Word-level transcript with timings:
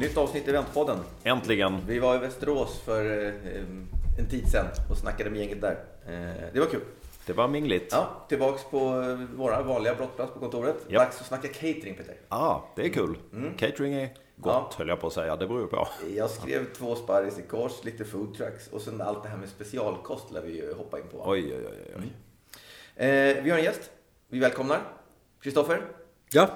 Nytt 0.00 0.16
avsnitt 0.16 0.46
i 0.46 0.50
Eventpodden. 0.50 0.98
Äntligen! 1.24 1.76
Vi 1.86 1.98
var 1.98 2.14
i 2.14 2.18
Västerås 2.18 2.80
för 2.84 3.26
eh, 3.26 3.32
en 4.18 4.26
tid 4.30 4.48
sedan 4.50 4.66
och 4.90 4.96
snackade 4.96 5.30
med 5.30 5.38
gänget 5.40 5.60
där. 5.60 5.72
Eh, 6.06 6.44
det 6.52 6.60
var 6.60 6.66
kul. 6.66 6.80
Det 7.26 7.32
var 7.32 7.48
mingligt. 7.48 7.88
Ja, 7.92 8.24
tillbaks 8.28 8.64
på 8.64 8.78
eh, 8.78 9.36
våra 9.36 9.62
vanliga 9.62 9.94
brottplats 9.94 10.32
på 10.32 10.38
kontoret. 10.38 10.76
Japp. 10.88 11.02
Dags 11.04 11.20
att 11.20 11.26
snacka 11.26 11.48
catering 11.48 11.94
Peter. 11.96 12.14
Ah, 12.28 12.60
det 12.76 12.82
är 12.84 12.88
kul. 12.88 13.18
Catering 13.58 13.94
är 13.94 14.06
gott 14.36 14.52
Ja. 14.54 14.70
höll 14.78 14.88
jag 14.88 15.00
på 15.00 15.06
att 15.06 15.12
säga. 15.12 15.36
Det 15.36 15.46
beror 15.46 15.60
ju 15.60 15.66
på. 15.66 15.88
Jag 16.16 16.30
skrev 16.30 16.72
två 16.72 16.94
sparris 16.94 17.38
i 17.38 17.42
kors, 17.42 17.84
lite 17.84 18.04
food 18.04 18.34
trucks 18.36 18.68
och 18.68 18.80
sen 18.80 19.00
allt 19.00 19.22
det 19.22 19.28
här 19.28 19.36
med 19.36 19.48
specialkost 19.48 20.30
lär 20.32 20.42
vi 20.42 20.52
ju 20.56 20.74
hoppa 20.74 20.98
in 20.98 21.04
på. 21.12 21.22
Oj, 21.26 21.54
oj, 21.56 21.66
oj. 21.70 21.94
oj. 21.98 22.12
Eh, 23.06 23.42
vi 23.44 23.50
har 23.50 23.58
en 23.58 23.64
gäst. 23.64 23.90
Vi 24.28 24.38
välkomnar 24.38 24.80
Kristoffer. 25.40 25.82
Ja. 26.32 26.48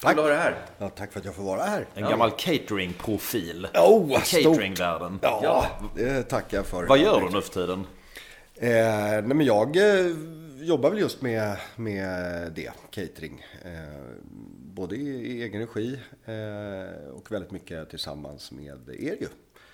Kul 0.00 0.10
att 0.10 0.16
ha 0.16 0.34
här. 0.34 0.66
ja, 0.78 0.88
tack 0.88 1.12
för 1.12 1.18
att 1.20 1.24
jag 1.26 1.34
får 1.34 1.42
vara 1.42 1.62
här. 1.62 1.86
En 1.94 2.02
gammal 2.02 2.30
cateringprofil. 2.30 3.68
Oh, 3.74 4.18
cateringvärlden. 4.20 5.18
Ja, 5.22 5.40
Ja. 5.42 5.90
det 5.96 6.22
tackar 6.22 6.56
jag 6.56 6.66
för. 6.66 6.86
Vad 6.86 6.98
gör 6.98 7.20
du 7.20 7.30
nu 7.30 7.42
för 7.42 7.52
tiden? 7.52 7.86
Eh, 8.54 8.68
nej, 8.70 9.22
men 9.22 9.40
jag 9.46 9.76
eh, 9.76 10.06
jobbar 10.56 10.90
väl 10.90 10.98
just 10.98 11.22
med, 11.22 11.56
med 11.76 12.52
det, 12.52 12.72
catering. 12.90 13.46
Eh, 13.64 13.70
både 14.74 14.96
i, 14.96 15.08
i 15.08 15.42
egen 15.42 15.60
regi 15.60 15.98
eh, 16.24 17.08
och 17.10 17.32
väldigt 17.32 17.50
mycket 17.50 17.90
tillsammans 17.90 18.52
med 18.52 18.88
er 18.88 19.16
ju. 19.20 19.28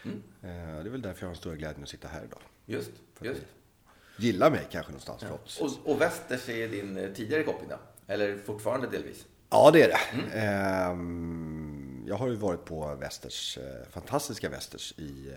Mm. 0.05 0.23
Eh, 0.43 0.83
det 0.83 0.89
är 0.89 0.93
väl 0.93 1.03
därför 1.03 1.23
jag 1.23 1.29
har 1.29 1.33
den 1.35 1.41
stora 1.41 1.57
glädjen 1.57 1.83
att 1.83 1.89
sitta 1.89 2.09
här 2.09 2.23
idag. 2.25 2.41
Just, 2.67 2.91
just. 3.21 3.41
Gillar 4.19 4.51
mig 4.51 4.67
kanske 4.71 4.93
någonstans 4.93 5.23
förhoppningsvis. 5.23 5.79
Och, 5.85 5.91
och 5.93 6.01
Västers 6.01 6.49
är 6.49 6.69
din 6.69 6.97
eh, 6.97 7.11
tidigare 7.13 7.43
koppling 7.43 7.69
då? 7.69 7.77
Eller 8.07 8.39
fortfarande 8.39 8.87
delvis? 8.89 9.27
Ja, 9.51 9.71
det 9.71 9.83
är 9.83 9.89
det. 9.89 10.39
Ehm, 10.39 12.05
jag 12.07 12.17
har 12.17 12.29
ju 12.29 12.35
varit 12.35 12.65
på 12.65 12.95
Västers, 12.95 13.59
eh, 13.59 13.89
fantastiska 13.91 14.49
Västers 14.49 14.95
i 14.99 15.33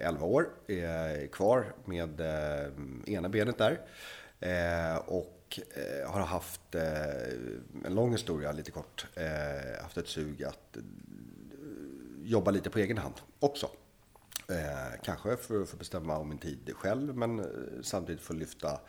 eh, 0.00 0.06
11 0.06 0.26
år. 0.26 0.48
Är 0.66 1.26
kvar 1.26 1.74
med 1.84 2.20
eh, 2.20 2.68
ena 3.06 3.28
benet 3.28 3.58
där. 3.58 3.80
Eh, 4.40 4.96
och 4.96 5.60
eh, 5.74 6.10
har 6.10 6.20
haft 6.20 6.74
eh, 6.74 6.82
en 7.84 7.94
lång 7.94 8.12
historia, 8.12 8.52
lite 8.52 8.70
kort. 8.70 9.06
Eh, 9.14 9.82
haft 9.82 9.96
ett 9.96 10.08
sug 10.08 10.44
att 10.44 10.76
eh, 10.76 10.82
jobba 12.24 12.50
lite 12.50 12.70
på 12.70 12.78
egen 12.78 12.98
hand 12.98 13.14
också. 13.40 13.70
Eh, 14.48 15.00
kanske 15.04 15.36
för 15.36 15.62
att 15.62 15.68
få 15.68 15.76
bestämma 15.76 16.18
om 16.18 16.28
min 16.28 16.38
tid 16.38 16.72
själv, 16.74 17.16
men 17.16 17.38
eh, 17.38 17.46
samtidigt 17.82 18.22
få 18.22 18.32
lyfta 18.32 18.80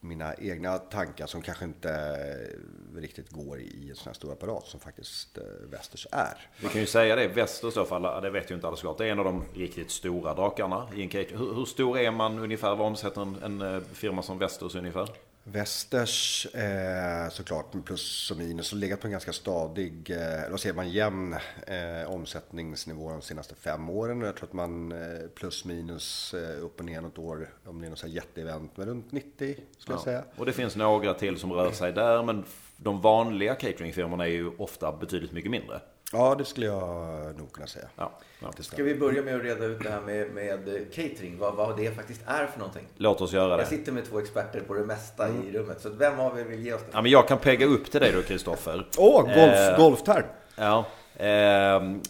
mina 0.00 0.34
egna 0.34 0.78
tankar 0.78 1.26
som 1.26 1.42
kanske 1.42 1.64
inte 1.64 1.90
eh, 1.90 3.00
riktigt 3.00 3.30
går 3.30 3.58
i 3.58 3.90
en 3.90 3.96
sån 3.96 4.06
här 4.06 4.14
stor 4.14 4.32
apparat 4.32 4.66
som 4.66 4.80
faktiskt 4.80 5.38
eh, 5.38 5.44
Västers 5.70 6.06
är. 6.12 6.48
Vi 6.60 6.68
kan 6.68 6.80
ju 6.80 6.86
säga 6.86 7.16
det, 7.16 7.28
Väster 7.28 7.68
i 7.68 7.72
så 7.72 7.84
fall, 7.84 8.22
det 8.22 8.30
vet 8.30 8.50
ju 8.50 8.54
inte 8.54 8.68
alls 8.68 8.80
klart. 8.80 8.98
Det 8.98 9.06
är 9.06 9.12
en 9.12 9.18
av 9.18 9.24
de 9.24 9.44
riktigt 9.54 9.90
stora 9.90 10.34
drakarna 10.34 10.88
i 10.94 11.02
en 11.02 11.08
catering. 11.08 11.38
Hur, 11.38 11.54
hur 11.54 11.64
stor 11.64 11.98
är 11.98 12.10
man 12.10 12.38
ungefär? 12.38 12.74
Vad 12.74 12.86
omsätter 12.86 13.22
en, 13.22 13.42
en 13.42 13.74
eh, 13.74 13.80
firma 13.92 14.22
som 14.22 14.38
Västers 14.38 14.74
ungefär? 14.74 15.08
Västers 15.48 16.46
eh, 16.54 17.28
såklart 17.30 17.74
med 17.74 17.84
plus 17.84 18.30
och 18.30 18.36
minus 18.36 18.72
har 18.72 18.78
legat 18.78 19.00
på 19.00 19.06
en 19.06 19.10
ganska 19.10 19.32
stadig, 19.32 20.10
eh, 20.10 20.50
vad 20.50 20.60
säger 20.60 20.74
man, 20.74 20.90
jämn 20.90 21.32
eh, 21.66 22.10
omsättningsnivå 22.10 23.10
de 23.10 23.22
senaste 23.22 23.54
fem 23.54 23.88
åren. 23.90 24.22
Och 24.22 24.28
jag 24.28 24.36
tror 24.36 24.48
att 24.48 24.52
man 24.52 24.92
eh, 24.92 25.28
plus 25.34 25.64
minus 25.64 26.34
eh, 26.34 26.64
upp 26.64 26.78
och 26.78 26.84
ner 26.84 27.00
något 27.00 27.18
år, 27.18 27.48
om 27.64 27.80
det 27.80 27.86
är 27.86 27.90
något 27.90 27.98
så 27.98 28.06
här 28.06 28.14
jätteevent, 28.14 28.76
men 28.76 28.88
runt 28.88 29.12
90 29.12 29.56
skulle 29.78 29.94
jag 29.94 30.04
säga. 30.04 30.24
Och 30.36 30.46
det 30.46 30.52
finns 30.52 30.76
några 30.76 31.14
till 31.14 31.38
som 31.38 31.52
rör 31.52 31.72
sig 31.72 31.92
där, 31.92 32.22
men 32.22 32.44
de 32.76 33.00
vanliga 33.00 33.54
cateringfirmorna 33.54 34.26
är 34.26 34.32
ju 34.32 34.50
ofta 34.58 34.92
betydligt 34.92 35.32
mycket 35.32 35.50
mindre. 35.50 35.80
Ja, 36.12 36.34
det 36.34 36.44
skulle 36.44 36.66
jag 36.66 37.38
nog 37.38 37.52
kunna 37.52 37.66
säga. 37.66 37.84
Ja, 37.96 38.12
ja. 38.42 38.50
Ska 38.60 38.82
vi 38.82 38.94
börja 38.94 39.22
med 39.22 39.36
att 39.36 39.42
reda 39.42 39.64
ut 39.64 39.82
det 39.82 39.90
här 39.90 40.00
med, 40.00 40.30
med 40.30 40.68
eh, 40.68 40.74
catering? 40.94 41.38
Vad, 41.38 41.54
vad 41.54 41.76
det 41.76 41.90
faktiskt 41.96 42.20
är 42.26 42.46
för 42.46 42.58
någonting? 42.58 42.86
Låt 42.96 43.20
oss 43.20 43.32
göra 43.32 43.50
Jag 43.50 43.58
det. 43.58 43.66
sitter 43.66 43.92
med 43.92 44.04
två 44.10 44.18
experter 44.18 44.60
på 44.60 44.74
det 44.74 44.84
mesta 44.84 45.28
i 45.28 45.52
rummet. 45.52 45.80
Så 45.80 45.90
vem 45.90 46.20
av 46.20 46.38
er 46.40 46.44
vill 46.44 46.66
ge 46.66 46.72
oss 46.72 46.80
det? 46.80 46.88
Ja, 46.92 47.02
men 47.02 47.10
jag 47.10 47.28
kan 47.28 47.38
pegga 47.38 47.66
upp 47.66 47.90
till 47.90 48.00
dig 48.00 48.12
då, 48.12 48.22
Kristoffer. 48.22 48.86
Åh, 48.98 49.22
golf, 49.22 49.36
Eh, 49.38 49.76
golfterm! 49.78 50.24
Ja. 50.56 50.84
ehm, 51.16 52.00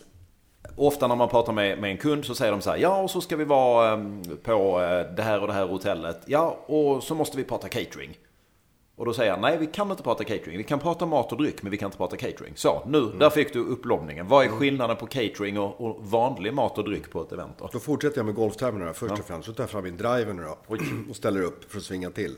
ofta 0.76 1.06
när 1.06 1.16
man 1.16 1.28
pratar 1.28 1.52
med, 1.52 1.78
med 1.78 1.90
en 1.90 1.96
kund 1.98 2.24
så 2.24 2.34
säger 2.34 2.52
de 2.52 2.60
så 2.60 2.70
här. 2.70 2.76
Ja, 2.76 3.02
och 3.02 3.10
så 3.10 3.20
ska 3.20 3.36
vi 3.36 3.44
vara 3.44 3.92
ehm, 3.92 4.22
på 4.42 4.82
eh, 4.82 5.14
det 5.14 5.22
här 5.22 5.40
och 5.40 5.46
det 5.46 5.52
här 5.52 5.66
hotellet. 5.66 6.20
Ja, 6.26 6.58
och 6.66 7.02
så 7.02 7.14
måste 7.14 7.36
vi 7.36 7.44
prata 7.44 7.68
catering. 7.68 8.18
Och 8.96 9.06
då 9.06 9.12
säger 9.12 9.30
jag, 9.30 9.40
nej 9.40 9.58
vi 9.58 9.66
kan 9.66 9.90
inte 9.90 10.02
prata 10.02 10.24
catering. 10.24 10.58
Vi 10.58 10.64
kan 10.64 10.78
prata 10.78 11.06
mat 11.06 11.32
och 11.32 11.38
dryck, 11.38 11.62
men 11.62 11.70
vi 11.70 11.78
kan 11.78 11.86
inte 11.86 11.98
prata 11.98 12.16
catering. 12.16 12.52
Så, 12.56 12.82
nu, 12.86 13.00
där 13.00 13.30
fick 13.30 13.52
du 13.52 13.58
upplobbningen. 13.58 14.28
Vad 14.28 14.44
är 14.44 14.48
skillnaden 14.48 14.96
på 14.96 15.06
catering 15.06 15.58
och, 15.58 15.80
och 15.80 16.04
vanlig 16.04 16.54
mat 16.54 16.78
och 16.78 16.84
dryck 16.84 17.10
på 17.10 17.22
ett 17.22 17.32
event 17.32 17.58
då? 17.58 17.68
Då 17.72 17.78
fortsätter 17.78 18.18
jag 18.18 18.26
med 18.26 18.34
golftermerna 18.34 18.92
först 18.92 19.12
och 19.12 19.26
främst. 19.26 19.46
Så 19.46 19.54
tar 19.54 19.62
jag 19.62 19.70
fram 19.70 19.84
min 19.84 19.96
driver 19.96 20.32
nu 20.32 20.42
då 20.42 20.58
och 21.10 21.16
ställer 21.16 21.42
upp 21.42 21.70
för 21.70 21.78
att 21.78 21.84
svinga 21.84 22.10
till. 22.10 22.36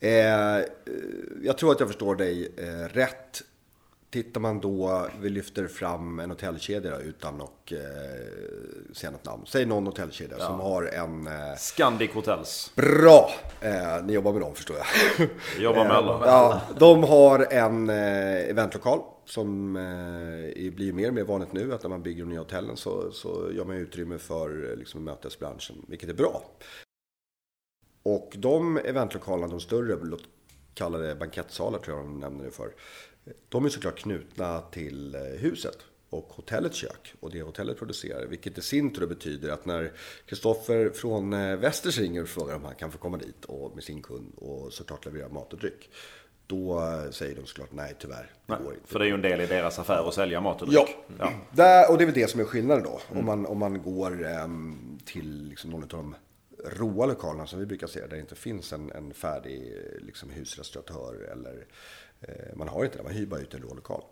Eh, 0.00 0.56
eh, 0.56 0.64
jag 1.42 1.58
tror 1.58 1.72
att 1.72 1.80
jag 1.80 1.88
förstår 1.88 2.16
dig 2.16 2.52
eh, 2.56 2.88
rätt. 2.94 3.42
Tittar 4.10 4.40
man 4.40 4.60
då, 4.60 5.06
vi 5.20 5.30
lyfter 5.30 5.66
fram 5.66 6.18
en 6.18 6.30
hotellkedja 6.30 6.90
då, 6.90 7.00
utan 7.00 7.40
att 7.40 7.72
eh, 7.72 7.78
säga 8.92 9.10
något 9.10 9.24
namn. 9.24 9.42
Säg 9.46 9.66
någon 9.66 9.86
hotellkedja 9.86 10.38
som 10.38 10.60
har 10.60 10.82
en... 10.82 11.26
Eh, 11.26 11.56
Scandic 11.58 12.10
Hotels. 12.10 12.72
bra! 12.74 13.30
Eh, 13.60 14.04
ni 14.04 14.12
jobbar 14.12 14.32
med 14.32 14.40
dem 14.40 14.54
förstår 14.54 14.76
jag. 14.76 15.28
Jobbar 15.62 15.84
med 15.84 15.92
alla. 15.92 16.26
Ja, 16.26 16.60
de 16.78 17.02
har 17.02 17.52
en 17.52 17.90
eh, 17.90 18.50
eventlokal 18.50 19.00
som 19.24 19.76
eh, 19.76 20.72
blir 20.72 20.92
mer 20.92 21.08
och 21.08 21.14
mer 21.14 21.24
vanligt 21.24 21.52
nu. 21.52 21.74
Att 21.74 21.82
när 21.82 21.90
man 21.90 22.02
bygger 22.02 22.22
de 22.22 22.30
nya 22.30 22.40
hotellen 22.40 22.76
så, 22.76 23.12
så 23.12 23.50
gör 23.52 23.64
man 23.64 23.76
utrymme 23.76 24.18
för 24.18 24.70
eh, 24.70 24.76
liksom, 24.76 25.04
mötesbranschen, 25.04 25.76
vilket 25.88 26.08
är 26.08 26.14
bra. 26.14 26.42
Och 28.02 28.34
de 28.36 28.76
eventlokalerna, 28.78 29.48
de 29.48 29.60
större, 29.60 29.98
låt 30.02 30.22
kalla 30.74 30.98
det 30.98 31.14
bankettsalar 31.14 31.78
tror 31.78 31.96
jag 31.96 32.06
de 32.06 32.20
nämner 32.20 32.44
det 32.44 32.50
för. 32.50 32.70
De 33.48 33.64
är 33.64 33.68
såklart 33.68 33.98
knutna 33.98 34.60
till 34.60 35.14
eh, 35.14 35.20
huset 35.20 35.78
och 36.10 36.28
hotellets 36.28 36.76
kök 36.76 37.14
och 37.20 37.30
det 37.30 37.42
hotellet 37.42 37.78
producerar. 37.78 38.26
Vilket 38.26 38.58
i 38.58 38.62
sin 38.62 38.92
tur 38.92 39.06
betyder 39.06 39.48
att 39.50 39.66
när 39.66 39.92
Kristoffer 40.26 40.90
från 40.90 41.32
eh, 41.32 41.56
Västers 41.56 41.98
ringer 41.98 42.22
och 42.22 42.28
frågar 42.28 42.54
om 42.54 42.64
han 42.64 42.74
kan 42.74 42.92
få 42.92 42.98
komma 42.98 43.16
dit 43.16 43.44
och 43.44 43.74
med 43.74 43.84
sin 43.84 44.02
kund 44.02 44.32
och 44.36 44.72
såklart 44.72 45.04
leverera 45.04 45.28
mat 45.28 45.52
och 45.52 45.58
dryck. 45.58 45.90
Då 46.46 46.78
eh, 46.80 47.10
säger 47.10 47.36
de 47.36 47.46
såklart 47.46 47.72
nej 47.72 47.96
tyvärr, 47.98 48.30
det 48.46 48.52
Nej, 48.54 48.58
går 48.64 48.74
inte. 48.74 48.86
för 48.88 48.98
det 48.98 49.04
är 49.04 49.08
ju 49.08 49.14
en 49.14 49.22
del 49.22 49.40
i 49.40 49.46
deras 49.46 49.78
affär 49.78 50.08
att 50.08 50.14
sälja 50.14 50.40
mat 50.40 50.62
och 50.62 50.68
Ja, 50.70 50.84
dryck. 50.84 50.96
Ja. 51.18 51.32
Där, 51.52 51.90
och 51.90 51.98
det 51.98 52.04
är 52.04 52.06
väl 52.06 52.14
det 52.14 52.30
som 52.30 52.40
är 52.40 52.44
skillnaden 52.44 52.84
då. 52.84 53.00
Om, 53.18 53.24
man, 53.24 53.46
om 53.46 53.58
man 53.58 53.82
går 53.82 54.26
ehm, 54.26 54.98
till 55.04 55.48
liksom 55.48 55.70
någon 55.70 55.82
av 55.82 55.88
de 55.88 56.14
råa 56.64 57.06
lokalerna 57.06 57.46
som 57.46 57.58
vi 57.58 57.66
brukar 57.66 57.86
se, 57.86 58.00
där 58.00 58.08
det 58.08 58.18
inte 58.20 58.34
finns 58.34 58.72
en, 58.72 58.90
en 58.92 59.14
färdig 59.14 59.72
liksom, 60.00 60.30
husrestauratör 60.30 61.28
eller 61.32 61.66
man 62.54 62.68
har 62.68 62.84
inte 62.84 62.98
det, 62.98 63.04
man 63.04 63.12
hyr 63.12 63.26
bara 63.26 63.40
ut 63.40 63.54
en 63.54 63.62
rå 63.62 63.74
lokal. 63.74 64.02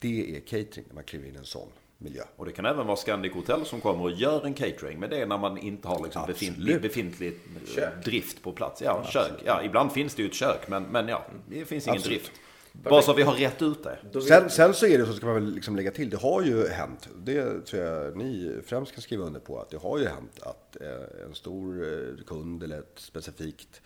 Det 0.00 0.36
är 0.36 0.40
catering 0.40 0.84
när 0.88 0.94
man 0.94 1.04
kliver 1.04 1.28
in 1.28 1.34
i 1.34 1.38
en 1.38 1.44
sån 1.44 1.68
miljö. 1.98 2.22
Och 2.36 2.46
det 2.46 2.52
kan 2.52 2.66
även 2.66 2.86
vara 2.86 2.96
Scandic 2.96 3.32
Hotel 3.32 3.66
som 3.66 3.80
kommer 3.80 4.04
och 4.04 4.10
gör 4.10 4.46
en 4.46 4.54
catering. 4.54 5.00
Men 5.00 5.10
det 5.10 5.16
är 5.16 5.26
när 5.26 5.38
man 5.38 5.58
inte 5.58 5.88
har 5.88 6.02
liksom 6.02 6.22
Absolut. 6.22 6.38
befintlig, 6.38 6.82
befintlig 6.82 7.28
eh, 7.28 7.74
Kök. 7.74 8.04
drift 8.04 8.42
på 8.42 8.52
plats. 8.52 8.82
Ja, 8.82 9.04
kök. 9.04 9.32
Ja, 9.44 9.62
ibland 9.62 9.92
finns 9.92 10.14
det 10.14 10.22
ju 10.22 10.28
ett 10.28 10.34
kök, 10.34 10.68
men, 10.68 10.82
men 10.82 11.08
ja, 11.08 11.26
det 11.48 11.64
finns 11.64 11.86
ingen 11.86 11.96
Absolut. 11.96 12.20
drift. 12.20 12.40
Bara 12.72 13.02
så 13.02 13.12
vi 13.12 13.22
har 13.22 13.34
rätt 13.34 13.62
ut 13.62 13.84
det. 13.84 14.20
Sen, 14.20 14.50
sen 14.50 14.74
så 14.74 14.86
är 14.86 14.98
det 14.98 15.06
så, 15.06 15.12
ska 15.12 15.26
man 15.26 15.34
väl 15.34 15.54
liksom 15.54 15.76
lägga 15.76 15.90
till, 15.90 16.10
det 16.10 16.16
har 16.16 16.42
ju 16.42 16.68
hänt, 16.68 17.08
det 17.16 17.60
tror 17.60 17.82
jag 17.82 18.16
ni 18.16 18.60
främst 18.66 18.92
kan 18.92 19.02
skriva 19.02 19.24
under 19.24 19.40
på, 19.40 19.60
att 19.60 19.70
det 19.70 19.76
har 19.76 19.98
ju 19.98 20.06
hänt 20.06 20.40
att 20.42 20.76
eh, 20.80 21.26
en 21.26 21.34
stor 21.34 21.82
eh, 21.82 22.24
kund 22.24 22.62
eller 22.62 22.78
ett 22.78 22.92
specifikt 22.94 23.82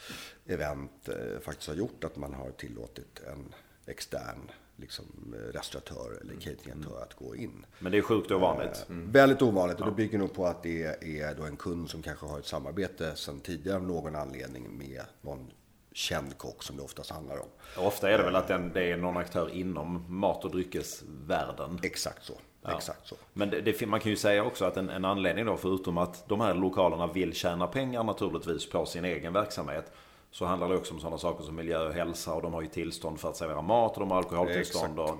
event 0.46 1.08
eh, 1.08 1.40
faktiskt 1.40 1.69
har 1.69 1.76
gjort 1.76 2.05
att 2.05 2.17
man 2.17 2.35
har 2.35 2.50
tillåtit 2.50 3.20
en 3.32 3.55
extern 3.87 4.50
liksom, 4.76 5.34
eh, 5.34 5.52
restauratör 5.52 6.19
eller 6.20 6.34
cateringaktörer 6.34 7.02
att 7.02 7.14
gå 7.14 7.37
in. 7.37 7.67
Men 7.79 7.93
det 7.93 7.99
är 7.99 8.02
sjukt 8.02 8.31
ovanligt. 8.31 8.87
Väldigt 8.88 9.43
ovanligt 9.43 9.81
och 9.81 9.87
det 9.87 9.93
bygger 9.93 10.19
nog 10.19 10.34
på 10.34 10.46
att 10.46 10.62
det 10.62 10.82
är 11.20 11.34
då 11.34 11.43
en 11.43 11.56
kund 11.56 11.90
som 11.90 12.02
kanske 12.02 12.26
har 12.26 12.38
ett 12.38 12.46
samarbete 12.46 13.17
sedan 13.17 13.40
tidigare 13.40 13.76
av 13.76 13.84
någon 13.84 14.17
anledning 14.17 14.79
med 14.79 15.02
någon 15.20 15.50
känd 15.93 16.38
kock 16.38 16.62
som 16.62 16.76
det 16.76 16.82
oftast 16.82 17.11
handlar 17.11 17.38
om. 17.38 17.49
Ofta 17.76 18.11
är 18.11 18.19
det 18.19 18.25
väl 18.25 18.37
att 18.37 18.49
den, 18.49 18.73
det 18.73 18.93
är 18.93 18.96
någon 18.96 19.17
aktör 19.17 19.50
inom 19.55 20.05
mat 20.08 20.44
och 20.44 20.50
dryckesvärlden. 20.50 21.78
Exakt 21.82 22.25
så. 22.25 22.35
Exakt 22.69 23.06
så. 23.06 23.17
Men 23.32 23.50
det, 23.50 23.61
det, 23.61 23.87
man 23.87 24.00
kan 24.00 24.11
ju 24.11 24.17
säga 24.17 24.44
också 24.44 24.64
att 24.64 24.76
en, 24.76 24.90
en 24.90 25.05
anledning 25.05 25.46
då, 25.46 25.56
förutom 25.56 25.99
att 25.99 26.28
de 26.28 26.40
här 26.40 26.55
lokalerna 26.55 27.06
vill 27.06 27.35
tjäna 27.35 27.67
pengar 27.67 28.05
naturligtvis 28.05 28.70
på 28.70 28.87
sin 28.87 29.05
egen 29.05 29.32
verksamhet. 29.32 29.93
Så 30.32 30.44
handlar 30.44 30.69
det 30.69 30.76
också 30.76 30.94
om 30.94 31.00
sådana 31.00 31.19
saker 31.19 31.44
som 31.44 31.56
miljö 31.56 31.87
och 31.87 31.94
hälsa 31.94 32.34
och 32.34 32.43
de 32.43 32.55
har 32.55 32.62
ju 32.62 32.69
tillstånd 32.69 33.20
för 33.20 33.29
att 33.29 33.37
servera 33.37 33.62
mat 33.62 33.94
och 33.94 34.00
de 34.00 34.11
har 34.11 34.19
alkoholtillstånd. 34.19 34.99
Och 34.99 35.17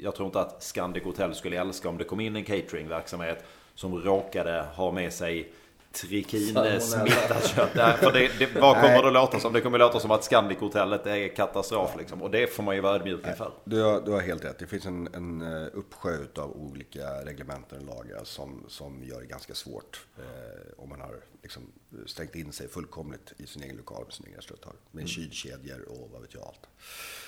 jag 0.00 0.14
tror 0.14 0.26
inte 0.26 0.40
att 0.40 0.62
Scandic 0.62 1.04
Hotel 1.04 1.34
skulle 1.34 1.60
älska 1.60 1.88
om 1.88 1.98
det 1.98 2.04
kom 2.04 2.20
in 2.20 2.36
en 2.36 2.44
cateringverksamhet 2.44 3.44
som 3.74 4.02
råkade 4.02 4.66
ha 4.76 4.92
med 4.92 5.12
sig 5.12 5.52
trikinesmittat 5.94 7.46
kött. 7.46 7.70
Nej, 7.74 7.96
för 7.96 8.12
det, 8.12 8.30
det, 8.38 8.60
vad 8.60 8.74
kommer 8.74 9.02
det 9.02 9.10
låta 9.10 9.40
som? 9.40 9.52
Det 9.52 9.60
kommer 9.60 9.78
låta 9.78 10.00
som 10.00 10.10
att 10.10 10.24
Scandic-hotellet 10.24 11.06
är 11.06 11.28
katastrof 11.28 11.90
liksom. 11.98 12.22
Och 12.22 12.30
det 12.30 12.46
får 12.46 12.62
man 12.62 12.74
ju 12.74 12.80
vara 12.80 12.94
ödmjuk 12.94 13.26
inför. 13.26 13.52
Du 13.64 13.82
har, 13.82 14.00
du 14.00 14.10
har 14.10 14.20
helt 14.20 14.44
rätt. 14.44 14.58
Det 14.58 14.66
finns 14.66 14.86
en, 14.86 15.08
en 15.14 15.42
eh, 15.42 15.68
uppsjö 15.72 16.18
av 16.36 16.56
olika 16.56 17.24
reglementen 17.24 17.78
och 17.78 17.96
lagar 17.96 18.24
som, 18.24 18.64
som 18.68 19.04
gör 19.04 19.20
det 19.20 19.26
ganska 19.26 19.54
svårt 19.54 20.06
eh, 20.18 20.82
om 20.82 20.88
man 20.88 21.00
har 21.00 21.16
liksom 21.42 21.62
stängt 22.06 22.34
in 22.34 22.52
sig 22.52 22.68
fullkomligt 22.68 23.32
i 23.36 23.46
sin 23.46 23.62
egen 23.62 23.76
lokal 23.76 24.04
med 24.04 24.12
sin 24.12 24.26
egen 24.26 24.36
restaurang. 24.36 24.76
Med 24.90 25.00
mm. 25.00 25.08
kylkedjor 25.08 25.88
och 25.88 26.10
vad 26.12 26.22
vet 26.22 26.34
jag 26.34 26.42
allt. 26.42 26.68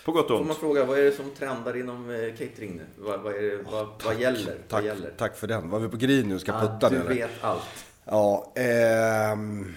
På 0.04 0.12
gott 0.12 0.30
och 0.30 0.36
ont. 0.36 0.38
Får 0.38 0.46
man 0.46 0.56
fråga, 0.56 0.84
vad 0.84 0.98
är 0.98 1.02
det 1.02 1.12
som 1.12 1.30
trendar 1.30 1.76
inom 1.76 2.10
eh, 2.10 2.34
catering 2.36 2.76
nu? 2.76 2.86
Vad, 2.96 3.20
vad, 3.20 3.34
är 3.34 3.42
det, 3.42 3.62
vad, 3.62 3.98
tack, 3.98 4.06
vad 4.06 4.20
gäller? 4.20 4.44
Tack, 4.44 4.62
vad 4.68 4.84
gäller? 4.84 5.14
tack 5.16 5.36
för 5.36 5.46
den. 5.46 5.70
Var 5.70 5.78
vi 5.78 5.88
på 5.88 5.96
green 5.96 6.28
nu? 6.28 6.38
Ska 6.38 6.52
ja, 6.52 6.60
putta 6.60 6.90
nu? 6.90 6.98
Du 7.08 7.14
vet 7.14 7.30
allt. 7.40 7.86
Ja, 8.10 8.52
ehm, 8.56 9.74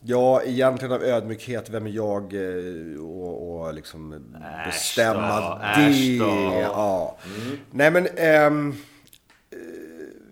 ja, 0.00 0.42
egentligen 0.42 0.92
av 0.94 1.02
ödmjukhet, 1.02 1.70
vem 1.70 1.86
är 1.86 1.90
jag 1.90 2.34
eh, 2.34 3.00
och, 3.00 3.60
och 3.66 3.74
liksom 3.74 4.24
bestämma 4.66 5.40
då, 5.40 5.58
det? 5.76 6.16
Ja. 6.60 7.18
Mm. 7.24 7.58
Nej 7.70 7.90
men, 7.90 8.06
eh, 8.06 8.74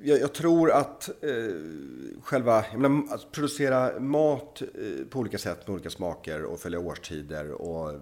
jag, 0.03 0.21
jag, 0.21 0.33
tror 0.33 0.71
att 0.71 1.09
eh, 1.09 1.55
själva, 2.23 2.65
menar, 2.77 3.15
att 3.15 3.33
producera 3.33 4.01
mat 4.01 4.63
eh, 4.63 5.07
på 5.11 5.19
olika 5.19 5.39
sätt 5.39 5.67
med 5.67 5.75
olika 5.75 5.91
smaker 5.91 6.45
och 6.45 6.61
följa 6.61 6.79
årstider 6.79 7.53
och 7.53 8.01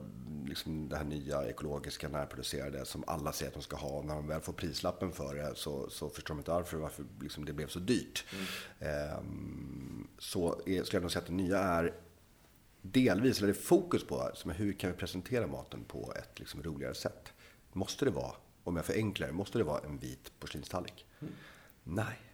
liksom 0.48 0.88
det 0.88 0.96
här 0.96 1.04
nya 1.04 1.48
ekologiska 1.48 2.08
närproducerade 2.08 2.84
som 2.84 3.04
alla 3.06 3.32
säger 3.32 3.50
att 3.50 3.54
de 3.54 3.62
ska 3.62 3.76
ha. 3.76 4.02
När 4.02 4.14
de 4.14 4.26
väl 4.26 4.40
får 4.40 4.52
prislappen 4.52 5.12
för 5.12 5.34
det 5.34 5.52
så, 5.54 5.90
så 5.90 6.08
förstår 6.08 6.34
de 6.34 6.38
inte 6.38 6.50
varför, 6.50 6.76
varför 6.76 7.04
liksom 7.20 7.44
det 7.44 7.52
blev 7.52 7.66
så 7.66 7.78
dyrt. 7.78 8.24
Mm. 8.80 9.18
Um, 9.18 10.08
så 10.18 10.60
är, 10.66 10.82
skulle 10.82 10.96
jag 10.96 11.02
nog 11.02 11.12
säga 11.12 11.22
att 11.22 11.28
det 11.28 11.32
nya 11.32 11.58
är 11.58 11.94
delvis, 12.82 13.38
eller 13.38 13.52
det 13.52 13.58
är 13.58 13.62
fokus 13.62 14.04
på, 14.04 14.30
som 14.34 14.50
är 14.50 14.54
hur 14.54 14.72
kan 14.72 14.90
vi 14.90 14.96
presentera 14.96 15.46
maten 15.46 15.84
på 15.84 16.12
ett 16.16 16.38
liksom 16.38 16.62
roligare 16.62 16.94
sätt. 16.94 17.32
Måste 17.72 18.04
det 18.04 18.10
vara, 18.10 18.32
om 18.64 18.76
jag 18.76 18.84
förenklar 18.84 19.30
måste 19.30 19.58
det 19.58 19.64
vara 19.64 19.80
en 19.84 19.98
vit 19.98 20.32
porslinstallrik? 20.40 21.06
Mm. 21.20 21.32
Nej. 21.84 22.27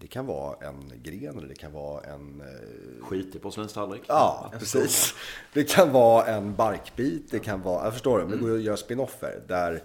Det 0.00 0.06
kan 0.06 0.26
vara 0.26 0.66
en 0.68 0.92
gren 1.02 1.38
eller 1.38 1.48
det 1.48 1.54
kan 1.54 1.72
vara 1.72 2.04
en... 2.04 2.40
Eh... 2.40 3.04
Skitig 3.04 3.42
porslinstallrik. 3.42 4.02
Ja, 4.06 4.52
precis. 4.58 5.14
Det 5.52 5.64
kan 5.64 5.92
vara 5.92 6.26
en 6.26 6.54
barkbit. 6.54 7.30
Det 7.30 7.38
kan 7.38 7.62
vara... 7.62 7.84
Jag 7.84 7.92
förstår. 7.92 8.20
Mm. 8.22 8.30
Det 8.30 8.36
går 8.36 8.54
att 8.54 8.62
göra 8.62 8.76
spinoffer 8.76 9.42
där 9.48 9.82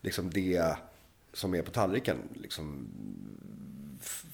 liksom 0.00 0.30
det 0.30 0.76
som 1.32 1.54
är 1.54 1.62
på 1.62 1.70
tallriken 1.70 2.16
liksom 2.34 2.88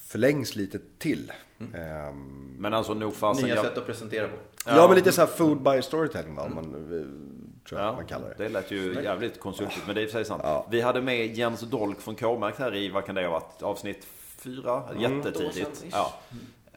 förlängs 0.00 0.56
lite 0.56 0.78
till. 0.98 1.32
Mm. 1.58 2.08
Um, 2.08 2.56
men 2.58 2.74
alltså 2.74 2.94
nog 2.94 3.14
fasen... 3.14 3.44
Nya 3.44 3.54
jag... 3.54 3.64
sätt 3.64 3.78
att 3.78 3.86
presentera 3.86 4.28
på. 4.28 4.36
Ja, 4.66 4.76
ja, 4.76 4.88
men 4.88 4.96
lite 4.96 5.12
så 5.12 5.20
här 5.20 5.28
food 5.28 5.62
by 5.62 5.82
storytelling 5.82 6.34
va, 6.34 6.46
mm. 6.46 6.54
man, 6.54 6.74
eh, 6.74 7.68
tror 7.68 7.80
jag 7.80 7.88
ja, 7.88 7.92
man 7.92 8.06
kallar 8.06 8.28
det. 8.28 8.44
Det 8.44 8.48
lät 8.48 8.70
ju 8.70 9.02
jävligt 9.02 9.40
konsultigt, 9.40 9.86
men 9.86 9.94
det 9.94 10.00
är 10.00 10.02
i 10.02 10.06
och 10.06 10.10
för 10.10 10.18
sig 10.18 10.24
sant. 10.24 10.42
Ja. 10.44 10.66
Vi 10.70 10.80
hade 10.80 11.02
med 11.02 11.36
Jens 11.36 11.60
Dolk 11.60 12.00
från 12.00 12.16
K-märkt 12.16 12.58
här 12.58 12.74
i, 12.74 12.88
vad 12.88 13.04
kan 13.04 13.14
det 13.14 13.22
ha 13.22 13.30
varit, 13.30 13.62
avsnitt 13.62 14.06
fyra, 14.40 14.82
mm. 14.90 15.02
jättetidigt. 15.02 15.84
Ja. 15.92 16.14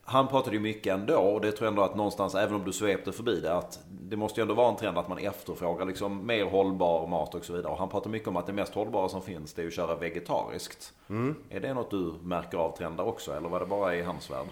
Han 0.03 0.27
pratade 0.27 0.55
ju 0.55 0.61
mycket 0.61 0.93
ändå 0.93 1.15
och 1.15 1.41
det 1.41 1.51
tror 1.51 1.65
jag 1.65 1.71
ändå 1.71 1.83
att 1.83 1.95
någonstans, 1.95 2.35
även 2.35 2.55
om 2.55 2.63
du 2.65 2.73
svepte 2.73 3.11
förbi 3.11 3.39
det, 3.39 3.53
att 3.53 3.79
det 3.89 4.15
måste 4.15 4.39
ju 4.39 4.41
ändå 4.41 4.53
vara 4.53 4.69
en 4.69 4.77
trend 4.77 4.97
att 4.97 5.07
man 5.07 5.17
efterfrågar 5.17 5.85
liksom 5.85 6.25
mer 6.25 6.45
hållbar 6.45 7.07
mat 7.07 7.35
och 7.35 7.45
så 7.45 7.53
vidare. 7.53 7.71
Och 7.71 7.77
han 7.77 7.89
pratar 7.89 8.09
mycket 8.09 8.27
om 8.27 8.35
att 8.35 8.47
det 8.47 8.53
mest 8.53 8.73
hållbara 8.73 9.09
som 9.09 9.21
finns 9.21 9.53
det 9.53 9.61
är 9.61 9.67
att 9.67 9.73
köra 9.73 9.95
vegetariskt. 9.95 10.93
Mm. 11.09 11.35
Är 11.49 11.59
det 11.59 11.73
något 11.73 11.91
du 11.91 12.13
märker 12.23 12.57
av 12.57 12.77
trender 12.77 13.07
också 13.07 13.33
eller 13.33 13.49
var 13.49 13.59
det 13.59 13.65
bara 13.65 13.95
i 13.95 14.01
hans 14.01 14.31
värld? 14.31 14.47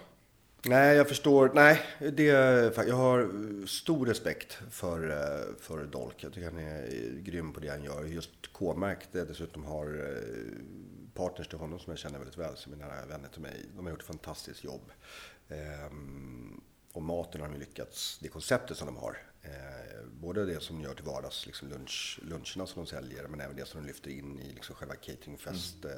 Nej, 0.66 0.98
jag 0.98 1.08
förstår. 1.08 1.52
Nej, 1.54 1.80
det, 2.00 2.24
jag 2.88 2.96
har 2.96 3.32
stor 3.68 4.06
respekt 4.06 4.58
för, 4.72 5.10
eh, 5.10 5.56
för 5.60 5.86
Dolk. 5.86 6.16
Jag 6.18 6.34
tycker 6.34 6.52
han 6.52 6.60
är 6.60 7.20
grym 7.22 7.54
på 7.54 7.60
det 7.60 7.70
han 7.70 7.84
gör. 7.84 8.04
Just 8.04 8.30
K-märkt 8.52 9.10
dessutom 9.12 9.66
har 9.66 9.86
eh, 9.86 10.99
partners 11.20 11.48
till 11.48 11.60
honom 11.60 11.80
som 11.80 11.92
jag 11.92 12.00
känner 12.00 12.18
väldigt 12.20 12.38
väl, 12.38 12.58
som 12.58 12.74
är 12.74 12.78
nära 12.78 13.06
vänner 13.06 13.30
till 13.30 13.42
mig. 13.42 13.66
De 13.76 13.86
har 13.86 13.92
gjort 13.92 14.02
ett 14.02 14.08
fantastiskt 14.08 14.64
jobb. 14.64 14.92
Ehm, 15.50 16.62
och 16.94 17.02
maten 17.02 17.42
har 17.42 17.48
de 17.48 17.60
lyckats, 17.60 18.20
det 18.22 18.28
konceptet 18.28 18.78
som 18.78 18.86
de 18.86 18.98
har. 18.98 19.18
Eh, 19.42 20.06
både 20.22 20.46
det 20.46 20.60
som 20.60 20.82
gör 20.82 20.94
till 20.94 21.06
vardags, 21.06 21.46
liksom 21.46 21.70
lunch, 21.70 22.20
luncherna 22.24 22.66
som 22.68 22.84
de 22.84 22.86
säljer, 22.86 23.28
men 23.28 23.42
även 23.42 23.56
det 23.56 23.66
som 23.66 23.82
de 23.82 23.88
lyfter 23.88 24.12
in 24.12 24.40
i 24.40 24.54
liksom 24.54 24.76
själva 24.76 24.96
cateringfest, 24.96 25.86
mm. 25.86 25.98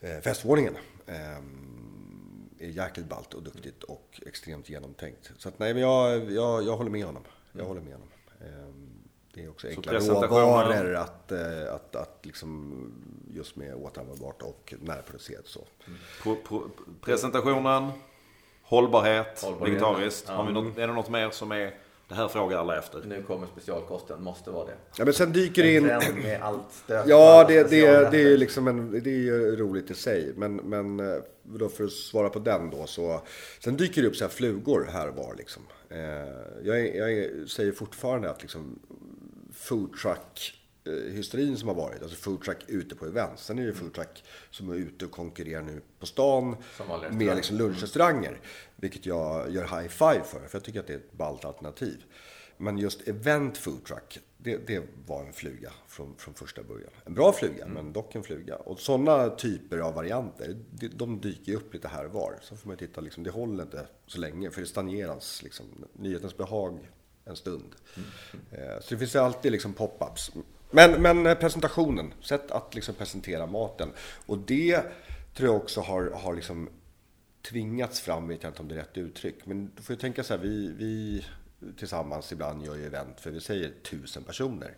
eh, 0.00 0.10
eh 0.10 0.20
festvåningen. 0.20 0.76
Eh, 1.06 1.38
är 2.58 2.68
jäkligt 2.68 3.06
ballt 3.06 3.34
och 3.34 3.42
duktigt 3.42 3.82
och 3.82 4.20
extremt 4.26 4.68
genomtänkt. 4.68 5.32
Så 5.38 5.48
att, 5.48 5.58
nej, 5.58 5.74
men 5.74 5.82
jag, 5.82 6.32
jag, 6.32 6.64
jag 6.64 6.76
håller 6.76 6.90
med 6.90 7.04
honom. 7.04 7.24
Jag 7.52 7.60
mm. 7.60 7.68
håller 7.68 7.80
med 7.80 7.92
honom. 7.92 8.08
Det 9.34 9.44
är 9.44 9.48
också 9.50 9.68
enkla 9.68 9.92
råvaror 9.92 10.94
att, 10.94 11.32
eh, 11.32 11.74
att, 11.74 11.96
att 11.96 12.20
liksom 12.22 12.74
just 13.34 13.56
med 13.56 13.74
återanvändbart 13.74 14.42
och 14.42 14.74
närproducerat 14.80 15.46
så. 15.46 15.66
Mm. 15.86 16.68
presentationen, 17.00 17.90
hållbarhet, 18.62 19.42
hållbarhet 19.42 19.74
vegetariskt. 19.74 20.24
Ja. 20.28 20.34
Har 20.34 20.46
vi 20.46 20.52
något, 20.52 20.78
är 20.78 20.86
det 20.86 20.94
något 20.94 21.10
mer 21.10 21.30
som 21.30 21.52
är 21.52 21.74
det 22.08 22.14
här 22.14 22.28
frågar 22.28 22.58
alla 22.58 22.78
efter. 22.78 23.02
Nu 23.04 23.22
kommer 23.22 23.46
specialkosten, 23.46 24.22
måste 24.22 24.50
vara 24.50 24.66
det. 24.66 24.76
Ja, 24.98 25.04
men 25.04 25.14
sen 25.14 25.32
dyker 25.32 25.62
det 25.62 25.74
in... 25.74 25.86
med 26.22 26.42
allt 26.42 26.72
stök 26.72 27.06
Ja, 27.06 27.44
det, 27.48 27.70
det, 27.70 28.10
det, 28.10 28.22
är 28.22 28.36
liksom 28.36 28.68
en, 28.68 28.90
det 28.90 29.10
är 29.10 29.22
ju 29.22 29.56
roligt 29.56 29.90
i 29.90 29.94
sig. 29.94 30.32
Men, 30.36 30.56
men 30.56 31.00
eh, 31.00 31.16
då 31.42 31.68
för 31.68 31.84
att 31.84 31.92
svara 31.92 32.28
på 32.28 32.38
den 32.38 32.70
då 32.70 32.86
så... 32.86 33.20
Sen 33.60 33.76
dyker 33.76 34.02
det 34.02 34.08
upp 34.08 34.16
så 34.16 34.24
här 34.24 34.30
flugor 34.30 34.88
här 34.92 35.08
och 35.08 35.16
var 35.16 35.34
liksom. 35.34 35.62
Eh, 35.88 35.98
jag, 36.62 36.96
jag 36.96 37.30
säger 37.48 37.72
fortfarande 37.72 38.30
att 38.30 38.42
liksom 38.42 38.78
foodtruck 39.64 40.54
hysterin 40.90 41.56
som 41.56 41.68
har 41.68 41.74
varit. 41.74 42.02
Alltså 42.02 42.16
foodtruck 42.16 42.64
ute 42.68 42.94
på 42.94 43.06
event. 43.06 43.38
Sen 43.38 43.58
är 43.58 43.66
det 43.66 43.72
foodtruck 43.72 44.24
som 44.50 44.70
är 44.70 44.74
ute 44.74 45.04
och 45.04 45.10
konkurrerar 45.10 45.62
nu 45.62 45.80
på 45.98 46.06
stan 46.06 46.56
med 47.10 47.36
liksom 47.36 47.56
lunchrestauranger. 47.56 48.40
Vilket 48.76 49.06
jag 49.06 49.50
gör 49.50 49.62
high 49.62 49.88
five 49.88 50.24
för, 50.24 50.48
för 50.48 50.50
jag 50.52 50.64
tycker 50.64 50.80
att 50.80 50.86
det 50.86 50.92
är 50.92 50.98
ett 50.98 51.12
ballt 51.12 51.44
alternativ. 51.44 52.04
Men 52.56 52.78
just 52.78 53.08
event 53.08 53.58
foodtruck, 53.58 54.18
det, 54.38 54.66
det 54.66 54.82
var 55.06 55.24
en 55.24 55.32
fluga 55.32 55.72
från, 55.88 56.14
från 56.18 56.34
första 56.34 56.62
början. 56.62 56.90
En 57.04 57.14
bra 57.14 57.32
fluga, 57.32 57.64
mm. 57.64 57.74
men 57.74 57.92
dock 57.92 58.14
en 58.14 58.22
fluga. 58.22 58.56
Och 58.56 58.80
sådana 58.80 59.30
typer 59.30 59.78
av 59.78 59.94
varianter, 59.94 60.56
de 60.94 61.20
dyker 61.20 61.54
upp 61.54 61.74
lite 61.74 61.88
här 61.88 62.04
och 62.04 62.12
var. 62.12 62.38
Så 62.42 62.56
får 62.56 62.68
man 62.68 62.76
titta, 62.76 63.00
liksom, 63.00 63.24
det 63.24 63.30
håller 63.30 63.62
inte 63.62 63.86
så 64.06 64.18
länge, 64.18 64.50
för 64.50 64.60
det 64.60 64.66
stagneras. 64.66 65.42
Liksom, 65.42 65.66
nyhetens 65.92 66.36
behag 66.36 66.90
en 67.24 67.36
stund. 67.36 67.74
Mm. 67.96 68.80
Så 68.82 68.94
det 68.94 68.98
finns 68.98 69.16
alltid 69.16 69.52
liksom 69.52 69.74
pop-ups. 69.74 70.30
Men, 70.70 71.02
men 71.02 71.26
eh, 71.26 71.34
presentationen, 71.34 72.14
sätt 72.22 72.50
att 72.50 72.74
liksom 72.74 72.94
presentera 72.94 73.46
maten. 73.46 73.92
Och 74.26 74.38
det 74.38 74.82
tror 75.34 75.48
jag 75.48 75.56
också 75.56 75.80
har, 75.80 76.10
har 76.10 76.34
liksom 76.34 76.68
tvingats 77.42 78.00
fram, 78.00 78.28
vet 78.28 78.42
jag 78.42 78.50
inte 78.50 78.62
om 78.62 78.68
det 78.68 78.74
är 78.74 78.78
rätt 78.78 78.98
uttryck. 78.98 79.46
Men 79.46 79.70
du 79.76 79.82
får 79.82 79.94
ju 79.94 80.00
tänka 80.00 80.24
så 80.24 80.34
här, 80.34 80.40
vi, 80.40 80.72
vi 80.78 81.24
tillsammans 81.78 82.32
ibland 82.32 82.64
gör 82.64 82.74
ju 82.74 82.86
event 82.86 83.20
för 83.20 83.30
vi 83.30 83.40
säger 83.40 83.72
tusen 83.82 84.22
personer. 84.24 84.76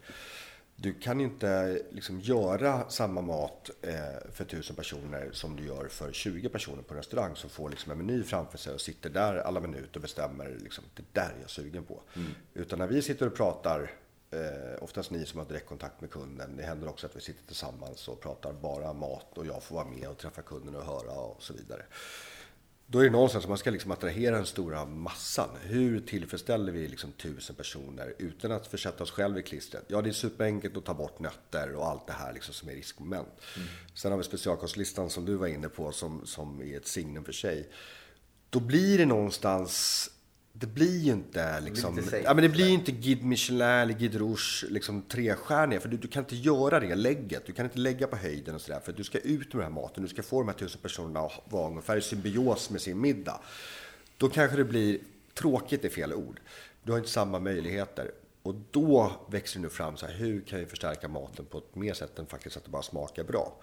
Du 0.78 0.94
kan 0.94 1.20
inte 1.20 1.82
liksom 1.90 2.20
göra 2.20 2.90
samma 2.90 3.20
mat 3.20 3.70
eh, 3.82 4.30
för 4.32 4.44
tusen 4.44 4.76
personer 4.76 5.30
som 5.32 5.56
du 5.56 5.66
gör 5.66 5.88
för 5.88 6.12
20 6.12 6.48
personer 6.48 6.82
på 6.82 6.94
en 6.94 6.98
restaurang 6.98 7.36
som 7.36 7.50
får 7.50 7.70
liksom 7.70 7.92
en 7.92 7.98
meny 7.98 8.22
framför 8.22 8.58
sig 8.58 8.74
och 8.74 8.80
sitter 8.80 9.10
där 9.10 9.36
alla 9.36 9.60
minuter 9.60 9.96
och 9.96 10.02
bestämmer 10.02 10.58
liksom, 10.62 10.84
det 10.94 11.04
där 11.12 11.22
är 11.22 11.40
jag 11.40 11.50
sugen 11.50 11.84
på. 11.84 12.02
Mm. 12.16 12.30
Utan 12.54 12.78
när 12.78 12.86
vi 12.86 13.02
sitter 13.02 13.26
och 13.26 13.34
pratar, 13.34 13.90
eh, 14.30 14.82
oftast 14.82 15.10
ni 15.10 15.26
som 15.26 15.38
har 15.38 15.46
direktkontakt 15.46 16.00
med 16.00 16.10
kunden, 16.10 16.56
det 16.56 16.62
händer 16.62 16.88
också 16.88 17.06
att 17.06 17.16
vi 17.16 17.20
sitter 17.20 17.46
tillsammans 17.46 18.08
och 18.08 18.20
pratar 18.20 18.52
bara 18.52 18.92
mat 18.92 19.38
och 19.38 19.46
jag 19.46 19.62
får 19.62 19.74
vara 19.74 19.88
med 19.88 20.08
och 20.08 20.18
träffa 20.18 20.42
kunden 20.42 20.76
och 20.76 20.84
höra 20.84 21.12
och 21.12 21.42
så 21.42 21.52
vidare. 21.52 21.82
Då 22.88 22.98
är 22.98 23.04
det 23.04 23.10
någonstans 23.10 23.48
man 23.48 23.58
ska 23.58 23.70
liksom 23.70 23.90
attrahera 23.90 24.36
den 24.36 24.46
stora 24.46 24.84
massan. 24.84 25.48
Hur 25.62 26.00
tillfredsställer 26.00 26.72
vi 26.72 26.88
liksom 26.88 27.12
tusen 27.12 27.56
personer 27.56 28.14
utan 28.18 28.52
att 28.52 28.66
försätta 28.66 29.04
oss 29.04 29.10
själva 29.10 29.38
i 29.38 29.42
klistret? 29.42 29.84
Ja, 29.88 30.02
det 30.02 30.08
är 30.08 30.12
superenkelt 30.12 30.76
att 30.76 30.84
ta 30.84 30.94
bort 30.94 31.20
nötter 31.20 31.74
och 31.74 31.86
allt 31.86 32.06
det 32.06 32.12
här 32.12 32.32
liksom 32.32 32.54
som 32.54 32.68
är 32.68 32.72
riskmoment. 32.72 33.28
Mm. 33.56 33.68
Sen 33.94 34.10
har 34.10 34.18
vi 34.18 34.24
specialkostlistan 34.24 35.10
som 35.10 35.24
du 35.24 35.34
var 35.34 35.46
inne 35.46 35.68
på 35.68 35.92
som, 35.92 36.26
som 36.26 36.62
är 36.62 36.76
ett 36.76 36.86
signum 36.86 37.24
för 37.24 37.32
sig. 37.32 37.70
Då 38.50 38.60
blir 38.60 38.98
det 38.98 39.06
någonstans 39.06 40.10
det 40.58 40.66
blir 40.66 40.98
ju 40.98 41.12
inte 41.12 41.60
liksom, 41.60 41.96
det 41.96 42.20
ja, 42.20 42.34
men 42.34 42.42
det 42.42 42.48
blir 42.48 42.68
inte 42.68 42.92
Guide 42.92 43.24
Michelin 43.24 43.60
eller 43.60 43.94
Guide 43.94 44.14
Rouge 44.14 44.64
liksom 44.68 45.02
trestjärniga. 45.02 45.80
För 45.80 45.88
du, 45.88 45.96
du, 45.96 46.08
kan 46.08 46.22
inte 46.22 46.36
göra 46.36 46.80
det 46.80 46.94
lägget. 46.94 47.46
Du 47.46 47.52
kan 47.52 47.66
inte 47.66 47.78
lägga 47.78 48.06
på 48.06 48.16
höjden 48.16 48.54
och 48.54 48.60
sådär. 48.60 48.80
För 48.80 48.92
du 48.92 49.04
ska 49.04 49.18
ut 49.18 49.54
med 49.54 49.64
den 49.64 49.72
här 49.72 49.82
maten. 49.82 50.02
Du 50.02 50.08
ska 50.08 50.22
få 50.22 50.40
de 50.40 50.48
här 50.48 50.54
tusen 50.54 50.80
personerna 50.82 51.20
att 51.20 51.52
vara 51.52 51.68
ungefär 51.68 51.96
i 51.96 52.02
symbios 52.02 52.70
med 52.70 52.80
sin 52.80 53.00
middag. 53.00 53.40
Då 54.16 54.28
kanske 54.28 54.56
det 54.56 54.64
blir, 54.64 54.98
tråkigt 55.34 55.84
är 55.84 55.88
fel 55.88 56.14
ord. 56.14 56.40
Du 56.82 56.92
har 56.92 56.98
inte 56.98 57.10
samma 57.10 57.38
möjligheter. 57.38 58.10
Och 58.42 58.54
då 58.70 59.12
växer 59.28 59.58
det 59.58 59.62
nu 59.62 59.68
fram 59.68 59.96
så 59.96 60.06
här, 60.06 60.14
hur 60.14 60.40
kan 60.40 60.58
vi 60.58 60.66
förstärka 60.66 61.08
maten 61.08 61.44
på 61.44 61.58
ett 61.58 61.74
mer 61.74 61.94
sätt 61.94 62.18
än 62.18 62.26
faktiskt 62.26 62.56
att 62.56 62.64
det 62.64 62.70
bara 62.70 62.82
smakar 62.82 63.24
bra. 63.24 63.60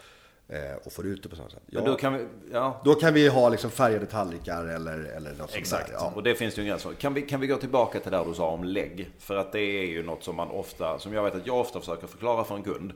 Eh, 0.48 0.76
och 0.84 0.94
får 0.94 1.06
ut 1.06 1.24
det 1.24 1.30
på 1.30 1.36
samma 1.36 1.50
sätt. 1.50 1.64
Ja, 1.66 1.82
då 1.82 1.96
kan 1.96 2.14
vi, 2.14 2.26
ja, 2.52 2.82
då 2.86 2.96
kan 2.96 3.14
vi 3.14 3.28
ha 3.28 3.50
liksom 3.50 3.72
färgade 3.72 4.06
tallrikar 4.06 4.66
eller, 4.66 4.98
eller 4.98 5.30
något 5.30 5.38
sånt 5.38 5.56
Exakt, 5.56 5.88
där. 5.88 5.94
Ja. 5.94 6.12
och 6.16 6.24
det 6.24 6.36
finns 6.36 6.58
ju 6.58 6.62
en 6.62 6.68
gräns 6.68 6.84
för. 6.84 6.94
Kan 6.94 7.14
vi, 7.14 7.22
kan 7.22 7.40
vi 7.40 7.48
gå 7.48 7.58
tillbaka 7.58 8.00
till 8.00 8.12
det 8.12 8.24
du 8.28 8.34
sa 8.34 8.50
om 8.50 8.64
lägg? 8.64 9.10
För 9.20 9.36
att 9.36 9.52
det 9.52 9.62
är 9.62 9.86
ju 9.86 10.04
något 10.04 10.24
som 10.24 10.36
man 10.36 10.50
ofta, 10.50 11.00
som 11.00 11.14
jag 11.14 11.24
vet 11.24 11.36
att 11.36 11.48
jag 11.48 11.60
ofta 11.60 11.80
försöker 11.80 12.08
förklara 12.08 12.44
för 12.44 12.56
en 12.56 12.64
kund. 12.64 12.94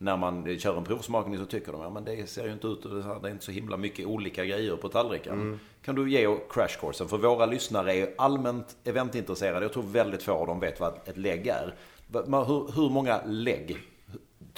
När 0.00 0.16
man 0.16 0.58
kör 0.58 0.76
en 0.76 0.84
provsmakning 0.84 1.38
så 1.38 1.44
tycker 1.44 1.72
de, 1.72 1.80
ja 1.82 1.90
men 1.90 2.04
det 2.04 2.28
ser 2.28 2.46
ju 2.46 2.52
inte 2.52 2.66
ut, 2.66 2.82
det 2.82 3.28
är 3.28 3.32
inte 3.32 3.44
så 3.44 3.52
himla 3.52 3.76
mycket 3.76 4.06
olika 4.06 4.44
grejer 4.44 4.76
på 4.76 4.88
tallriken. 4.88 5.32
Mm. 5.32 5.58
Kan 5.82 5.94
du 5.94 6.10
ge 6.10 6.36
crash 6.50 6.80
coursen? 6.80 7.08
För 7.08 7.18
våra 7.18 7.46
lyssnare 7.46 7.94
är 7.94 8.14
allmänt 8.18 8.76
eventintresserade. 8.84 9.64
Jag 9.64 9.72
tror 9.72 9.82
väldigt 9.82 10.22
få 10.22 10.32
av 10.32 10.46
dem 10.46 10.60
vet 10.60 10.80
vad 10.80 10.94
ett 11.04 11.16
lägg 11.16 11.46
är. 11.46 11.74
Hur, 12.12 12.74
hur 12.74 12.90
många 12.90 13.20
lägg 13.26 13.78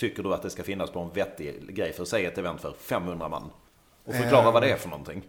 tycker 0.01 0.23
du 0.23 0.35
att 0.35 0.43
det 0.43 0.51
ska 0.51 0.63
finnas 0.63 0.91
på 0.91 1.01
en 1.01 1.11
vettig 1.11 1.75
grej 1.75 1.93
för, 1.93 2.05
säg 2.05 2.25
ett 2.25 2.39
event 2.39 2.61
för 2.61 2.73
500 2.73 3.29
man? 3.29 3.51
Och 4.05 4.15
förklara 4.15 4.51
vad 4.51 4.63
det 4.63 4.71
är 4.71 4.77
för 4.77 4.89
någonting. 4.89 5.23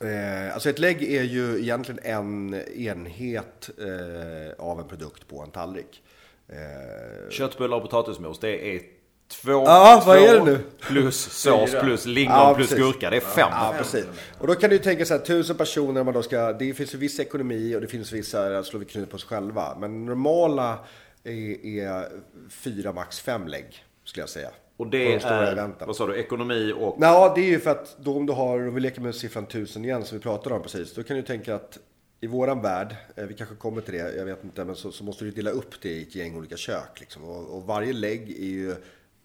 Eh, 0.00 0.54
alltså 0.54 0.70
ett 0.70 0.78
lägg 0.78 1.02
är 1.02 1.22
ju 1.22 1.58
egentligen 1.58 2.00
en 2.04 2.54
enhet 2.54 3.70
eh, 3.78 4.64
av 4.64 4.80
en 4.80 4.88
produkt 4.88 5.28
på 5.28 5.42
en 5.42 5.50
tallrik. 5.50 6.02
Eh, 6.48 7.30
Köttbullar 7.30 7.76
och 7.76 7.82
potatismos, 7.82 8.38
det 8.38 8.76
är 8.76 8.82
två, 9.28 9.64
vad 9.64 10.02
två 10.02 10.10
är 10.10 10.34
det 10.34 10.44
nu? 10.44 10.58
plus 10.80 11.32
sås 11.32 11.70
plus 11.80 12.06
lingon 12.06 12.34
Ja, 12.34 12.54
plus 12.54 12.74
gurka. 12.74 13.10
Det 13.10 13.16
är 13.16 13.20
fem. 13.20 13.48
Ja, 13.52 13.74
precis. 13.78 14.06
Och 14.38 14.46
då 14.46 14.54
kan 14.54 14.70
du 14.70 14.78
tänka 14.78 15.04
så 15.04 15.14
här, 15.14 15.20
tusen 15.20 15.56
personer, 15.56 16.04
man 16.04 16.14
då 16.14 16.22
ska, 16.22 16.52
det 16.52 16.74
finns 16.74 16.94
ju 16.94 16.98
viss 16.98 17.20
ekonomi 17.20 17.76
och 17.76 17.80
det 17.80 17.86
finns 17.86 18.12
vissa, 18.12 18.64
slår 18.64 18.80
vi 18.80 18.86
knut 18.86 19.10
på 19.10 19.16
oss 19.16 19.24
själva. 19.24 19.76
Men 19.78 20.06
normala 20.06 20.78
är, 21.24 21.66
är 21.66 22.08
fyra, 22.50 22.92
max 22.92 23.20
fem 23.20 23.48
lägg, 23.48 23.84
skulle 24.08 24.22
jag 24.22 24.30
säga. 24.30 24.50
Och 24.76 24.86
det 24.86 25.14
är, 25.14 25.52
eventen. 25.52 25.86
vad 25.86 25.96
sa 25.96 26.06
du, 26.06 26.16
ekonomi 26.16 26.72
och... 26.78 26.96
Ja, 27.00 27.32
det 27.34 27.40
är 27.40 27.50
ju 27.50 27.60
för 27.60 27.70
att 27.70 27.96
då 28.00 28.16
om 28.16 28.26
du 28.26 28.32
har, 28.32 28.68
om 28.68 28.74
vi 28.74 28.80
leker 28.80 29.00
med 29.00 29.14
siffran 29.14 29.46
tusen 29.46 29.84
igen 29.84 30.04
som 30.04 30.18
vi 30.18 30.22
pratade 30.22 30.54
om 30.54 30.62
precis, 30.62 30.94
då 30.94 31.02
kan 31.02 31.16
du 31.16 31.22
tänka 31.22 31.54
att 31.54 31.78
i 32.20 32.26
våran 32.26 32.62
värld, 32.62 32.96
eh, 33.16 33.26
vi 33.26 33.34
kanske 33.34 33.54
kommer 33.54 33.80
till 33.80 33.94
det, 33.94 34.16
jag 34.16 34.24
vet 34.24 34.44
inte, 34.44 34.64
men 34.64 34.76
så, 34.76 34.92
så 34.92 35.04
måste 35.04 35.24
du 35.24 35.30
dela 35.30 35.50
upp 35.50 35.80
det 35.82 35.88
i 35.88 36.02
ett 36.02 36.14
gäng 36.14 36.36
olika 36.36 36.56
kök. 36.56 37.00
Liksom. 37.00 37.24
Och, 37.24 37.56
och 37.56 37.62
varje 37.66 37.92
lägg 37.92 38.30
är 38.30 38.46
ju 38.46 38.76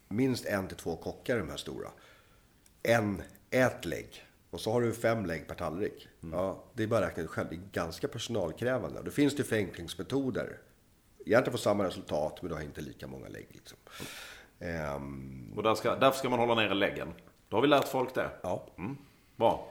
minst 0.08 0.46
en 0.46 0.68
till 0.68 0.78
två 0.78 0.96
kockar 0.96 1.38
de 1.38 1.50
här 1.50 1.58
stora. 1.58 1.88
En, 2.84 3.22
ett 3.50 3.86
lägg. 3.86 4.26
Och 4.50 4.60
så 4.60 4.72
har 4.72 4.82
du 4.82 4.94
fem 4.94 5.26
lägg 5.26 5.48
per 5.48 5.56
tallrik. 5.56 6.08
Ja, 6.32 6.64
det 6.74 6.84
är 6.84 6.88
bara 6.88 7.00
att 7.00 7.12
räkna 7.12 7.24
ut 7.24 7.30
själv. 7.30 7.48
Det 7.50 7.56
är 7.56 7.84
ganska 7.84 8.08
personalkrävande. 8.08 9.02
Då 9.06 9.12
finns 9.12 9.36
det 9.36 9.44
förenklingsmetoder. 9.44 10.58
Egentligen 11.26 11.52
får 11.52 11.64
samma 11.64 11.84
resultat, 11.84 12.42
men 12.42 12.50
du 12.50 12.56
har 12.56 12.62
inte 12.62 12.82
lika 12.82 13.08
många 13.08 13.28
lägg. 13.28 13.48
Liksom. 13.50 13.78
Ehm, 14.00 14.06
Och 15.56 15.64
där 15.64 15.76
ska, 15.76 15.96
därför 15.96 16.20
ska 16.20 16.30
man 16.30 16.40
hålla 16.40 16.56
nere 16.56 16.74
läggen. 16.74 17.08
Då 17.50 17.58
har 17.58 17.62
vi 17.62 17.68
lärt 17.68 17.88
folk 17.88 18.16
det. 18.16 18.30
ja. 18.42 18.66
Mm. 18.78 18.98
Bra. 19.36 19.70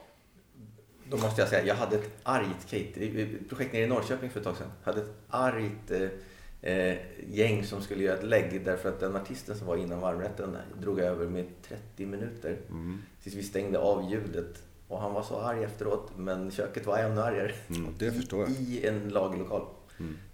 Då 1.09 1.17
måste 1.17 1.41
jag 1.41 1.49
säga, 1.49 1.65
jag 1.65 1.75
hade 1.75 1.95
ett 1.95 2.11
argt 2.23 2.69
catering, 2.69 3.29
projekt 3.49 3.73
nere 3.73 3.83
i 3.83 3.87
Norrköping 3.87 4.29
för 4.29 4.39
ett 4.39 4.45
tag 4.45 4.57
sedan. 4.57 4.71
Jag 4.83 4.93
hade 4.93 5.05
ett 5.05 5.15
argt 5.29 5.91
eh, 5.91 6.73
eh, 6.73 6.97
gäng 7.29 7.63
som 7.63 7.81
skulle 7.81 8.03
göra 8.03 8.17
ett 8.17 8.23
lägg 8.23 8.65
därför 8.65 8.89
att 8.89 8.99
den 8.99 9.15
artisten 9.15 9.57
som 9.57 9.67
var 9.67 9.77
innan 9.77 9.99
varmrätten 9.99 10.57
drog 10.81 10.99
över 10.99 11.25
med 11.25 11.45
30 11.67 12.05
minuter. 12.05 12.57
Tills 13.23 13.35
vi 13.35 13.43
stängde 13.43 13.79
av 13.79 14.11
ljudet. 14.11 14.63
Och 14.87 14.99
han 15.01 15.13
var 15.13 15.23
så 15.23 15.39
arg 15.39 15.63
efteråt, 15.63 16.11
men 16.17 16.51
köket 16.51 16.85
var 16.85 16.97
ännu 16.97 17.21
argare. 17.21 17.51
det 17.99 18.11
förstår 18.11 18.41
jag. 18.41 18.49
I 18.51 18.87
en 18.87 19.09
lagerlokal. 19.09 19.65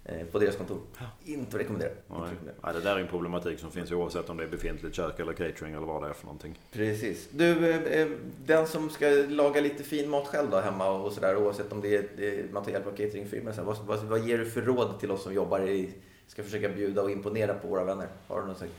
Eh, 0.04 0.26
på 0.26 0.38
deras 0.38 0.56
kontor. 0.56 0.80
Inte 1.24 1.56
att 1.56 1.60
rekommendera. 1.62 1.90
Inte 1.90 2.02
rekommendera. 2.22 2.54
Nej, 2.62 2.74
det 2.74 2.80
där 2.80 2.96
är 2.96 3.00
en 3.00 3.06
problematik 3.08 3.58
som 3.58 3.70
finns 3.70 3.92
oavsett 3.92 4.30
om 4.30 4.36
det 4.36 4.44
är 4.44 4.48
befintligt 4.48 4.96
kök 4.96 5.20
eller 5.20 5.32
catering 5.32 5.74
eller 5.74 5.86
vad 5.86 6.02
det 6.02 6.08
är 6.08 6.12
för 6.12 6.24
någonting. 6.26 6.58
Precis. 6.72 7.28
Du, 7.30 7.70
eh, 7.70 8.00
eh, 8.00 8.08
den 8.46 8.66
som 8.66 8.90
ska 8.90 9.06
laga 9.28 9.60
lite 9.60 9.82
fin 9.84 10.10
mat 10.10 10.26
själv 10.26 10.50
då 10.50 10.60
hemma 10.60 10.90
och 10.90 11.12
sådär 11.12 11.36
oavsett 11.36 11.72
om 11.72 11.80
det 11.80 11.96
är, 11.96 12.44
man 12.52 12.64
tar 12.64 12.70
hjälp 12.72 12.86
av 12.86 12.90
cateringfirmor. 12.90 13.52
Vad, 13.62 13.76
vad, 13.86 13.98
vad 14.04 14.20
ger 14.20 14.38
du 14.38 14.50
för 14.50 14.62
råd 14.62 15.00
till 15.00 15.10
oss 15.10 15.22
som 15.22 15.34
jobbar 15.34 15.60
i, 15.68 15.90
ska 16.26 16.42
försöka 16.42 16.68
bjuda 16.68 17.02
och 17.02 17.10
imponera 17.10 17.54
på 17.54 17.68
våra 17.68 17.84
vänner? 17.84 18.08
Har 18.28 18.40
du 18.40 18.46
något 18.46 18.58
sånt 18.58 18.70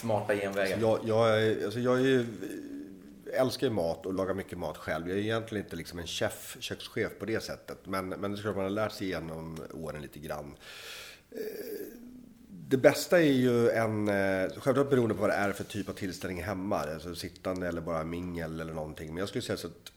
smarta 0.00 0.34
genvägar? 0.36 0.78
Jag, 0.80 0.98
jag, 1.04 1.42
är- 1.42 1.64
alltså 1.64 1.80
jag 1.80 1.96
är 1.96 2.00
ju, 2.04 2.26
älskar 3.32 3.66
ju 3.66 3.72
mat 3.72 4.06
och 4.06 4.14
lagar 4.14 4.34
mycket 4.34 4.58
mat 4.58 4.76
själv. 4.76 5.08
Jag 5.08 5.18
är 5.18 5.22
egentligen 5.22 5.64
inte 5.64 5.76
liksom 5.76 5.98
en 5.98 6.06
chef, 6.06 6.56
kökschef 6.60 7.18
på 7.18 7.24
det 7.24 7.42
sättet. 7.42 7.78
Men, 7.84 8.08
men 8.08 8.32
det 8.32 8.38
ska 8.38 8.52
man 8.52 8.60
ha 8.60 8.68
lärt 8.68 8.92
sig 8.92 9.08
genom 9.08 9.58
åren 9.72 10.02
lite 10.02 10.18
grann. 10.18 10.56
Eh, 11.30 11.38
det 12.48 12.76
bästa 12.76 13.18
är 13.18 13.32
ju 13.32 13.70
en, 13.70 14.08
eh, 14.08 14.50
självklart 14.56 14.90
beroende 14.90 15.14
på 15.14 15.20
vad 15.20 15.30
det 15.30 15.34
är 15.34 15.52
för 15.52 15.64
typ 15.64 15.88
av 15.88 15.92
tillställning 15.92 16.42
hemma. 16.42 16.78
Alltså 16.78 17.14
sittande 17.14 17.68
eller 17.68 17.80
bara 17.80 18.04
mingel 18.04 18.60
eller 18.60 18.74
någonting. 18.74 19.08
Men 19.08 19.16
jag 19.16 19.28
skulle 19.28 19.42
säga 19.42 19.56
så 19.56 19.66
att 19.66 19.92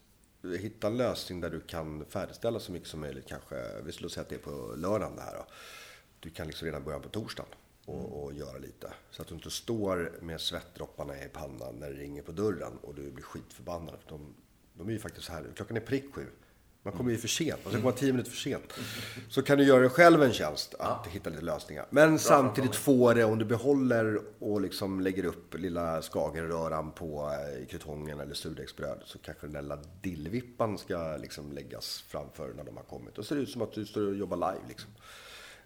hitta 0.59 0.87
en 0.87 0.97
lösning 0.97 1.41
där 1.41 1.49
du 1.49 1.59
kan 1.59 2.05
färdigställa 2.05 2.59
så 2.59 2.71
mycket 2.71 2.87
som 2.87 2.99
möjligt 2.99 3.27
kanske. 3.27 3.55
Vi 3.85 3.91
skulle 3.91 4.09
säga 4.09 4.21
att 4.21 4.29
det 4.29 4.35
är 4.35 4.39
på 4.39 4.73
lördagen 4.77 5.15
det 5.15 5.21
här 5.21 5.33
då. 5.33 5.45
Du 6.19 6.29
kan 6.29 6.47
liksom 6.47 6.65
redan 6.65 6.83
börja 6.83 6.99
på 6.99 7.09
torsdagen 7.09 7.51
och, 7.91 8.23
och 8.23 8.33
göra 8.33 8.57
lite. 8.57 8.93
Så 9.11 9.21
att 9.21 9.27
du 9.27 9.35
inte 9.35 9.49
står 9.49 10.11
med 10.21 10.41
svettdropparna 10.41 11.23
i 11.23 11.29
pannan 11.29 11.75
när 11.75 11.89
det 11.89 11.95
ringer 11.95 12.21
på 12.21 12.31
dörren 12.31 12.77
och 12.81 12.95
du 12.95 13.11
blir 13.11 13.23
skitförbannad. 13.23 13.95
För 14.01 14.09
de, 14.09 14.33
de 14.73 14.87
är 14.87 14.91
ju 14.93 14.99
faktiskt 14.99 15.25
så 15.25 15.33
här, 15.33 15.45
klockan 15.55 15.77
är 15.77 15.81
prick 15.81 16.13
sju. 16.13 16.25
Man 16.83 16.93
kommer 16.93 17.11
ju 17.11 17.17
för 17.17 17.27
sent, 17.27 17.59
man 17.63 17.73
ska 17.73 17.81
komma 17.81 17.93
tio 17.93 18.11
minuter 18.11 18.31
för 18.31 18.37
sent. 18.37 18.73
Så 19.29 19.41
kan 19.41 19.57
du 19.57 19.63
göra 19.63 19.79
dig 19.79 19.89
själv 19.89 20.23
en 20.23 20.33
tjänst 20.33 20.75
att 20.79 21.07
hitta 21.07 21.29
lite 21.29 21.41
lösningar. 21.41 21.85
Men 21.89 22.19
samtidigt 22.19 22.75
få 22.75 23.13
det, 23.13 23.23
om 23.23 23.39
du 23.39 23.45
behåller 23.45 24.21
och 24.39 24.61
liksom 24.61 24.99
lägger 24.99 25.25
upp 25.25 25.53
lilla 25.53 26.01
skagenröran 26.01 26.91
på 26.91 27.31
eh, 27.31 27.65
krutongen 27.67 28.19
eller 28.19 28.33
surdegsbröd 28.33 29.01
så 29.05 29.19
kanske 29.19 29.47
den 29.47 29.53
där 29.53 29.61
lilla 29.61 29.79
dillvippan 30.01 30.77
ska 30.77 31.17
liksom 31.17 31.51
läggas 31.51 32.03
framför 32.07 32.53
när 32.53 32.63
de 32.63 32.77
har 32.77 32.83
kommit. 32.83 33.15
Då 33.15 33.23
ser 33.23 33.35
det 33.35 33.41
ut 33.41 33.49
som 33.49 33.61
att 33.61 33.73
du 33.73 33.85
står 33.85 34.07
och 34.07 34.15
jobbar 34.15 34.37
live 34.37 34.67
liksom. 34.67 34.91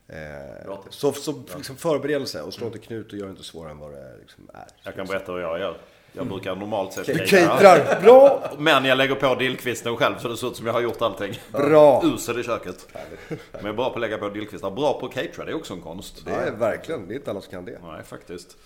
Eh, 0.07 0.77
så 0.89 1.13
så 1.13 1.43
liksom 1.55 1.75
förberedelse 1.77 2.41
och 2.41 2.53
slå 2.53 2.65
inte 2.67 2.79
knut 2.79 3.13
och 3.13 3.19
gör 3.19 3.29
inte 3.29 3.43
svårare 3.43 3.71
än 3.71 3.77
vad 3.79 3.91
det 3.91 4.17
liksom 4.19 4.49
är. 4.53 4.65
Jag 4.83 4.95
kan 4.95 5.05
berätta 5.07 5.31
hur 5.31 5.39
jag 5.39 5.59
gör. 5.59 5.77
Jag 6.17 6.27
brukar 6.27 6.55
normalt 6.55 6.93
sett 6.93 7.05
Du 7.05 7.17
catera. 7.17 7.47
caterar, 7.47 8.01
bra! 8.01 8.51
Men 8.57 8.85
jag 8.85 8.97
lägger 8.97 9.15
på 9.15 9.35
dillkvisten 9.35 9.97
själv 9.97 10.15
så 10.19 10.27
det 10.27 10.37
ser 10.37 10.47
ut 10.47 10.55
som 10.55 10.65
jag 10.65 10.73
har 10.73 10.81
gjort 10.81 11.01
allting. 11.01 11.39
Bra! 11.51 12.01
Usel 12.05 12.39
i 12.39 12.43
köket. 12.43 12.87
Men 13.27 13.37
jag 13.51 13.65
är 13.65 13.73
bra 13.73 13.89
på 13.89 13.95
att 13.95 14.01
lägga 14.01 14.17
på 14.17 14.29
dillkvistar. 14.29 14.71
Bra 14.71 14.99
på 14.99 15.05
att 15.05 15.13
catera, 15.13 15.45
det 15.45 15.51
är 15.51 15.55
också 15.55 15.73
en 15.73 15.81
konst. 15.81 16.25
Det 16.25 16.31
är 16.31 16.51
verkligen, 16.51 17.07
det 17.07 17.13
är 17.13 17.15
inte 17.15 17.31
alla 17.31 17.41
som 17.41 17.51
kan 17.51 17.65
det. 17.65 17.79
Nej, 17.83 18.03
faktiskt. 18.03 18.57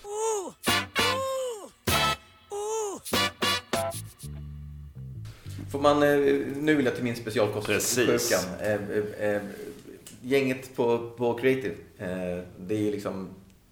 Får 5.72 5.78
man, 5.80 6.02
eh, 6.02 6.08
nu 6.56 6.74
vill 6.74 6.84
jag 6.86 6.94
till 6.94 7.04
min 7.04 7.16
specialkost. 7.16 7.66
Precis. 7.66 8.30
Sjukan. 8.30 8.44
Eh, 10.22 10.32
eh, 10.32 10.36
eh, 10.36 10.40
gänget 10.40 10.76
på, 10.76 11.10
på 11.16 11.34
Creative, 11.34 11.74
eh, 11.98 12.44
det 12.58 12.74
är 12.74 12.78
ju 12.78 12.90
liksom 12.90 13.28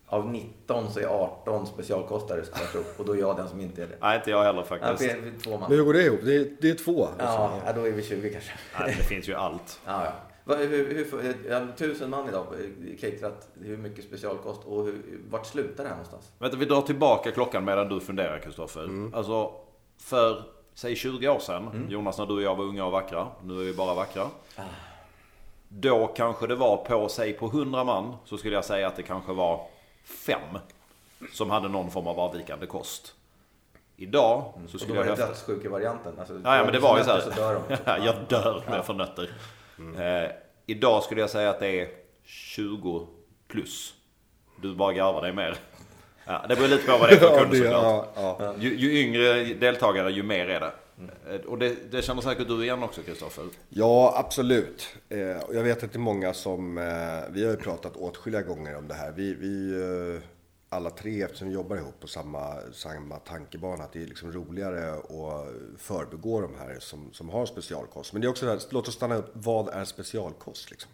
av 0.08 0.30
19 0.32 0.90
så 0.90 1.00
är 1.00 1.06
18 1.06 1.66
specialkostare 1.66 2.44
skulle 2.44 2.62
jag 2.64 2.72
tro. 2.72 2.82
Och 2.96 3.04
då 3.04 3.12
är 3.12 3.20
jag 3.20 3.36
den 3.36 3.48
som 3.48 3.60
inte 3.60 3.82
är 3.82 3.86
det. 3.86 3.96
Nej, 4.00 4.16
inte 4.16 4.30
jag 4.30 4.44
heller 4.44 4.66
Ja, 4.70 4.78
faktiskt. 4.78 5.12
är 5.12 5.32
två 5.42 5.50
man. 5.50 5.60
Men 5.60 5.78
hur 5.78 5.84
går 5.84 5.92
det 5.92 6.04
ihop? 6.04 6.20
Det 6.24 6.36
är, 6.36 6.46
det 6.60 6.70
är 6.70 6.74
två. 6.74 7.08
Ja, 7.18 7.60
ja, 7.66 7.72
då 7.72 7.86
är 7.86 7.92
vi 7.92 8.02
20 8.02 8.30
kanske. 8.30 8.52
Nej, 8.80 8.94
det 8.98 9.04
finns 9.04 9.28
ju 9.28 9.34
allt. 9.34 9.80
Ja, 9.86 10.04
ja. 10.04 10.12
Hur, 10.56 10.66
hur, 10.66 11.22
hur, 11.22 11.50
ja, 11.50 11.66
tusen 11.76 12.10
man 12.10 12.28
idag, 12.28 12.46
eh, 12.52 12.96
caterat. 13.00 13.48
Hur 13.60 13.76
mycket 13.76 14.04
specialkost 14.04 14.64
och 14.64 14.84
hur, 14.84 15.02
vart 15.30 15.46
slutar 15.46 15.84
det 15.84 15.88
här 15.88 15.96
någonstans? 15.96 16.32
Vänta, 16.38 16.56
vi 16.56 16.64
drar 16.64 16.82
tillbaka 16.82 17.30
klockan 17.30 17.64
medan 17.64 17.88
du 17.88 18.00
funderar 18.00 18.38
Kristoffer. 18.38 19.10
Alltså, 19.12 19.52
för 19.98 20.42
säg 20.74 20.96
20 20.96 21.28
år 21.28 21.38
sedan, 21.38 21.86
Jonas 21.88 22.18
när 22.18 22.26
du 22.26 22.34
och 22.34 22.42
jag 22.42 22.56
var 22.56 22.64
unga 22.64 22.84
och 22.84 22.92
vackra. 22.92 23.28
Nu 23.42 23.60
är 23.60 23.64
vi 23.64 23.74
bara 23.74 23.94
vackra. 23.94 24.26
Då 25.68 26.06
kanske 26.06 26.46
det 26.46 26.54
var 26.54 26.76
på, 26.76 27.08
säg 27.08 27.32
på 27.32 27.46
100 27.46 27.84
man, 27.84 28.16
så 28.24 28.38
skulle 28.38 28.54
jag 28.54 28.64
säga 28.64 28.86
att 28.86 28.96
det 28.96 29.02
kanske 29.02 29.32
var 29.32 29.66
fem 30.04 30.58
som 31.32 31.50
hade 31.50 31.68
någon 31.68 31.90
form 31.90 32.06
av 32.06 32.20
avvikande 32.20 32.66
kost. 32.66 33.14
Idag 33.96 34.42
så 34.52 34.56
Och 34.56 34.62
då 34.72 34.78
skulle 34.78 34.98
var 34.98 35.04
jag 35.06 35.16
det 35.16 35.22
hävda... 35.22 35.26
dödssjukevarianten. 35.26 36.12
Alltså, 36.18 36.34
Ja, 36.44 36.56
ja, 36.56 36.64
men 36.64 36.72
det 36.72 36.78
var 36.78 36.98
ju 36.98 37.04
så 37.04 37.20
så 37.20 37.30
dör 37.30 37.60
de. 37.68 37.76
här. 37.86 38.00
jag 38.04 38.14
dör 38.28 38.62
med 38.70 38.84
för 38.84 38.94
nötter. 38.94 39.30
Eh, 39.98 40.30
idag 40.66 41.02
skulle 41.02 41.20
jag 41.20 41.30
säga 41.30 41.50
att 41.50 41.60
det 41.60 41.80
är 41.80 41.88
20 42.24 43.06
plus. 43.48 43.94
Du 44.62 44.74
bara 44.74 44.92
garvar 44.92 45.22
dig 45.22 45.32
mer. 45.32 45.56
Ja, 46.24 46.44
det 46.48 46.56
beror 46.56 46.68
lite 46.68 46.86
på 46.90 46.98
vad 46.98 47.08
det 47.08 47.14
är 47.14 47.18
för 47.18 47.26
Ja, 47.32 47.38
kund 47.38 47.50
det, 47.50 47.56
såklart. 47.58 48.08
ja, 48.16 48.36
ja. 48.40 48.54
Ju, 48.58 48.76
ju 48.78 49.00
yngre 49.02 49.44
deltagare, 49.44 50.10
ju 50.12 50.22
mer 50.22 50.48
är 50.48 50.60
det. 50.60 50.72
Eh, 51.30 51.40
och 51.40 51.58
det, 51.58 51.76
det 51.90 52.02
känner 52.02 52.22
säkert 52.22 52.48
du 52.48 52.64
igen 52.64 52.82
också 52.82 53.02
Kristoffer. 53.02 53.44
ja, 53.68 54.14
absolut. 54.16 54.88
Eh, 55.08 55.36
och 55.36 55.54
jag 55.54 55.62
vet 55.62 55.84
att 55.84 55.92
det 55.92 55.96
är 55.96 56.00
många 56.00 56.34
som, 56.34 56.78
eh, 56.78 56.84
vi 57.30 57.44
har 57.44 57.50
ju 57.50 57.56
pratat 57.56 57.96
åtskilliga 57.96 58.42
gånger 58.42 58.76
om 58.76 58.88
det 58.88 58.94
här. 58.94 59.12
Vi, 59.12 59.34
vi 59.34 59.82
eh, 60.14 60.22
alla 60.68 60.90
tre, 60.90 61.22
eftersom 61.22 61.48
vi 61.48 61.54
jobbar 61.54 61.76
ihop 61.76 62.00
på 62.00 62.06
samma, 62.06 62.54
samma 62.72 63.16
tankebana, 63.16 63.84
att 63.84 63.92
det 63.92 64.02
är 64.02 64.06
liksom 64.06 64.32
roligare 64.32 64.92
att 64.92 65.48
förbegå 65.78 66.40
de 66.40 66.54
här 66.58 66.76
som, 66.80 67.12
som 67.12 67.28
har 67.28 67.46
specialkost. 67.46 68.12
Men 68.12 68.22
det 68.22 68.26
är 68.26 68.30
också 68.30 68.46
det 68.46 68.52
här, 68.52 68.60
låt 68.70 68.88
oss 68.88 68.94
stanna 68.94 69.16
upp, 69.16 69.30
vad 69.32 69.68
är 69.68 69.84
specialkost 69.84 70.70
liksom? 70.70 70.90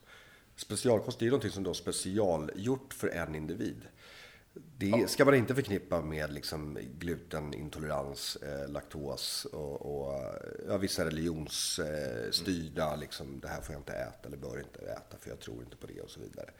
Specialkost 0.56 1.18
det 1.18 1.22
är 1.22 1.26
ju 1.26 1.30
någonting 1.30 1.50
som 1.50 1.62
då 1.62 1.70
har 1.70 1.74
specialgjort 1.74 2.94
för 2.94 3.08
en 3.08 3.34
individ. 3.34 3.82
Det 4.78 5.10
ska 5.10 5.24
man 5.24 5.34
inte 5.34 5.54
förknippa 5.54 6.00
med 6.00 6.32
liksom 6.32 6.78
glutenintolerans, 6.98 8.36
eh, 8.36 8.72
laktos 8.72 9.44
och, 9.44 10.06
och 10.06 10.20
ja, 10.68 10.76
vissa 10.76 11.04
religionsstyrda, 11.04 12.92
eh, 12.92 12.98
liksom, 12.98 13.40
det 13.40 13.48
här 13.48 13.60
får 13.60 13.72
jag 13.72 13.80
inte 13.80 13.92
äta 13.92 14.28
eller 14.28 14.36
bör 14.36 14.58
inte 14.58 14.92
äta 14.92 15.16
för 15.20 15.30
jag 15.30 15.40
tror 15.40 15.62
inte 15.62 15.76
på 15.76 15.86
det 15.86 16.00
och 16.00 16.10
så 16.10 16.20
vidare. 16.20 16.50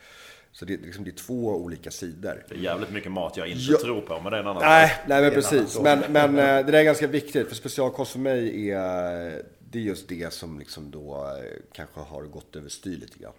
Så 0.53 0.65
det, 0.65 0.77
liksom, 0.77 1.05
det 1.05 1.11
är 1.11 1.17
två 1.17 1.57
olika 1.57 1.91
sidor. 1.91 2.45
Det 2.49 2.55
är 2.55 2.59
jävligt 2.59 2.91
mycket 2.91 3.13
mat 3.13 3.37
jag 3.37 3.49
inte 3.49 3.73
ja. 3.73 3.79
tror 3.79 4.01
på, 4.01 4.21
men 4.21 4.33
det 4.33 4.39
är 4.39 4.41
en 4.41 4.47
annan 4.47 4.63
Nej, 4.63 4.93
nej 5.07 5.23
men 5.23 5.31
precis. 5.31 5.81
Men, 5.81 5.99
men 6.09 6.39
eh, 6.39 6.67
det 6.67 6.73
där 6.73 6.79
är 6.79 6.85
ganska 6.85 7.07
viktigt, 7.07 7.49
för 7.49 7.55
specialkost 7.55 8.13
för 8.13 8.19
mig 8.19 8.71
är 8.71 9.43
det 9.75 9.79
är 9.79 9.83
just 9.83 10.09
det 10.09 10.33
som 10.33 10.59
liksom 10.59 10.91
då 10.91 11.15
eh, 11.15 11.61
kanske 11.73 12.01
har 12.01 12.23
gått 12.23 12.57
överstyr 12.57 12.97
lite 12.97 13.19
grann. 13.19 13.33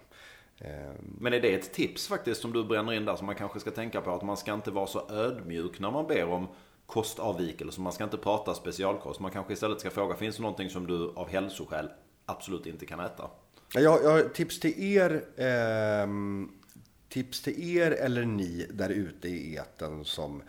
Ehm. 0.58 1.16
Men 1.20 1.32
är 1.32 1.40
det 1.40 1.54
ett 1.54 1.72
tips 1.72 2.08
faktiskt 2.08 2.40
som 2.40 2.52
du 2.52 2.64
bränner 2.64 2.92
in 2.92 3.04
där 3.04 3.16
som 3.16 3.26
man 3.26 3.34
kanske 3.34 3.60
ska 3.60 3.70
tänka 3.70 4.00
på? 4.00 4.10
Att 4.10 4.22
man 4.22 4.36
ska 4.36 4.54
inte 4.54 4.70
vara 4.70 4.86
så 4.86 5.10
ödmjuk 5.10 5.80
när 5.80 5.90
man 5.90 6.06
ber 6.06 6.26
om 6.26 6.48
kostavvikelse. 6.86 7.80
Man 7.80 7.92
ska 7.92 8.04
inte 8.04 8.16
prata 8.16 8.54
specialkost. 8.54 9.20
Man 9.20 9.30
kanske 9.30 9.52
istället 9.52 9.80
ska 9.80 9.90
fråga, 9.90 10.16
finns 10.16 10.36
det 10.36 10.42
någonting 10.42 10.70
som 10.70 10.86
du 10.86 11.12
av 11.16 11.28
hälsoskäl 11.28 11.88
absolut 12.26 12.66
inte 12.66 12.86
kan 12.86 13.00
äta? 13.00 13.30
Jag, 13.74 13.82
jag 14.04 14.10
har 14.10 14.22
tips 14.28 14.60
till 14.60 14.96
er. 14.96 15.24
Eh, 15.36 16.06
tips 17.08 17.42
till 17.42 17.76
er 17.76 17.90
eller 17.90 18.24
ni 18.24 18.66
där 18.70 18.90
ute 18.90 19.28
i 19.28 19.54
eten 19.54 20.04
som 20.04 20.42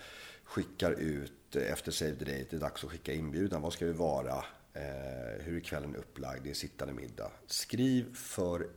skickar 0.44 0.92
ut 0.92 1.56
efter 1.56 1.92
Save 1.92 2.16
the 2.16 2.26
Date. 2.26 2.46
Det 2.50 2.56
är 2.56 2.60
dags 2.60 2.84
att 2.84 2.92
skicka 2.92 3.14
inbjudan. 3.14 3.62
Vad 3.62 3.74
ska 3.74 3.86
vi 3.86 3.94
vara? 3.94 4.36
Eh, 4.74 5.44
hur 5.44 5.56
är 5.56 5.60
kvällen 5.60 5.96
upplagd? 5.96 6.44
Det 6.44 6.50
är 6.50 6.54
sittande 6.54 6.94
middag. 6.94 7.32
Skriv 7.48 8.16
för 8.16 8.68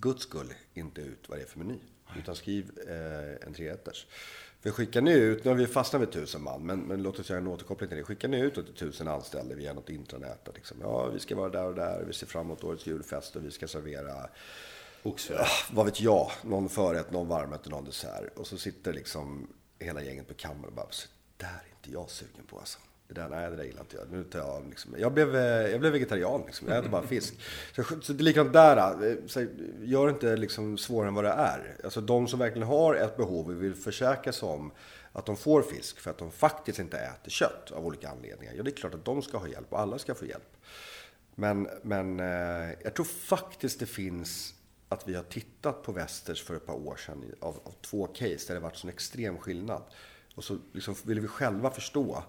guds 0.00 0.22
skull 0.22 0.54
inte 0.74 1.00
ut 1.00 1.28
vad 1.28 1.38
det 1.38 1.42
är 1.42 1.46
för 1.46 1.58
meny. 1.58 1.78
Utan 2.18 2.36
skriv 2.36 2.70
eh, 2.88 3.46
en 3.46 3.54
trerätters. 3.54 4.06
För 4.60 4.70
skicka 4.70 5.00
nu 5.00 5.12
ut, 5.12 5.44
nu 5.44 5.50
har 5.50 5.56
vi 5.56 5.66
fastnat 5.66 6.02
vid 6.02 6.12
tusen 6.12 6.42
man, 6.42 6.62
men, 6.66 6.80
men 6.80 7.02
låt 7.02 7.18
oss 7.18 7.30
göra 7.30 7.40
en 7.40 7.46
återkoppling 7.46 7.88
till 7.88 7.98
det. 7.98 8.04
Skicka 8.04 8.28
nu 8.28 8.46
ut 8.46 8.54
till 8.54 8.74
tusen 8.74 9.08
anställda 9.08 9.54
via 9.54 9.72
något 9.72 9.90
intranät. 9.90 10.48
Liksom. 10.54 10.76
Ja, 10.80 11.06
vi 11.06 11.18
ska 11.18 11.36
vara 11.36 11.48
där 11.48 11.64
och 11.64 11.74
där, 11.74 12.04
vi 12.06 12.12
ser 12.12 12.26
fram 12.26 12.46
emot 12.46 12.64
årets 12.64 12.86
julfest 12.86 13.36
och 13.36 13.44
vi 13.44 13.50
ska 13.50 13.68
servera 13.68 14.28
Oxfjärd. 15.02 15.38
Ja, 15.40 15.46
vad 15.70 15.86
vet 15.86 16.00
jag, 16.00 16.30
någon 16.42 16.68
förrätt, 16.68 17.10
någon 17.10 17.28
varmrätt 17.28 17.64
och 17.64 17.70
någon 17.70 17.84
dessert. 17.84 18.38
Och 18.38 18.46
så 18.46 18.58
sitter 18.58 18.92
liksom 18.92 19.48
hela 19.78 20.02
gänget 20.02 20.28
på 20.28 20.34
kammaren 20.34 20.64
och 20.64 20.72
bara, 20.72 20.88
där 21.36 21.46
är 21.46 21.76
inte 21.76 21.90
jag 21.92 22.10
sugen 22.10 22.46
på 22.46 22.58
alltså. 22.58 22.78
Det 23.08 23.14
där, 23.14 23.28
nej, 23.28 23.50
det 23.50 23.56
där 23.56 23.64
gillar 23.64 23.80
inte 23.80 23.96
jag. 23.96 24.12
Nu 24.12 24.24
tar 24.24 24.38
jag, 24.38 24.68
liksom, 24.68 24.94
jag, 24.98 25.12
blev, 25.12 25.36
eh, 25.36 25.70
jag 25.70 25.80
blev 25.80 25.92
vegetarian, 25.92 26.42
liksom. 26.46 26.68
jag 26.68 26.78
äter 26.78 26.90
bara 26.90 27.02
fisk. 27.02 27.40
Så, 27.76 27.82
så 28.02 28.12
det 28.12 28.22
är 28.22 28.24
likadant 28.24 28.52
där. 28.52 29.10
Eh, 29.10 29.16
så, 29.26 29.46
gör 29.82 30.08
inte 30.08 30.36
liksom 30.36 30.78
svårare 30.78 31.08
än 31.08 31.14
vad 31.14 31.24
det 31.24 31.30
är. 31.30 31.76
Alltså 31.84 32.00
de 32.00 32.28
som 32.28 32.38
verkligen 32.38 32.68
har 32.68 32.94
ett 32.94 33.16
behov 33.16 33.46
och 33.46 33.62
vill 33.62 33.74
försäkra 33.74 34.32
sig 34.32 34.48
om 34.48 34.72
att 35.12 35.26
de 35.26 35.36
får 35.36 35.62
fisk 35.62 36.00
för 36.00 36.10
att 36.10 36.18
de 36.18 36.30
faktiskt 36.30 36.78
inte 36.78 36.98
äter 36.98 37.30
kött 37.30 37.70
av 37.70 37.86
olika 37.86 38.08
anledningar. 38.08 38.54
Ja, 38.56 38.62
det 38.62 38.70
är 38.70 38.76
klart 38.76 38.94
att 38.94 39.04
de 39.04 39.22
ska 39.22 39.38
ha 39.38 39.48
hjälp 39.48 39.72
och 39.72 39.80
alla 39.80 39.98
ska 39.98 40.14
få 40.14 40.26
hjälp. 40.26 40.56
Men, 41.34 41.68
men 41.82 42.20
eh, 42.20 42.70
jag 42.84 42.94
tror 42.94 43.06
faktiskt 43.06 43.80
det 43.80 43.86
finns 43.86 44.54
att 44.88 45.08
vi 45.08 45.14
har 45.14 45.22
tittat 45.22 45.82
på 45.82 45.92
Västers 45.92 46.44
för 46.44 46.54
ett 46.54 46.66
par 46.66 46.74
år 46.74 46.96
sedan 46.96 47.24
av, 47.40 47.60
av 47.64 47.74
två 47.80 48.06
case 48.06 48.46
där 48.46 48.54
det 48.54 48.60
varit 48.60 48.76
sån 48.76 48.90
extrem 48.90 49.38
skillnad. 49.38 49.82
Och 50.34 50.44
så 50.44 50.58
liksom 50.72 50.94
ville 51.04 51.20
vi 51.20 51.28
själva 51.28 51.70
förstå 51.70 52.24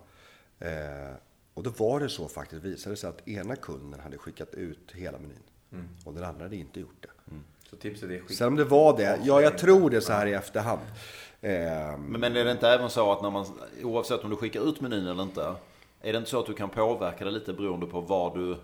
Eh, 0.60 1.16
och 1.54 1.64
då 1.64 1.70
var 1.70 2.00
det 2.00 2.10
så 2.10 2.28
faktiskt, 2.28 2.64
visade 2.64 2.96
sig 2.96 3.10
att 3.10 3.28
ena 3.28 3.56
kunden 3.56 4.00
hade 4.00 4.18
skickat 4.18 4.54
ut 4.54 4.92
hela 4.94 5.18
menyn. 5.18 5.38
Mm. 5.72 5.88
Och 6.06 6.14
den 6.14 6.24
andra 6.24 6.44
hade 6.44 6.56
inte 6.56 6.80
gjort 6.80 7.02
det. 7.02 7.32
Mm. 7.32 7.44
Så 7.70 7.76
tipset 7.76 8.10
är 8.10 8.34
Sen 8.34 8.48
om 8.48 8.56
det 8.56 8.64
var 8.64 8.98
det, 8.98 9.20
ja 9.24 9.42
jag 9.42 9.58
tror 9.58 9.90
det 9.90 10.02
så 10.02 10.14
här 10.14 10.26
i 10.26 10.34
efterhand. 10.34 10.82
Eh, 11.42 11.52
men, 11.98 12.22
men 12.22 12.36
är 12.36 12.46
det 12.46 12.52
inte 12.52 12.70
även 12.70 12.90
så 12.90 13.12
att 13.12 13.22
när 13.22 13.32
man, 13.32 13.46
oavsett 13.84 14.24
om 14.24 14.30
du 14.30 14.36
skickar 14.36 14.70
ut 14.70 14.82
menyn 14.82 15.08
eller 15.08 15.24
inte, 15.24 15.56
är 16.02 16.14
det 16.14 16.18
inte 16.18 16.30
så 16.30 16.40
att 16.40 16.46
du 16.46 16.54
kan 16.54 16.70
påverka 16.70 17.26
det 17.26 17.32
lite 17.32 17.54
beroende 17.54 17.86
på 17.86 18.02
vad 18.02 18.36
du 18.36 18.58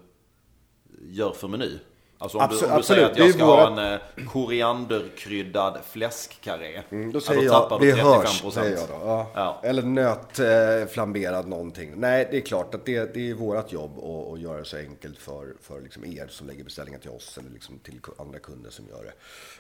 gör 1.02 1.32
för 1.32 1.48
meny? 1.48 1.80
Alltså 2.18 2.38
om, 2.38 2.44
absolut, 2.44 2.70
du, 2.70 2.72
om 2.72 2.78
du 2.78 2.84
säger 2.84 3.06
att 3.06 3.18
jag 3.18 3.34
ska 3.34 3.46
våra... 3.46 3.66
ha 3.66 3.82
en 3.82 3.94
eh, 3.94 4.26
korianderkryddad 4.28 5.78
fläskkarré. 5.90 6.82
Mm, 6.90 7.12
då 7.12 7.22
säger 7.22 7.44
ja, 7.44 7.68
då 7.70 7.76
jag, 7.76 7.96
vi 7.96 8.02
hörs, 8.02 8.54
säger 8.54 8.78
jag 8.78 8.88
då. 8.88 8.96
Ja. 9.06 9.32
Ja. 9.36 9.62
Eller 9.64 9.84
nötflamberad 9.84 11.44
eh, 11.44 11.50
någonting. 11.50 11.94
Nej, 11.96 12.28
det 12.32 12.38
är 12.38 12.42
klart 12.42 12.76
att 12.76 12.86
det, 12.86 13.14
det 13.14 13.30
är 13.30 13.34
vårt 13.34 13.72
jobb 13.72 13.92
att, 13.98 14.34
att 14.34 14.40
göra 14.40 14.58
det 14.58 14.66
så 14.66 14.78
enkelt 14.78 15.18
för, 15.18 15.54
för 15.62 15.82
liksom 15.82 16.06
er 16.06 16.28
som 16.30 16.48
lägger 16.48 16.64
beställningar 16.64 17.00
till 17.00 17.10
oss 17.10 17.38
eller 17.38 17.50
liksom 17.50 17.80
till 17.80 18.00
andra 18.18 18.40
kunder 18.40 18.70
som 18.70 18.86
gör 18.88 19.04
det. 19.04 19.14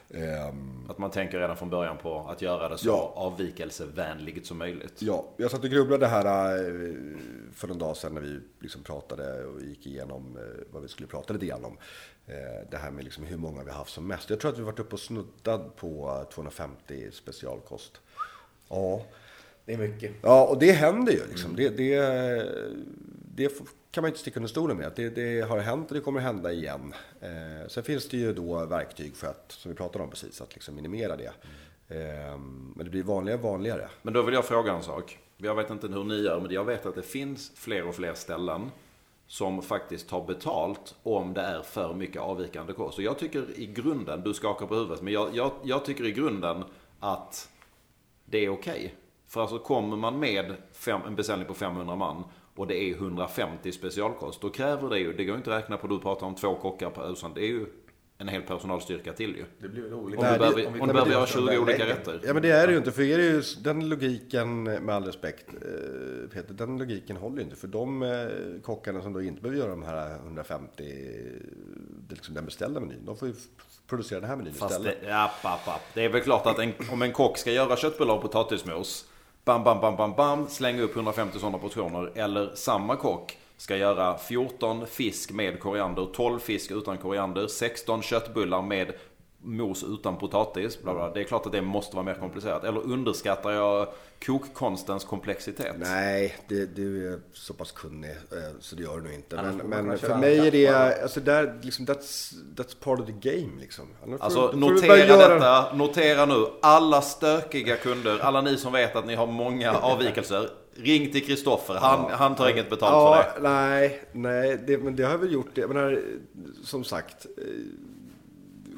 Um, 0.09 0.89
att 0.89 0.97
man 0.97 1.11
tänker 1.11 1.39
redan 1.39 1.57
från 1.57 1.69
början 1.69 1.97
på 1.97 2.27
att 2.29 2.41
göra 2.41 2.69
det 2.69 2.77
så 2.77 2.87
ja. 2.87 3.13
avvikelsevänligt 3.15 4.47
som 4.47 4.57
möjligt. 4.57 5.01
Ja, 5.01 5.25
jag 5.37 5.51
satt 5.51 5.63
och 5.63 5.69
grubblade 5.69 6.07
här 6.07 6.55
eh, 6.57 6.93
för 7.53 7.67
en 7.67 7.77
dag 7.77 7.97
sedan 7.97 8.13
när 8.13 8.21
vi 8.21 8.39
liksom 8.59 8.83
pratade 8.83 9.45
och 9.45 9.61
gick 9.61 9.87
igenom 9.87 10.37
eh, 10.37 10.63
vad 10.71 10.81
vi 10.81 10.87
skulle 10.87 11.07
prata 11.07 11.33
lite 11.33 11.45
grann 11.45 11.65
om. 11.65 11.77
Eh, 12.27 12.67
det 12.71 12.77
här 12.77 12.91
med 12.91 13.03
liksom 13.03 13.23
hur 13.23 13.37
många 13.37 13.63
vi 13.63 13.69
har 13.69 13.77
haft 13.77 13.93
som 13.93 14.07
mest. 14.07 14.29
Jag 14.29 14.39
tror 14.39 14.51
att 14.51 14.59
vi 14.59 14.63
varit 14.63 14.79
uppe 14.79 14.93
och 14.93 14.99
snuddat 14.99 15.75
på 15.75 16.25
250 16.33 17.11
specialkost. 17.11 18.01
Ja. 18.69 19.05
Det 19.65 19.73
är 19.73 19.77
mycket. 19.77 20.11
Ja, 20.21 20.45
och 20.45 20.59
det 20.59 20.71
händer 20.71 21.13
ju 21.13 21.27
liksom. 21.27 21.51
Mm. 21.51 21.55
Det, 21.55 21.69
det, 21.69 21.99
det 23.35 23.51
kan 23.91 24.01
man 24.01 24.09
inte 24.09 24.19
sticka 24.19 24.39
under 24.39 24.49
stolen 24.49 24.77
med. 24.77 24.91
Det, 24.95 25.09
det 25.09 25.41
har 25.41 25.59
hänt 25.59 25.87
och 25.91 25.95
det 25.95 26.01
kommer 26.01 26.19
hända 26.19 26.51
igen. 26.51 26.93
Eh, 27.21 27.67
sen 27.67 27.83
finns 27.83 28.09
det 28.09 28.17
ju 28.17 28.33
då 28.33 28.65
verktyg 28.65 29.15
för 29.15 29.27
att, 29.27 29.51
som 29.51 29.71
vi 29.71 29.77
pratade 29.77 30.03
om 30.03 30.09
precis, 30.09 30.41
att 30.41 30.53
liksom 30.53 30.75
minimera 30.75 31.15
det. 31.15 31.33
Eh, 31.87 32.37
men 32.75 32.85
det 32.85 32.89
blir 32.89 33.03
vanligare 33.03 33.39
och 33.39 33.43
vanligare. 33.43 33.89
Men 34.01 34.13
då 34.13 34.21
vill 34.21 34.33
jag 34.33 34.45
fråga 34.45 34.73
en 34.73 34.83
sak. 34.83 35.19
Jag 35.37 35.55
vet 35.55 35.69
inte 35.69 35.87
hur 35.87 36.03
ni 36.03 36.21
gör, 36.21 36.39
men 36.39 36.51
jag 36.51 36.65
vet 36.65 36.85
att 36.85 36.95
det 36.95 37.01
finns 37.01 37.51
fler 37.55 37.87
och 37.87 37.95
fler 37.95 38.13
ställen 38.13 38.71
som 39.33 39.61
faktiskt 39.61 40.09
tar 40.09 40.25
betalt 40.25 40.95
om 41.03 41.33
det 41.33 41.41
är 41.41 41.61
för 41.61 41.93
mycket 41.93 42.21
avvikande 42.21 42.73
kost. 42.73 42.97
Och 42.97 43.03
jag 43.03 43.19
tycker 43.19 43.59
i 43.59 43.65
grunden, 43.65 44.21
du 44.23 44.33
skakar 44.33 44.65
på 44.65 44.75
huvudet, 44.75 45.01
men 45.01 45.13
jag, 45.13 45.35
jag, 45.35 45.51
jag 45.63 45.85
tycker 45.85 46.05
i 46.05 46.11
grunden 46.11 46.63
att 46.99 47.49
det 48.25 48.45
är 48.45 48.49
okej. 48.49 48.73
Okay. 48.73 48.89
För 49.27 49.41
alltså 49.41 49.59
kommer 49.59 49.97
man 49.97 50.19
med 50.19 50.55
fem, 50.73 51.01
en 51.07 51.15
beställning 51.15 51.47
på 51.47 51.53
500 51.53 51.95
man 51.95 52.23
och 52.55 52.67
det 52.67 52.83
är 52.83 52.93
150 52.93 53.71
specialkost, 53.71 54.41
då 54.41 54.49
kräver 54.49 54.89
det 54.89 54.99
ju, 54.99 55.13
det 55.13 55.25
går 55.25 55.35
inte 55.37 55.55
att 55.55 55.63
räkna 55.63 55.77
på, 55.77 55.87
du 55.87 55.99
pratar 55.99 56.27
om 56.27 56.35
två 56.35 56.55
kockar 56.55 56.89
per 56.89 57.11
utan 57.11 57.33
det 57.33 57.41
är 57.41 57.47
ju 57.47 57.65
en 58.23 58.29
hel 58.29 58.41
personalstyrka 58.41 59.13
till 59.13 59.35
ju. 59.35 59.45
Det 59.59 59.67
blir 59.67 59.83
väl 59.83 59.93
olika. 59.93 60.19
Om, 60.19 60.25
Nej, 60.25 60.33
du 60.33 60.39
behöver, 60.39 60.67
om, 60.67 60.81
om 60.81 60.87
du 60.87 60.93
behöver 60.93 61.11
göra 61.11 61.25
20 61.25 61.57
olika 61.57 61.85
rätter. 61.85 62.21
Ja 62.25 62.33
men 62.33 62.41
det 62.41 62.51
är 62.51 62.67
det 62.67 62.73
ju 62.73 62.77
inte. 62.77 62.91
För 62.91 63.01
er 63.01 63.19
är 63.19 63.23
ju 63.23 63.41
den 63.61 63.89
logiken, 63.89 64.63
med 64.63 64.89
all 64.89 65.03
respekt 65.03 65.49
eh, 65.49 66.29
Peter, 66.33 66.53
den 66.53 66.77
logiken 66.77 67.17
håller 67.17 67.37
ju 67.37 67.43
inte. 67.43 67.55
För 67.55 67.67
de 67.67 68.03
eh, 68.03 68.09
kockarna 68.63 69.01
som 69.01 69.13
då 69.13 69.21
inte 69.21 69.41
behöver 69.41 69.59
göra 69.59 69.69
de 69.69 69.83
här 69.83 70.15
150, 70.15 70.83
liksom 72.09 72.35
den 72.35 72.45
beställda 72.45 72.79
menyn, 72.79 73.05
de 73.05 73.17
får 73.17 73.27
ju 73.27 73.33
producera 73.87 74.19
den 74.19 74.29
här 74.29 74.35
menyn 74.35 74.53
Fast 74.53 74.71
istället. 74.71 75.01
Det, 75.01 75.07
ja, 75.07 75.31
app, 75.43 75.67
app. 75.67 75.81
det 75.93 76.05
är 76.05 76.09
väl 76.09 76.21
klart 76.21 76.45
att 76.45 76.59
en, 76.59 76.73
om 76.91 77.01
en 77.01 77.11
kock 77.11 77.37
ska 77.37 77.51
göra 77.51 77.75
köttbullar 77.75 78.15
och 78.15 78.21
potatismos, 78.21 79.05
bam, 79.45 79.63
bam, 79.63 79.81
bam, 79.81 79.95
bam, 79.95 80.13
bam, 80.15 80.47
slänga 80.47 80.81
upp 80.81 80.95
150 80.95 81.39
sådana 81.39 81.57
portioner. 81.57 82.11
Eller 82.15 82.51
samma 82.55 82.95
kock 82.95 83.37
ska 83.57 83.77
göra 83.77 84.17
14 84.17 84.87
fisk 84.87 85.31
med 85.31 85.59
koriander, 85.59 86.07
12 86.13 86.39
fisk 86.39 86.71
utan 86.71 86.97
koriander, 86.97 87.47
16 87.47 88.01
köttbullar 88.01 88.61
med 88.61 88.93
mos 89.43 89.83
utan 89.83 90.17
potatis. 90.17 90.81
Bla 90.81 90.93
bla. 90.93 91.09
Det 91.09 91.19
är 91.19 91.23
klart 91.23 91.45
att 91.45 91.51
det 91.51 91.61
måste 91.61 91.95
vara 91.95 92.05
mer 92.05 92.13
komplicerat. 92.13 92.63
Eller 92.63 92.81
underskattar 92.81 93.51
jag 93.51 93.87
kokkonstens 94.25 95.03
komplexitet? 95.03 95.75
Nej, 95.77 96.35
det, 96.47 96.65
du 96.65 97.13
är 97.13 97.19
så 97.33 97.53
pass 97.53 97.71
kunnig 97.71 98.11
eh, 98.11 98.37
så 98.59 98.75
det 98.75 98.83
gör 98.83 98.97
du 98.97 99.03
nog 99.03 99.13
inte. 99.13 99.35
Men, 99.35 99.57
men 99.57 99.97
för 99.97 100.15
mig 100.15 100.47
är 100.47 100.51
det, 100.51 100.67
alltså 101.03 101.19
där, 101.19 101.59
liksom, 101.61 101.85
that's, 101.85 102.33
that's 102.55 102.75
part 102.79 102.99
of 102.99 103.05
the 103.05 103.29
game 103.29 103.61
liksom. 103.61 103.87
Annars 104.03 104.21
alltså 104.21 104.51
får, 104.51 104.57
notera 104.57 104.95
detta, 104.95 105.29
göra... 105.29 105.73
notera 105.73 106.25
nu. 106.25 106.45
Alla 106.61 107.01
stökiga 107.01 107.75
kunder, 107.75 108.19
alla 108.19 108.41
ni 108.41 108.57
som 108.57 108.73
vet 108.73 108.95
att 108.95 109.05
ni 109.05 109.15
har 109.15 109.27
många 109.27 109.73
avvikelser. 109.73 110.49
Ring 110.75 111.11
till 111.11 111.25
Kristoffer, 111.25 111.75
han, 111.75 112.05
ja. 112.09 112.15
han 112.15 112.35
tar 112.35 112.49
inget 112.49 112.69
betalt 112.69 112.91
ja, 112.91 113.23
för 113.33 113.41
det. 113.41 113.49
Nej, 113.49 114.03
nej 114.11 114.59
det, 114.67 114.77
men 114.77 114.95
det 114.95 115.03
har 115.03 115.11
jag 115.11 115.17
väl 115.17 115.33
gjort. 115.33 115.57
Jag 115.57 115.69
menar, 115.69 116.01
som 116.63 116.83
sagt, 116.83 117.25
eh, 117.25 117.43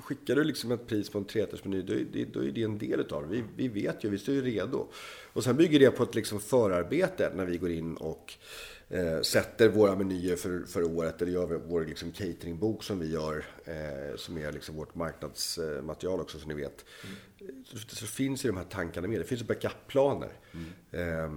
skickar 0.06 0.36
du 0.36 0.44
liksom 0.44 0.72
ett 0.72 0.88
pris 0.88 1.10
på 1.10 1.18
en 1.18 1.26
trerättersmeny, 1.26 1.82
då, 1.82 1.94
är, 1.94 2.26
då 2.34 2.44
är 2.44 2.52
det 2.52 2.63
en 2.63 2.78
del 2.78 3.00
utav 3.00 3.22
det. 3.22 3.28
Vi, 3.28 3.44
vi 3.56 3.68
vet 3.68 4.04
ju, 4.04 4.10
vi 4.10 4.18
står 4.18 4.36
ju 4.36 4.41
redo. 4.41 4.88
Och 5.34 5.44
sen 5.44 5.58
bygger 5.58 5.80
det 5.80 5.91
på 5.91 6.04
ett 6.04 6.15
liksom 6.15 6.39
förarbete 6.39 7.32
när 7.36 7.46
vi 7.46 7.58
går 7.58 7.72
in 7.72 7.98
och 7.98 8.34
eh, 8.89 9.21
sätter 9.21 9.69
våra 9.69 9.95
menyer 9.95 10.36
för, 10.36 10.65
för 10.65 10.84
året, 10.84 11.21
eller 11.21 11.32
gör 11.32 11.62
vår 11.67 11.86
liksom 11.86 12.12
cateringbok 12.12 12.84
som 12.84 13.00
vi 13.00 13.12
gör, 13.12 13.45
eh, 13.65 14.15
som 14.15 14.38
är 14.38 14.52
liksom 14.52 14.76
vårt 14.76 14.95
marknadsmaterial 14.95 16.19
också 16.19 16.39
som 16.39 16.50
ni 16.50 16.56
vet. 16.56 16.86
Mm. 17.04 17.15
Så, 17.65 17.78
så, 17.95 18.06
finns 18.06 18.45
ju 18.45 18.50
de 18.50 18.58
här 18.58 18.65
tankarna 18.65 19.08
med. 19.08 19.19
Det 19.19 19.24
finns 19.24 19.41
ju 19.41 19.45
backupplaner. 19.45 20.32
Mm. 20.52 20.65
Eh, 20.91 21.32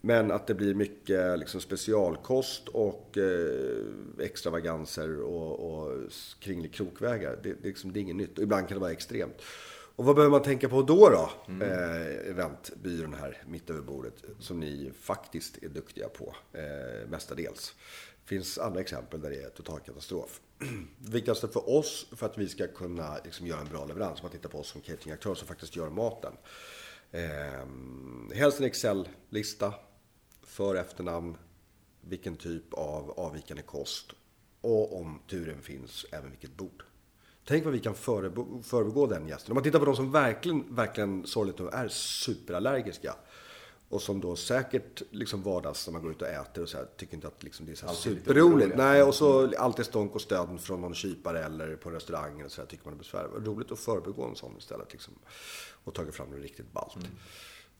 men 0.00 0.30
att 0.30 0.46
det 0.46 0.54
blir 0.54 0.74
mycket 0.74 1.38
liksom 1.38 1.60
specialkost 1.60 2.68
och 2.68 3.18
eh, 3.18 3.84
extravaganser 4.18 5.20
och, 5.20 5.60
och 5.60 6.10
kringlig 6.40 6.74
krokvägar, 6.74 7.38
det, 7.42 7.48
det, 7.62 7.68
liksom, 7.68 7.92
det 7.92 7.98
är 7.98 8.02
inget 8.02 8.16
nytt. 8.16 8.38
Och 8.38 8.44
ibland 8.44 8.68
kan 8.68 8.74
det 8.74 8.80
vara 8.80 8.92
extremt. 8.92 9.42
Och 9.96 10.04
vad 10.04 10.16
behöver 10.16 10.30
man 10.30 10.42
tänka 10.42 10.68
på 10.68 10.82
då 10.82 11.08
då? 11.08 11.30
Eh, 11.64 12.30
eventbyrån 12.30 13.14
här 13.14 13.42
mitt 13.46 13.70
över 13.70 13.80
bordet. 13.80 14.14
Som 14.38 14.60
ni 14.60 14.92
faktiskt 15.00 15.62
är 15.62 15.68
duktiga 15.68 16.08
på. 16.08 16.34
Eh, 16.52 17.08
mestadels. 17.08 17.74
Det 18.22 18.28
finns 18.28 18.58
andra 18.58 18.80
exempel 18.80 19.20
där 19.20 19.30
det 19.30 19.42
är 19.42 19.48
total 19.48 19.80
katastrof. 19.80 20.40
Det 20.98 21.10
viktigaste 21.12 21.48
för 21.48 21.70
oss 21.70 22.06
för 22.12 22.26
att 22.26 22.38
vi 22.38 22.48
ska 22.48 22.66
kunna 22.66 23.18
liksom, 23.24 23.46
göra 23.46 23.60
en 23.60 23.68
bra 23.68 23.84
leverans. 23.84 24.20
Om 24.20 24.24
man 24.24 24.32
tittar 24.32 24.48
på 24.48 24.58
oss 24.58 24.68
som 24.68 24.80
cateringaktör 24.80 25.34
som 25.34 25.48
faktiskt 25.48 25.76
gör 25.76 25.90
maten. 25.90 26.32
Eh, 27.10 28.36
helst 28.36 28.60
en 28.60 28.66
Excel-lista. 28.66 29.74
För 30.42 30.74
efternamn. 30.74 31.36
Vilken 32.00 32.36
typ 32.36 32.74
av 32.74 33.10
avvikande 33.10 33.62
kost. 33.62 34.12
Och 34.60 35.00
om 35.00 35.20
turen 35.28 35.62
finns, 35.62 36.06
även 36.12 36.30
vilket 36.30 36.56
bord. 36.56 36.84
Tänk 37.50 37.64
vad 37.64 37.72
vi 37.72 37.80
kan 37.80 37.94
förebå, 37.94 38.62
förbegå 38.62 39.06
den 39.06 39.28
gästen. 39.28 39.52
Om 39.52 39.54
man 39.54 39.64
tittar 39.64 39.78
på 39.78 39.84
de 39.84 39.96
som 39.96 40.12
verkligen, 40.12 40.74
verkligen 40.74 41.26
sorgligt 41.26 41.58
nog 41.58 41.74
är 41.74 41.88
superallergiska. 41.88 43.14
Och 43.88 44.02
som 44.02 44.20
då 44.20 44.36
säkert 44.36 45.02
liksom 45.10 45.42
vardags 45.42 45.86
när 45.86 45.92
man 45.92 46.02
går 46.02 46.10
ut 46.10 46.22
och 46.22 46.28
äter 46.28 46.62
och 46.62 46.68
så 46.68 46.78
här, 46.78 46.86
tycker 46.96 47.14
inte 47.14 47.26
att 47.26 47.42
liksom 47.42 47.66
det 47.66 47.72
är 47.72 47.76
så 47.76 47.88
superroligt. 47.88 48.76
Nej, 48.76 49.02
och 49.02 49.14
så 49.14 49.56
alltid 49.58 49.86
stånk 49.86 50.14
och 50.14 50.20
stöd 50.20 50.60
från 50.60 50.80
någon 50.80 50.94
kypare 50.94 51.44
eller 51.44 51.76
på 51.76 51.90
restaurangen 51.90 52.46
och 52.46 52.52
så 52.52 52.60
här, 52.60 52.68
tycker 52.68 52.84
man 52.84 52.94
är 52.94 52.98
besvärligt. 52.98 53.46
Roligt 53.46 53.72
att 53.72 53.78
förbegå 53.78 54.24
en 54.24 54.36
sån 54.36 54.56
istället 54.58 54.92
liksom. 54.92 55.14
Och 55.84 55.94
tagit 55.94 56.14
fram 56.14 56.30
det 56.30 56.36
riktigt 56.36 56.72
ballt. 56.72 56.96
Mm. 56.96 57.08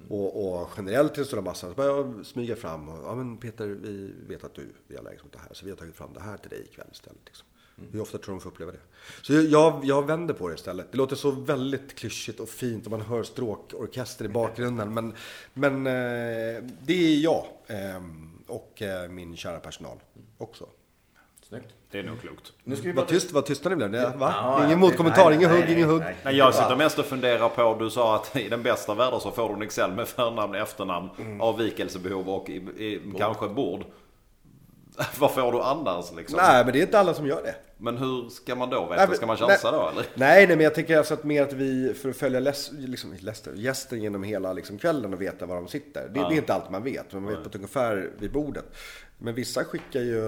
Och, 0.08 0.60
och 0.60 0.68
generellt 0.76 1.14
till 1.14 1.20
den 1.20 1.26
stora 1.26 1.42
massan 1.42 1.70
så 1.70 1.76
börjar 1.76 1.96
jag 1.96 2.26
smyga 2.26 2.56
fram 2.56 2.88
och, 2.88 3.04
ja 3.04 3.14
men 3.14 3.36
Peter, 3.36 3.66
vi 3.66 4.14
vet 4.28 4.44
att 4.44 4.54
du 4.54 4.72
är 4.88 4.98
allergisk 4.98 5.24
mot 5.24 5.32
det 5.32 5.38
här, 5.38 5.48
så 5.52 5.64
vi 5.64 5.70
har 5.70 5.78
tagit 5.78 5.94
fram 5.94 6.12
det 6.14 6.20
här 6.20 6.36
till 6.36 6.50
dig 6.50 6.62
ikväll 6.62 6.88
istället. 6.92 7.20
Liksom. 7.26 7.46
Mm. 7.80 7.92
Hur 7.92 8.00
ofta 8.00 8.18
tror 8.18 8.34
du 8.34 8.38
de 8.38 8.42
får 8.42 8.50
uppleva 8.50 8.72
det? 8.72 8.78
Så 9.22 9.32
jag- 9.32 9.84
jag, 9.84 10.06
vänder 10.06 10.34
på 10.34 10.48
det 10.48 10.54
istället. 10.54 10.92
Det 10.92 10.98
låter 10.98 11.16
så 11.16 11.30
väldigt 11.30 11.94
klyschigt 11.94 12.40
och 12.40 12.48
fint 12.48 12.84
och 12.84 12.90
man 12.90 13.00
hör 13.00 13.22
stråkorkester 13.22 14.24
i 14.24 14.28
bakgrunden. 14.28 14.94
Men, 14.94 15.14
men 15.54 15.86
eh, 15.86 16.62
det 16.82 16.92
är 16.94 17.20
jag 17.20 17.44
eh, 17.66 18.02
och 18.46 18.82
eh, 18.82 19.08
min 19.10 19.36
kära 19.36 19.58
personal 19.60 19.96
också. 20.38 20.66
Snyggt. 21.48 21.66
Det 21.90 21.98
är 21.98 22.02
nog 22.02 22.20
klokt. 22.20 22.52
Nu 22.64 22.76
ska 22.76 22.82
vi 22.84 22.92
Vad 22.92 22.96
prata... 23.06 23.14
tyst, 23.14 23.32
vad 23.32 23.46
tystnade 23.46 23.76
ni 23.76 23.88
blev? 23.88 24.16
Va? 24.16 24.34
Ja, 24.36 24.66
ingen 24.66 24.78
motkommentar, 24.80 25.32
ingen 25.32 25.50
hugg, 25.50 25.70
ingen 25.70 25.88
hugg. 25.88 26.00
nej. 26.00 26.16
Nej, 26.24 26.36
jag 26.36 26.54
sitter 26.54 26.76
mest 26.76 26.98
och 26.98 27.04
funderar 27.06 27.48
på, 27.48 27.76
du 27.84 27.90
sa 27.90 28.16
att 28.16 28.36
i 28.36 28.48
den 28.48 28.62
bästa 28.62 28.94
världen 28.94 29.20
så 29.20 29.30
får 29.30 29.48
du 29.48 29.54
en 29.54 29.62
Excel 29.62 29.92
med 29.92 30.08
förnamn, 30.08 30.54
efternamn, 30.54 31.08
Mm. 31.18 31.40
avvikelsebehov 31.40 32.28
och 32.28 32.48
i, 32.50 32.54
i, 32.56 33.00
kanske 33.18 33.48
bord. 33.48 33.84
Vad 35.18 35.34
får 35.34 35.52
du 35.52 35.60
annars 35.60 36.12
liksom? 36.16 36.36
Nej, 36.42 36.64
men 36.64 36.72
det 36.72 36.78
är 36.78 36.82
inte 36.82 36.98
alla 36.98 37.14
som 37.14 37.26
gör 37.26 37.42
det. 37.42 37.54
Men 37.82 37.96
hur 37.96 38.28
ska 38.28 38.54
man 38.54 38.70
då 38.70 38.80
Nej, 38.80 38.88
veta? 38.90 39.06
men- 39.06 39.16
Ska 39.16 39.26
man 39.26 39.36
chansa 39.36 39.70
då 39.72 39.88
eller? 39.92 40.06
Nej, 40.14 40.46
nej, 40.46 40.56
men 40.56 40.64
jag 40.64 40.74
tänker 40.74 40.98
alltså 40.98 41.14
att 41.14 41.24
mer 41.24 41.42
att 41.42 41.52
vi, 41.52 41.94
för 41.94 42.08
att 42.10 42.16
följa 42.16 42.40
läs, 42.40 42.70
liksom, 42.72 43.16
läster, 43.20 43.52
gästen 43.56 44.02
genom 44.02 44.22
hela 44.22 44.52
liksom, 44.52 44.78
kvällen 44.78 45.14
och 45.14 45.22
veta 45.22 45.46
var 45.46 45.56
de 45.56 45.68
sitter. 45.68 46.08
Det, 46.08 46.14
det 46.14 46.20
är 46.20 46.32
inte 46.32 46.54
allt 46.54 46.70
man 46.70 46.82
vet, 46.84 47.12
men 47.12 47.22
man 47.22 47.32
vet 47.32 47.42
på 47.42 47.48
ett 47.48 47.54
ungefär 47.54 48.10
vid 48.18 48.32
bordet. 48.32 48.64
Men 49.18 49.34
vissa 49.34 49.64
skickar 49.64 50.00
ju, 50.00 50.22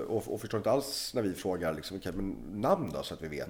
och, 0.00 0.34
och 0.34 0.40
förstår 0.40 0.58
inte 0.58 0.70
alls 0.70 1.12
när 1.14 1.22
vi 1.22 1.32
frågar 1.34 1.74
liksom, 1.74 1.96
okej, 1.96 2.12
men 2.14 2.36
namn 2.60 2.90
då 2.94 3.02
så 3.02 3.14
att 3.14 3.22
vi 3.22 3.28
vet. 3.28 3.48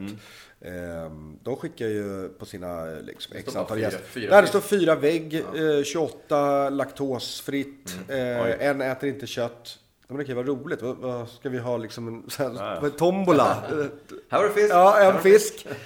Ehm, 0.61 1.39
de 1.43 1.57
skickar 1.57 1.87
ju 1.87 2.29
på 2.29 2.47
sina 2.47 2.85
liksom, 2.85 3.37
x 3.37 3.57
antal 3.57 3.77
fyra- 3.77 3.87
gäster. 3.87 4.05
fyra 4.05 4.31
Där 4.35 4.43
det 4.43 4.49
står 4.49 4.61
fyra 4.61 4.95
vägg, 4.95 5.35
eh, 5.35 5.83
28 5.85 6.71
laktosfritt, 6.71 7.97
eh, 8.09 8.67
en 8.67 8.81
äter 8.81 9.09
inte 9.09 9.27
kött. 9.27 9.79
Ja, 10.11 10.15
Men 10.15 10.23
okej, 10.25 10.35
vad 10.35 10.47
roligt. 10.47 10.83
Vad, 10.83 10.97
vad 10.97 11.29
ska 11.29 11.49
vi 11.49 11.59
ha 11.59 11.77
liksom 11.77 12.09
en 12.09 12.31
så 12.31 12.43
här, 12.43 12.91
tombola? 12.91 13.45
Här 14.29 14.39
var 14.39 14.49
det 14.49 14.55
fisk! 14.55 14.71
Ja, 14.71 15.01
en 15.01 15.19
fisk. 15.23 15.67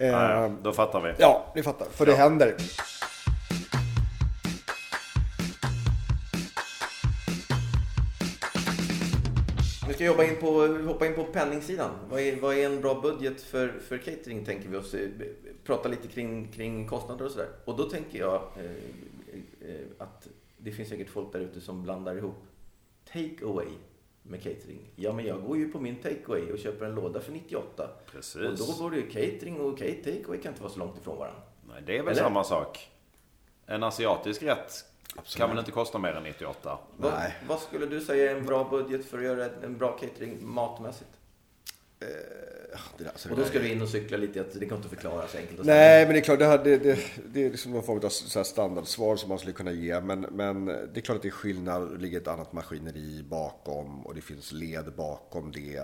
Eh, 0.00 0.50
då 0.62 0.72
fattar 0.72 1.00
vi. 1.00 1.14
Ja, 1.18 1.52
ni 1.54 1.62
fattar. 1.62 1.86
För 1.90 2.06
det 2.06 2.14
händer. 2.14 2.54
Vi 9.88 9.94
ska 9.94 10.04
jobba 10.04 10.24
in 10.24 10.36
på, 10.40 10.66
hoppa 10.66 11.06
in 11.06 11.14
på 11.14 11.24
penningsidan. 11.24 11.90
Vad 12.10 12.20
är, 12.20 12.40
vad 12.40 12.54
är 12.56 12.66
en 12.66 12.80
bra 12.80 13.00
budget 13.00 13.40
för, 13.42 13.68
för 13.88 13.98
catering 13.98 14.44
tänker 14.44 14.68
vi 14.68 14.76
oss. 14.76 14.94
eh, 14.94 15.08
Prata 15.64 15.88
lite 15.88 16.08
kring, 16.08 16.48
kring 16.52 16.88
kostnader 16.88 17.24
och 17.24 17.30
sådär. 17.30 17.48
Och 17.64 17.76
då 17.76 17.84
tänker 17.84 18.18
jag 18.18 18.34
eh, 18.34 19.70
eh, 19.70 19.80
att 19.98 20.28
det 20.58 20.70
finns 20.72 20.88
säkert 20.88 21.10
folk 21.10 21.32
där 21.32 21.40
ute 21.40 21.60
som 21.60 21.82
blandar 21.82 22.16
ihop 22.16 22.44
take 23.12 23.44
away 23.44 23.68
med 24.22 24.42
catering. 24.42 24.90
Ja, 24.96 25.12
men 25.12 25.24
jag 25.24 25.42
går 25.42 25.56
ju 25.56 25.68
på 25.68 25.80
min 25.80 25.96
take 25.96 26.24
away 26.26 26.52
och 26.52 26.58
köper 26.58 26.86
en 26.86 26.94
låda 26.94 27.20
för 27.20 27.32
98. 27.32 27.90
Precis. 28.12 28.36
Och 28.60 28.76
då 28.76 28.82
går 28.82 28.90
det 28.90 28.96
ju 28.96 29.06
catering 29.06 29.60
och 29.60 29.78
take 29.78 30.24
away 30.26 30.40
kan 30.40 30.52
inte 30.52 30.62
vara 30.62 30.72
så 30.72 30.78
långt 30.78 30.98
ifrån 30.98 31.18
varandra. 31.18 31.42
Nej, 31.68 31.82
det 31.86 31.98
är 31.98 32.02
väl 32.02 32.12
Eller? 32.12 32.22
samma 32.22 32.44
sak. 32.44 32.90
En 33.66 33.82
asiatisk 33.82 34.42
rätt 34.42 34.84
kan 35.36 35.50
väl 35.50 35.58
inte 35.58 35.70
kosta 35.70 35.98
mer 35.98 36.12
än 36.12 36.22
98? 36.22 36.78
Vad, 36.96 37.12
Nej. 37.12 37.36
vad 37.48 37.60
skulle 37.60 37.86
du 37.86 38.00
säga 38.00 38.30
är 38.30 38.36
en 38.36 38.46
bra 38.46 38.64
budget 38.70 39.04
för 39.06 39.18
att 39.18 39.24
göra 39.24 39.48
en 39.62 39.78
bra 39.78 39.98
catering 39.98 40.38
matmässigt? 40.40 41.10
Där, 41.98 43.06
alltså, 43.06 43.30
Och 43.30 43.36
då 43.36 43.44
ska 43.44 43.58
vi 43.58 43.72
in 43.72 43.82
och 43.82 43.88
cykla 43.88 44.16
lite, 44.16 44.40
att 44.40 44.60
det 44.60 44.66
kan 44.66 44.76
inte 44.76 44.88
förklaras 44.88 45.34
enkelt. 45.34 45.60
och 45.60 45.66
Nej, 45.66 46.04
men 46.04 46.14
det 46.14 46.20
är 46.20 46.22
klart, 46.22 46.38
det, 46.38 46.46
här, 46.46 46.64
det, 46.64 46.78
det, 46.78 46.98
det 47.32 47.44
är 47.44 47.50
liksom 47.50 47.72
någon 47.72 47.82
form 47.82 48.00
av 48.04 48.08
så 48.08 48.44
standardsvar 48.44 49.16
som 49.16 49.28
man 49.28 49.38
skulle 49.38 49.52
kunna 49.52 49.72
ge. 49.72 50.00
Men, 50.00 50.20
men 50.20 50.64
det 50.64 50.96
är 50.96 51.00
klart 51.00 51.16
att 51.16 51.22
det 51.22 51.28
är 51.28 51.30
skillnad, 51.30 51.90
det 51.90 51.98
ligger 52.02 52.20
ett 52.20 52.28
annat 52.28 52.52
maskineri 52.52 53.22
bakom 53.22 54.06
och 54.06 54.14
det 54.14 54.20
finns 54.20 54.52
led 54.52 54.92
bakom 54.96 55.52
det. 55.52 55.82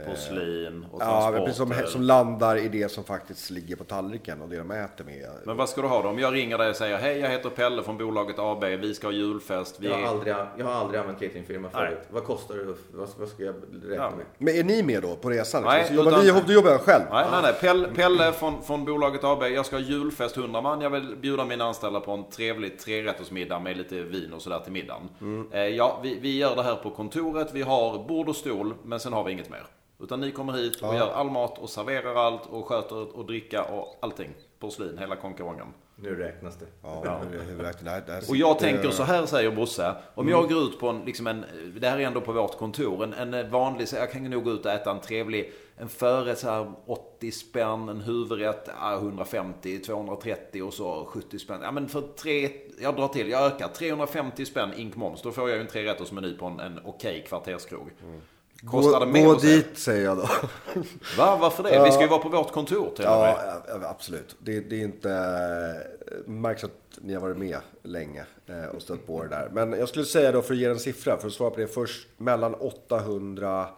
Och 0.00 0.06
porslin 0.06 0.86
och 0.92 1.02
Ja, 1.02 1.06
transporter. 1.06 1.40
precis 1.46 1.56
som, 1.56 1.92
som 1.92 2.02
landar 2.02 2.56
i 2.56 2.68
det 2.68 2.88
som 2.88 3.04
faktiskt 3.04 3.50
ligger 3.50 3.76
på 3.76 3.84
tallriken 3.84 4.42
och 4.42 4.48
det 4.48 4.56
de 4.56 4.70
äter 4.70 5.04
med. 5.04 5.30
Men 5.44 5.56
vad 5.56 5.68
ska 5.68 5.82
du 5.82 5.88
ha 5.88 6.02
då? 6.02 6.08
Om 6.08 6.18
jag 6.18 6.34
ringer 6.34 6.58
dig 6.58 6.70
och 6.70 6.76
säger 6.76 6.96
Hej, 6.98 7.18
jag 7.18 7.28
heter 7.30 7.50
Pelle 7.50 7.82
från 7.82 7.98
bolaget 7.98 8.38
AB. 8.38 8.64
Vi 8.64 8.94
ska 8.94 9.06
ha 9.06 9.12
julfest. 9.12 9.76
Vi 9.80 9.88
Jag 9.88 9.96
har 9.98 10.06
aldrig, 10.08 10.34
jag 10.58 10.64
har 10.66 10.72
aldrig 10.72 11.00
använt 11.00 11.20
cateringfirma 11.20 11.68
Nej. 11.74 11.86
förut. 11.86 11.98
Vad 12.10 12.24
kostar 12.24 12.54
det? 12.54 12.64
Vad, 12.92 13.08
vad 13.18 13.28
ska 13.28 13.42
jag 13.42 13.54
räkna 13.72 13.94
Ja. 13.94 14.10
med? 14.16 14.26
Men 14.38 14.54
är 14.56 14.64
ni 14.64 14.82
med 14.82 15.02
då 15.02 15.16
på 15.16 15.30
resan? 15.30 15.62
Liksom? 15.62 15.62
Nej, 15.64 15.84
så 15.88 15.94
jobbar 15.94 16.10
utan- 16.10 16.24
vi, 16.24 16.42
då 16.46 16.52
jobbar 16.52 16.70
jag 16.70 16.80
själv. 16.80 17.04
Nej, 17.12 17.26
nej, 17.30 17.40
nej. 17.42 17.52
Pelle, 17.60 17.88
Pelle 17.88 18.32
från, 18.32 18.62
från 18.62 18.84
bolaget 18.84 19.24
AB. 19.24 19.42
Jag 19.42 19.66
ska 19.66 19.76
ha 19.76 19.80
julfest 19.82 20.36
100 20.36 20.60
man. 20.60 20.80
Jag 20.80 20.90
vill 20.90 21.16
bjuda 21.16 21.44
mina 21.44 21.64
anställda 21.64 22.00
på 22.00 22.12
en 22.12 22.24
trevlig 22.30 22.78
trerättersmiddag 22.78 23.58
med 23.58 23.76
lite 23.76 23.94
vin 24.02 24.32
och 24.32 24.42
sådär 24.42 24.58
till 24.58 24.72
middagen. 24.72 25.08
Eh, 25.52 25.60
ja, 25.60 26.00
vi, 26.02 26.18
vi 26.20 26.38
gör 26.38 26.56
det 26.56 26.62
här 26.62 26.74
på 26.76 26.90
kontoret. 26.90 27.48
Vi 27.52 27.62
har 27.62 28.04
bord 28.08 28.28
och 28.28 28.36
stol, 28.36 28.74
men 28.84 29.00
sen 29.00 29.12
har 29.12 29.24
vi 29.24 29.32
inget 29.32 29.50
mer. 29.50 29.66
Utan 29.98 30.20
ni 30.20 30.32
kommer 30.32 30.52
hit 30.52 30.82
och 30.82 30.94
gör 30.94 31.12
all 31.12 31.30
mat 31.30 31.58
och 31.58 31.70
serverar 31.70 32.14
allt 32.14 32.46
och 32.46 32.66
sköter 32.66 33.16
och 33.16 33.26
dricka 33.26 33.64
och 33.64 33.96
allting. 34.00 34.30
Porslin, 34.58 34.98
hela 34.98 35.16
konkarongen. 35.16 35.66
Nu 35.96 36.14
räknas 36.14 36.56
det. 36.56 36.66
Ja. 36.82 37.00
Det 37.04 37.10
här, 37.10 38.02
det 38.06 38.28
Och 38.28 38.36
jag 38.36 38.58
tänker 38.58 38.90
så 38.90 39.02
här 39.02 39.26
säger 39.26 39.50
Bosse. 39.50 39.94
Om 40.14 40.28
jag 40.28 40.48
går 40.48 40.62
ut 40.62 40.80
på 40.80 40.88
en, 40.88 41.04
liksom 41.04 41.26
en, 41.26 41.44
det 41.76 41.88
här 41.88 41.98
är 41.98 42.06
ändå 42.06 42.20
på 42.20 42.32
vårt 42.32 42.58
kontor, 42.58 43.04
en, 43.04 43.34
en 43.34 43.50
vanlig, 43.50 43.88
jag 43.92 44.12
kan 44.12 44.24
nog 44.24 44.44
gå 44.44 44.50
ut 44.50 44.66
och 44.66 44.72
äta 44.72 44.90
en 44.90 45.00
trevlig, 45.00 45.52
en 45.76 45.88
förrätt 45.88 46.38
så 46.38 46.50
här 46.50 46.72
80 46.86 47.30
spänn, 47.30 47.88
en 47.88 48.00
huvudrätt 48.00 48.68
ja, 48.80 48.94
150, 48.94 49.78
230 49.78 50.62
och 50.62 50.74
så 50.74 51.04
70 51.04 51.38
spänn. 51.38 51.60
Ja 51.62 51.70
men 51.72 51.88
för 51.88 52.00
tre, 52.00 52.50
jag 52.80 52.96
drar 52.96 53.08
till, 53.08 53.28
jag 53.28 53.46
ökar, 53.46 53.68
350 53.68 54.44
spänn 54.44 54.70
ink 54.76 54.96
moms. 54.96 55.22
Då 55.22 55.32
får 55.32 55.48
jag 55.48 55.56
ju 55.56 55.62
en 55.62 55.68
trerättersmeny 55.68 56.36
på 56.36 56.46
en, 56.46 56.60
en 56.60 56.80
okej 56.84 57.24
kvarterskrog. 57.28 57.90
Kostar 57.90 58.33
det 58.60 58.66
Gå, 58.66 59.06
mer 59.06 59.24
gå 59.26 59.34
dit 59.34 59.78
säger 59.78 60.04
jag 60.04 60.16
då. 60.16 60.22
Va? 61.18 61.38
Varför 61.40 61.62
det? 61.62 61.84
Vi 61.84 61.92
ska 61.92 62.02
ju 62.02 62.08
vara 62.08 62.20
på 62.20 62.28
vårt 62.28 62.52
kontor 62.52 62.90
till. 62.96 63.04
Ja, 63.04 63.62
ja, 63.68 63.88
absolut. 63.88 64.36
Det, 64.38 64.60
det 64.60 64.76
är 64.76 64.84
inte... 64.84 65.08
Det 65.08 66.30
märks 66.30 66.64
att 66.64 66.70
ni 67.00 67.14
har 67.14 67.20
varit 67.20 67.36
med 67.36 67.58
länge 67.82 68.24
eh, 68.46 68.64
och 68.64 68.82
stött 68.82 69.06
på 69.06 69.22
det 69.22 69.28
där. 69.28 69.50
Men 69.52 69.72
jag 69.72 69.88
skulle 69.88 70.04
säga 70.04 70.32
då, 70.32 70.42
för 70.42 70.54
att 70.54 70.60
ge 70.60 70.66
en 70.66 70.78
siffra, 70.78 71.18
för 71.18 71.26
att 71.26 71.32
svara 71.32 71.50
på 71.50 71.60
det 71.60 71.66
först, 71.66 72.08
mellan 72.16 72.54
800 72.54 73.68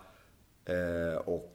eh, 0.65 1.19
och... 1.25 1.53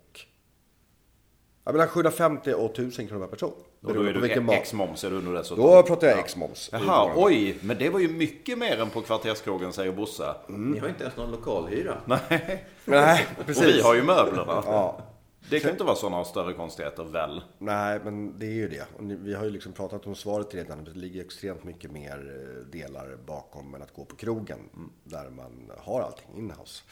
Ja, 1.63 1.71
mellan 1.71 1.87
750 1.87 2.53
och 2.53 2.71
1000 2.71 3.07
kronor 3.07 3.27
per 3.27 3.31
person. 3.31 3.53
Och 3.83 3.93
då 3.93 4.01
är 4.01 4.13
du 4.13 4.41
mat. 4.41 4.55
ex-moms, 4.55 5.03
är 5.03 5.09
du 5.09 5.21
nu 5.21 5.33
dessutom? 5.33 5.65
Då 5.65 5.83
pratar 5.83 6.07
jag 6.07 6.19
ex-moms. 6.19 6.69
Jaha, 6.71 7.11
oj, 7.15 7.57
men 7.61 7.77
det 7.77 7.89
var 7.89 7.99
ju 7.99 8.07
mycket 8.07 8.57
mer 8.57 8.81
än 8.81 8.89
på 8.89 9.01
kvarterskrogen 9.01 9.73
säger 9.73 9.91
Bosse. 9.91 10.35
Ni 10.47 10.79
har 10.79 10.87
inte 10.89 11.03
ens 11.03 11.17
någon 11.17 11.31
lokalhyra. 11.31 11.97
Nej, 12.05 12.65
Nej, 12.85 13.27
och 13.39 13.45
precis. 13.45 13.65
vi 13.65 13.81
har 13.81 13.95
ju 13.95 14.03
möblerna. 14.03 14.63
Ja. 14.65 15.01
Det 15.49 15.59
kan 15.59 15.67
ju 15.67 15.71
inte 15.71 15.83
vara 15.83 15.95
sådana 15.95 16.23
större 16.23 16.53
konstigheter 16.53 17.03
väl? 17.03 17.41
Nej, 17.57 17.99
men 18.03 18.39
det 18.39 18.45
är 18.45 18.51
ju 18.51 18.67
det. 18.67 18.85
Och 18.97 19.11
vi 19.25 19.33
har 19.33 19.43
ju 19.43 19.49
liksom 19.49 19.73
pratat 19.73 20.07
om 20.07 20.15
svaret 20.15 20.53
redan. 20.55 20.83
Det 20.83 20.91
ligger 20.91 21.21
extremt 21.21 21.63
mycket 21.63 21.91
mer 21.91 22.17
eh, 22.17 22.65
delar 22.71 23.17
bakom 23.25 23.75
än 23.75 23.81
att 23.81 23.93
gå 23.93 24.05
på 24.05 24.15
krogen. 24.15 24.59
Där 25.03 25.29
man 25.29 25.71
har 25.77 26.01
allting 26.01 26.37
inhouse. 26.37 26.83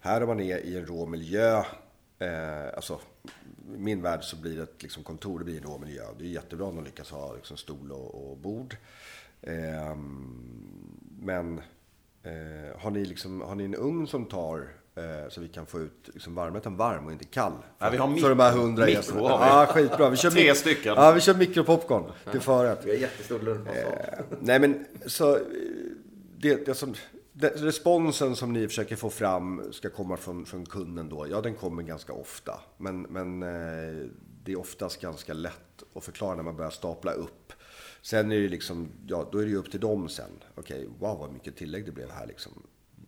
Här 0.00 0.20
är 0.20 0.26
man 0.26 0.40
är 0.40 0.58
i 0.58 0.76
en 0.76 0.86
rå 0.86 1.06
miljö. 1.06 1.56
Eh, 2.18 2.74
alltså, 2.76 3.00
i 3.74 3.78
min 3.78 4.02
värld 4.02 4.24
så 4.24 4.36
blir 4.36 4.56
det 4.56 4.62
ett 4.62 4.82
liksom, 4.82 5.02
kontor, 5.02 5.38
det 5.38 5.44
blir 5.44 5.56
en 5.56 5.62
rå 5.62 5.78
miljö. 5.78 6.02
Det 6.18 6.24
är 6.24 6.28
jättebra 6.28 6.66
om 6.66 6.76
de 6.76 6.84
lyckas 6.84 7.10
ha 7.10 7.34
liksom, 7.34 7.56
stol 7.56 7.92
och, 7.92 8.30
och 8.30 8.36
bord. 8.36 8.76
Eh, 9.42 9.96
men 11.20 11.58
eh, 12.22 12.78
har, 12.78 12.90
ni 12.90 13.04
liksom, 13.04 13.40
har 13.40 13.54
ni 13.54 13.64
en 13.64 13.74
ugn 13.74 14.06
som 14.06 14.24
tar 14.24 14.68
Eh, 14.98 15.28
så 15.28 15.40
vi 15.40 15.48
kan 15.48 15.66
få 15.66 15.80
ut 15.80 16.10
liksom 16.14 16.34
varmrätten 16.34 16.76
varm 16.76 17.06
och 17.06 17.12
inte 17.12 17.24
kall. 17.24 17.52
Ja, 17.78 17.90
vi 17.90 17.96
har 17.96 18.16
för 18.16 18.28
de 18.28 18.40
här 18.40 18.52
hundra 18.52 18.84
mikro 18.84 18.96
gästerna. 18.96 19.20
har 19.20 19.38
vi. 19.38 19.44
Ja, 19.44 19.66
skitbra. 19.66 20.10
Vi 20.10 20.16
kör 20.16 20.30
Tre 20.30 20.54
stycken. 20.54 20.94
Ja, 20.96 21.12
vi 21.12 21.20
kör 21.20 21.34
mikropopcorn 21.34 22.04
till 22.30 22.40
förrätt. 22.40 22.80
Vi 22.84 22.90
har 22.90 22.96
jättestor 22.98 23.38
lunchmatsal. 23.38 23.82
Eh, 23.82 24.24
nej 24.40 24.60
men 24.60 24.84
så 25.06 25.34
eh, 25.34 25.42
det, 26.38 26.66
det 26.66 26.74
som, 26.74 26.94
responsen 27.40 28.36
som 28.36 28.52
ni 28.52 28.68
försöker 28.68 28.96
få 28.96 29.10
fram 29.10 29.72
ska 29.72 29.90
komma 29.90 30.16
från, 30.16 30.46
från 30.46 30.66
kunden 30.66 31.08
då. 31.08 31.26
Ja, 31.30 31.40
den 31.40 31.54
kommer 31.54 31.82
ganska 31.82 32.12
ofta. 32.12 32.60
Men, 32.76 33.02
men 33.02 33.42
eh, 33.42 34.06
det 34.44 34.52
är 34.52 34.58
oftast 34.58 35.00
ganska 35.00 35.32
lätt 35.34 35.82
att 35.94 36.04
förklara 36.04 36.34
när 36.34 36.42
man 36.42 36.56
börjar 36.56 36.70
stapla 36.70 37.12
upp. 37.12 37.52
Sen 38.02 38.32
är 38.32 38.40
det 38.40 38.48
liksom, 38.48 38.88
ja 39.06 39.28
då 39.32 39.38
är 39.38 39.44
det 39.44 39.50
ju 39.50 39.56
upp 39.56 39.70
till 39.70 39.80
dem 39.80 40.08
sen. 40.08 40.30
Okej, 40.54 40.88
wow 40.98 41.18
vad 41.18 41.32
mycket 41.32 41.56
tillägg 41.56 41.86
det 41.86 41.92
blev 41.92 42.10
här 42.10 42.26
liksom. 42.26 42.52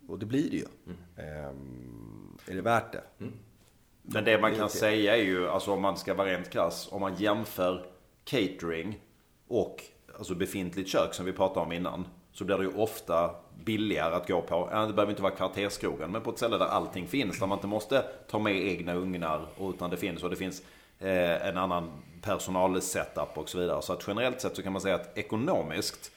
Och 0.08 0.18
det 0.18 0.26
blir 0.26 0.50
det 0.50 0.56
ju. 0.56 0.66
Ehm, 1.16 2.38
är 2.46 2.54
det 2.54 2.62
värt 2.62 2.92
det? 2.92 3.02
Men 4.02 4.24
det 4.24 4.40
man 4.40 4.54
kan 4.54 4.70
säga 4.70 5.16
är 5.16 5.22
ju, 5.22 5.48
alltså 5.48 5.72
om 5.72 5.82
man 5.82 5.96
ska 5.96 6.14
vara 6.14 6.28
rent 6.28 6.50
krass, 6.50 6.88
om 6.90 7.00
man 7.00 7.16
jämför 7.16 7.86
catering 8.24 9.00
och 9.48 9.82
alltså 10.18 10.34
befintligt 10.34 10.88
kök 10.88 11.14
som 11.14 11.26
vi 11.26 11.32
pratade 11.32 11.66
om 11.66 11.72
innan. 11.72 12.06
Så 12.32 12.44
blir 12.44 12.56
det 12.56 12.64
ju 12.64 12.74
ofta 12.74 13.34
billigare 13.64 14.14
att 14.14 14.28
gå 14.28 14.42
på, 14.42 14.68
det 14.86 14.92
behöver 14.92 15.10
inte 15.10 15.22
vara 15.22 15.32
kvarterskrogen, 15.32 16.10
men 16.10 16.22
på 16.22 16.30
ett 16.30 16.36
ställe 16.36 16.58
där 16.58 16.66
allting 16.66 17.08
finns. 17.08 17.38
Där 17.38 17.46
man 17.46 17.58
inte 17.58 17.66
måste 17.66 18.04
ta 18.30 18.38
med 18.38 18.56
egna 18.56 18.94
ugnar, 18.94 19.46
utan 19.60 19.90
det 19.90 19.96
finns. 19.96 20.22
Och 20.22 20.30
det 20.30 20.36
finns 20.36 20.62
eh, 20.98 21.46
en 21.48 21.56
annan 21.56 21.90
personalsetup 22.22 23.38
och 23.38 23.48
så 23.48 23.58
vidare. 23.58 23.82
Så 23.82 23.92
att 23.92 24.04
generellt 24.06 24.40
sett 24.40 24.56
så 24.56 24.62
kan 24.62 24.72
man 24.72 24.82
säga 24.82 24.94
att 24.94 25.18
ekonomiskt 25.18 26.12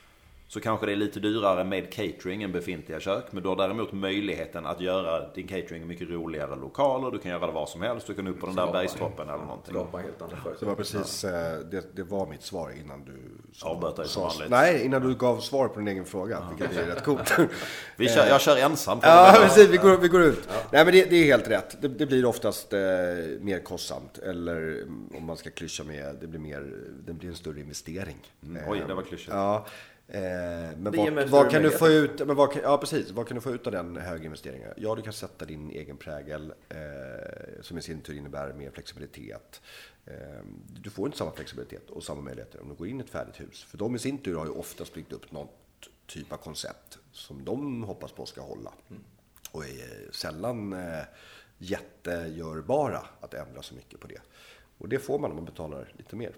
så 0.54 0.60
kanske 0.60 0.86
det 0.86 0.92
är 0.92 0.96
lite 0.96 1.20
dyrare 1.20 1.64
med 1.64 1.94
catering 1.94 2.44
än 2.44 2.52
befintliga 2.52 3.00
kök. 3.00 3.26
Men 3.32 3.44
du 3.44 3.50
har 3.50 3.56
däremot 3.56 3.94
möjligheten 3.94 4.66
att 4.66 4.82
göra 4.82 5.34
din 5.34 5.48
catering 5.48 5.82
i 5.82 5.86
mycket 5.86 6.10
roligare 6.10 6.56
lokaler. 6.56 7.12
Du 7.12 7.20
kan 7.20 7.32
göra 7.32 7.46
det 7.46 7.52
var 7.52 7.66
som 7.66 7.82
helst. 7.82 8.08
Du 8.08 8.14
kan 8.14 8.28
upp 8.28 8.40
på 8.40 8.46
den 8.46 8.56
där 8.56 8.72
bergstoppen 8.72 9.30
eller 9.30 9.44
någonting. 9.44 9.74
Skapa 9.74 9.98
helt 9.98 10.22
andra 10.22 10.38
Det 10.60 10.66
var 10.66 10.76
precis, 10.76 11.24
eh, 11.24 11.60
det, 11.60 11.96
det 11.96 12.04
var 12.04 12.28
mitt 12.28 12.42
svar 12.42 12.74
innan 12.82 13.06
du 13.06 13.14
sa, 13.54 13.70
Avbröt 13.70 13.96
dig 13.96 14.08
som 14.08 14.24
vanligt. 14.24 14.50
Nej, 14.50 14.86
innan 14.86 15.02
du 15.02 15.16
gav 15.16 15.40
svar 15.40 15.68
på 15.68 15.80
din 15.80 15.88
egen 15.88 16.06
fråga, 16.06 16.44
vilket 16.50 16.78
är 16.78 16.86
rätt 16.86 17.04
coolt. 17.04 17.38
Vi 17.98 18.10
kör, 18.10 18.28
jag 18.28 18.42
kör 18.42 18.58
ensam. 18.58 19.00
Ja, 19.02 19.38
precis. 19.42 19.70
Vi 19.70 19.78
går, 19.78 19.98
vi 19.98 20.08
går 20.08 20.22
ut. 20.22 20.50
Nej, 20.72 20.86
men 20.86 20.94
det, 20.94 21.10
det 21.10 21.16
är 21.16 21.24
helt 21.24 21.48
rätt. 21.48 21.82
Det, 21.82 21.88
det 21.88 22.06
blir 22.06 22.26
oftast 22.26 22.74
eh, 22.74 22.80
mer 23.40 23.64
kostsamt. 23.64 24.18
Eller 24.18 24.84
om 25.18 25.26
man 25.26 25.38
ska 25.38 25.50
klyscha 25.50 25.84
med, 25.84 26.18
det 26.22 26.28
blir, 26.28 26.40
mer, 26.40 26.74
det 27.06 27.14
blir 27.14 27.30
en 27.30 27.36
större 27.36 27.60
investering. 27.60 28.18
Mm. 28.44 28.64
Oj, 28.70 28.84
det 28.88 28.94
var 28.94 29.04
klyschigt. 29.04 29.34
Ja. 29.34 29.66
Eh, 30.14 30.78
men 30.78 30.92
vad, 30.96 31.30
vad 31.30 31.52
kan 31.52 31.62
du 31.62 31.72
få 31.72 31.88
ut, 31.88 32.28
men 32.28 32.36
vad 32.36 32.58
ja 32.64 32.78
precis, 32.78 33.12
vad 33.12 33.28
kan 33.28 33.36
du 33.36 33.42
få 33.42 33.52
ut 33.52 33.68
av 33.68 33.72
den 33.72 33.98
höga 33.98 34.26
investeringen? 34.26 34.74
Ja, 34.78 34.96
du 34.96 35.02
kan 35.02 35.14
sätta 35.14 35.46
din 35.46 35.70
egen 35.70 35.98
prägel 35.98 36.54
eh, 36.70 36.78
som 37.62 37.78
i 37.78 37.82
sin 37.82 38.02
tur 38.02 38.18
innebär 38.18 38.54
mer 38.54 38.72
flexibilitet. 38.72 39.62
Eh, 40.06 40.14
du 40.82 40.90
får 40.90 41.06
inte 41.06 41.18
samma 41.18 41.32
flexibilitet 41.32 41.90
och 41.90 42.04
samma 42.04 42.22
möjligheter 42.22 42.62
om 42.62 42.70
du 42.70 42.76
går 42.76 42.88
in 42.88 43.00
i 43.00 43.04
ett 43.04 43.10
färdigt 43.10 43.40
hus. 43.40 43.64
För 43.64 43.78
de 43.78 43.96
i 43.96 44.00
sin 44.00 44.18
tur 44.18 44.36
har 44.36 44.46
ju 44.46 44.52
oftast 44.52 44.94
byggt 44.94 45.14
upp 45.14 45.32
något 45.32 45.90
typ 46.06 46.32
av 46.32 46.38
koncept 46.38 47.00
som 47.12 47.46
de 47.46 47.84
hoppas 47.84 48.12
på 48.12 48.26
ska 48.26 48.42
hålla. 48.42 48.74
Och 49.52 49.66
är 49.66 50.12
sällan 50.12 50.74
eh, 50.74 51.04
jättegörbara 51.58 53.02
att 53.20 53.34
ändra 53.34 53.62
så 53.62 53.76
mycket 53.76 54.00
på 54.00 54.08
det. 54.08 54.22
Och 54.82 54.90
det 54.90 55.00
får 55.00 55.20
man 55.20 55.32
om 55.32 55.36
man 55.36 55.46
betalar 55.46 55.88
lite 55.98 56.16
mer. 56.16 56.32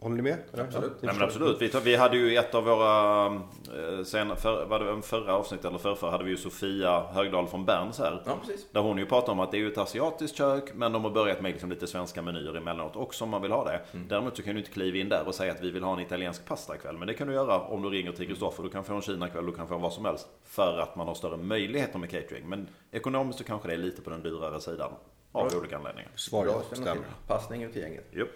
Håller 0.00 0.16
ni 0.16 0.22
med? 0.22 0.38
Absolut. 0.52 0.92
Ja, 1.00 1.06
Nej, 1.06 1.14
men 1.14 1.22
absolut. 1.22 1.62
Vi, 1.62 1.70
vi 1.84 1.96
hade 1.96 2.16
ju 2.16 2.36
ett 2.36 2.54
av 2.54 2.64
våra, 2.64 3.26
eh, 3.26 4.04
sen, 4.04 4.36
för, 4.36 4.66
var 4.66 4.80
det 4.80 4.90
en 4.90 5.02
förra 5.02 5.34
avsnitt 5.34 5.64
eller 5.64 5.78
förra, 5.78 6.10
hade 6.10 6.24
vi 6.24 6.30
ju 6.30 6.36
Sofia 6.36 7.00
Högdahl 7.00 7.46
från 7.46 7.64
Berns 7.64 7.98
här. 7.98 8.22
Ja, 8.26 8.36
precis. 8.40 8.66
Där 8.72 8.80
hon 8.80 8.98
ju 8.98 9.06
pratar 9.06 9.32
om 9.32 9.40
att 9.40 9.50
det 9.50 9.56
är 9.56 9.58
ju 9.58 9.72
ett 9.72 9.78
asiatiskt 9.78 10.36
kök 10.36 10.74
men 10.74 10.92
de 10.92 11.04
har 11.04 11.10
börjat 11.10 11.40
med 11.40 11.52
liksom 11.52 11.70
lite 11.70 11.86
svenska 11.86 12.22
menyer 12.22 12.56
emellanåt 12.56 12.96
också 12.96 13.24
om 13.24 13.30
man 13.30 13.42
vill 13.42 13.52
ha 13.52 13.64
det. 13.64 13.80
Däremot 14.08 14.36
så 14.36 14.42
kan 14.42 14.54
du 14.54 14.60
inte 14.60 14.72
kliva 14.72 14.98
in 14.98 15.08
där 15.08 15.26
och 15.26 15.34
säga 15.34 15.52
att 15.52 15.62
vi 15.62 15.70
vill 15.70 15.82
ha 15.82 15.92
en 15.92 16.00
italiensk 16.00 16.44
pastakväll. 16.44 16.98
Men 16.98 17.08
det 17.08 17.14
kan 17.14 17.26
du 17.26 17.34
göra 17.34 17.60
om 17.60 17.82
du 17.82 17.88
ringer 17.88 18.12
till 18.12 18.26
Kristoffer. 18.26 18.62
Du 18.62 18.68
kan 18.68 18.84
få 18.84 18.94
en 18.94 19.02
kinakväll, 19.02 19.46
du 19.46 19.52
kan 19.52 19.68
få 19.68 19.78
vad 19.78 19.92
som 19.92 20.04
helst. 20.04 20.28
För 20.44 20.78
att 20.78 20.96
man 20.96 21.06
har 21.06 21.14
större 21.14 21.36
möjligheter 21.36 21.98
med 21.98 22.10
catering. 22.10 22.48
Men 22.48 22.68
ekonomiskt 22.90 23.38
så 23.38 23.44
kanske 23.44 23.68
det 23.68 23.74
är 23.74 23.78
lite 23.78 24.02
på 24.02 24.10
den 24.10 24.22
dyrare 24.22 24.60
sidan. 24.60 24.92
Av 25.34 25.56
olika 25.58 25.76
anledningar. 25.76 26.10
Bra 26.30 26.40
att 26.40 26.46
känna 26.46 26.64
stämmer. 26.64 26.92
till. 26.92 27.02
Passning 27.26 27.62
ut 27.62 27.76
i 27.76 27.80
gänget. 27.80 28.04
Jo. 28.10 28.26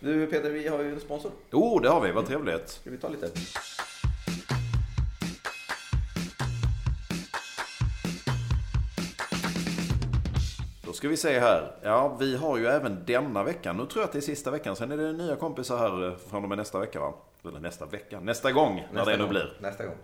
Du 0.00 0.26
Peter, 0.26 0.50
vi 0.50 0.68
har 0.68 0.82
ju 0.82 0.92
en 0.92 1.00
sponsor. 1.00 1.30
Oh, 1.52 1.82
det 1.82 1.88
har 1.88 2.00
vi. 2.00 2.12
Vad 2.12 2.26
trevligt. 2.26 2.68
Ska 2.68 2.90
vi 2.90 2.98
ta 2.98 3.08
lite? 3.08 3.30
Då 10.86 10.92
ska 10.92 11.08
vi 11.08 11.16
se 11.16 11.40
här. 11.40 11.76
Ja, 11.82 12.16
vi 12.20 12.36
har 12.36 12.58
ju 12.58 12.66
även 12.66 13.04
denna 13.06 13.42
veckan. 13.42 13.76
Nu 13.76 13.86
tror 13.86 14.02
jag 14.02 14.06
att 14.06 14.12
det 14.12 14.18
är 14.18 14.20
sista 14.20 14.50
veckan. 14.50 14.76
Sen 14.76 14.92
är 14.92 14.96
det 14.96 15.12
nya 15.12 15.36
kompisar 15.36 15.78
här 15.78 16.08
eh, 16.08 16.16
från 16.16 16.42
och 16.42 16.48
med 16.48 16.58
nästa 16.58 16.78
vecka 16.80 17.00
va? 17.00 17.14
Eller 17.48 17.60
nästa 17.60 17.86
vecka. 17.86 18.20
Nästa 18.20 18.52
gång, 18.52 18.86
när 18.92 19.04
det 19.04 19.16
nu 19.16 19.26
blir. 19.26 19.56
Nästa 19.60 19.86
gång. 19.86 19.96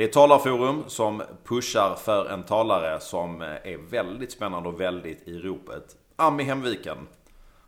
Det 0.00 0.04
är 0.04 0.08
talarforum 0.08 0.84
som 0.86 1.22
pushar 1.44 1.94
för 1.94 2.28
en 2.28 2.42
talare 2.42 3.00
som 3.00 3.42
eh, 3.42 3.48
är 3.48 3.90
väldigt 3.90 4.32
spännande 4.32 4.68
och 4.68 4.80
väldigt 4.80 5.28
i 5.28 5.38
ropet. 5.38 5.96
Ami 6.16 6.42
Hemviken. 6.42 6.96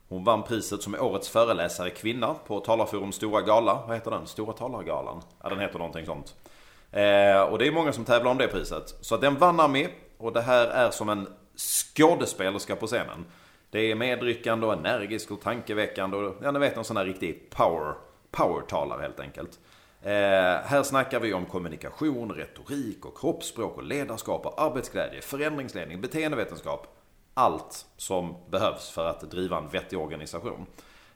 Hon 0.09 0.25
vann 0.25 0.43
priset 0.43 0.83
som 0.83 0.95
årets 0.95 1.29
föreläsare 1.29 1.91
kvinna 1.91 2.35
på 2.47 2.61
Talarforums 2.61 3.17
stora 3.17 3.41
gala. 3.41 3.85
Vad 3.87 3.97
heter 3.97 4.11
den? 4.11 4.27
Stora 4.27 4.53
talargalan? 4.53 5.23
Ja, 5.43 5.49
den 5.49 5.59
heter 5.59 5.79
någonting 5.79 6.07
sånt. 6.07 6.35
Eh, 6.91 7.43
och 7.43 7.59
det 7.59 7.67
är 7.67 7.73
många 7.73 7.93
som 7.93 8.05
tävlar 8.05 8.31
om 8.31 8.39
det 8.39 8.49
priset. 8.49 8.95
Så 9.01 9.17
den 9.17 9.35
vann 9.35 9.61
Ami. 9.61 9.89
Och 10.19 10.33
det 10.33 10.43
här 10.43 10.67
är 10.67 10.91
som 10.91 11.09
en 11.09 11.27
skådespelerska 11.57 12.77
på 12.77 12.87
scenen. 12.87 13.25
Det 13.71 13.91
är 13.91 13.95
medryckande 13.95 14.67
och 14.67 14.73
energisk 14.73 15.31
och 15.31 15.41
tankeväckande 15.41 16.17
och 16.17 16.37
ja, 16.43 16.51
ni 16.51 16.59
vet 16.59 16.77
en 16.77 16.85
sån 16.85 16.97
här 16.97 17.05
riktig 17.05 17.51
power, 17.51 17.95
power-talare 18.31 19.03
helt 19.03 19.21
enkelt. 19.21 19.59
Eh, 20.05 20.11
här 20.65 20.83
snackar 20.83 21.21
vi 21.21 21.33
om 21.33 21.47
kommunikation, 21.47 22.33
retorik 22.33 23.07
och 23.07 23.19
kroppsspråk 23.19 23.77
och 23.77 23.83
ledarskap 23.83 24.47
och 24.47 24.63
arbetsglädje, 24.63 25.21
förändringsledning, 25.21 26.01
beteendevetenskap. 26.01 26.87
Allt 27.35 27.87
som 27.97 28.35
behövs 28.51 28.91
för 28.91 29.07
att 29.07 29.31
driva 29.31 29.59
en 29.59 29.69
vettig 29.69 29.99
organisation. 29.99 30.67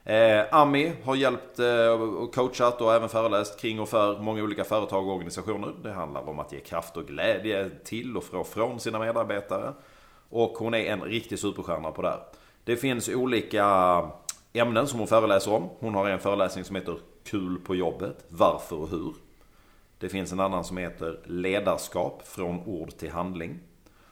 Eh, 0.03 0.45
Ami 0.51 0.93
har 1.03 1.15
hjälpt 1.15 1.59
eh, 1.59 1.87
och 2.01 2.35
coachat 2.35 2.81
och 2.81 2.93
även 2.93 3.09
föreläst 3.09 3.59
kring 3.59 3.79
och 3.79 3.89
för 3.89 4.19
många 4.19 4.43
olika 4.43 4.63
företag 4.63 5.07
och 5.07 5.13
organisationer. 5.13 5.73
Det 5.83 5.91
handlar 5.91 6.29
om 6.29 6.39
att 6.39 6.51
ge 6.51 6.59
kraft 6.59 6.97
och 6.97 7.07
glädje 7.07 7.69
till 7.83 8.17
och 8.17 8.23
från, 8.23 8.45
från 8.45 8.79
sina 8.79 8.99
medarbetare. 8.99 9.73
Och 10.29 10.51
hon 10.57 10.73
är 10.73 10.91
en 10.91 11.01
riktig 11.01 11.39
superstjärna 11.39 11.91
på 11.91 12.01
det 12.01 12.09
här. 12.09 12.19
Det 12.63 12.75
finns 12.75 13.09
olika 13.09 13.65
ämnen 14.53 14.87
som 14.87 14.99
hon 14.99 15.07
föreläser 15.07 15.53
om. 15.53 15.69
Hon 15.79 15.95
har 15.95 16.09
en 16.09 16.19
föreläsning 16.19 16.63
som 16.63 16.75
heter 16.75 16.97
Kul 17.27 17.59
på 17.59 17.75
jobbet, 17.75 18.25
varför 18.29 18.75
och 18.75 18.89
hur. 18.89 19.13
Det 19.99 20.09
finns 20.09 20.31
en 20.31 20.39
annan 20.39 20.63
som 20.63 20.77
heter 20.77 21.19
Ledarskap 21.25 22.27
från 22.27 22.59
ord 22.59 22.97
till 22.97 23.11
handling. 23.11 23.59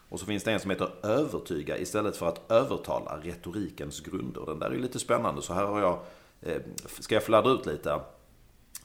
Och 0.10 0.20
så 0.20 0.26
finns 0.26 0.44
det 0.44 0.52
en 0.52 0.60
som 0.60 0.72
heter 0.72 0.90
Övertyga 1.04 1.78
istället 1.78 2.18
för 2.18 2.28
att 2.28 2.52
övertala 2.52 3.20
retorikens 3.24 4.00
grunder. 4.00 4.44
Den 4.46 4.60
där 4.60 4.68
är 4.68 4.72
ju 4.72 4.82
lite 4.82 5.00
spännande 5.00 5.42
så 5.42 5.54
här 5.54 5.66
har 5.66 5.80
jag, 5.80 6.00
eh, 6.42 6.62
ska 7.00 7.16
jag 7.16 7.24
fladdra 7.24 7.52
ut 7.52 7.66
lite. 7.66 8.00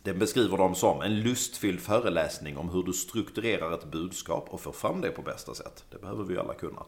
Den 0.03 0.19
beskriver 0.19 0.57
dem 0.57 0.75
som 0.75 1.03
en 1.03 1.21
lustfylld 1.21 1.81
föreläsning 1.81 2.57
om 2.57 2.69
hur 2.69 2.83
du 2.83 2.93
strukturerar 2.93 3.73
ett 3.75 3.85
budskap 3.85 4.47
och 4.51 4.61
får 4.61 4.73
fram 4.73 5.01
det 5.01 5.11
på 5.11 5.23
bästa 5.23 5.55
sätt. 5.55 5.85
Det 5.91 5.99
behöver 5.99 6.25
vi 6.25 6.35
ju 6.35 6.41
alla 6.41 6.55
kunna. 6.55 6.83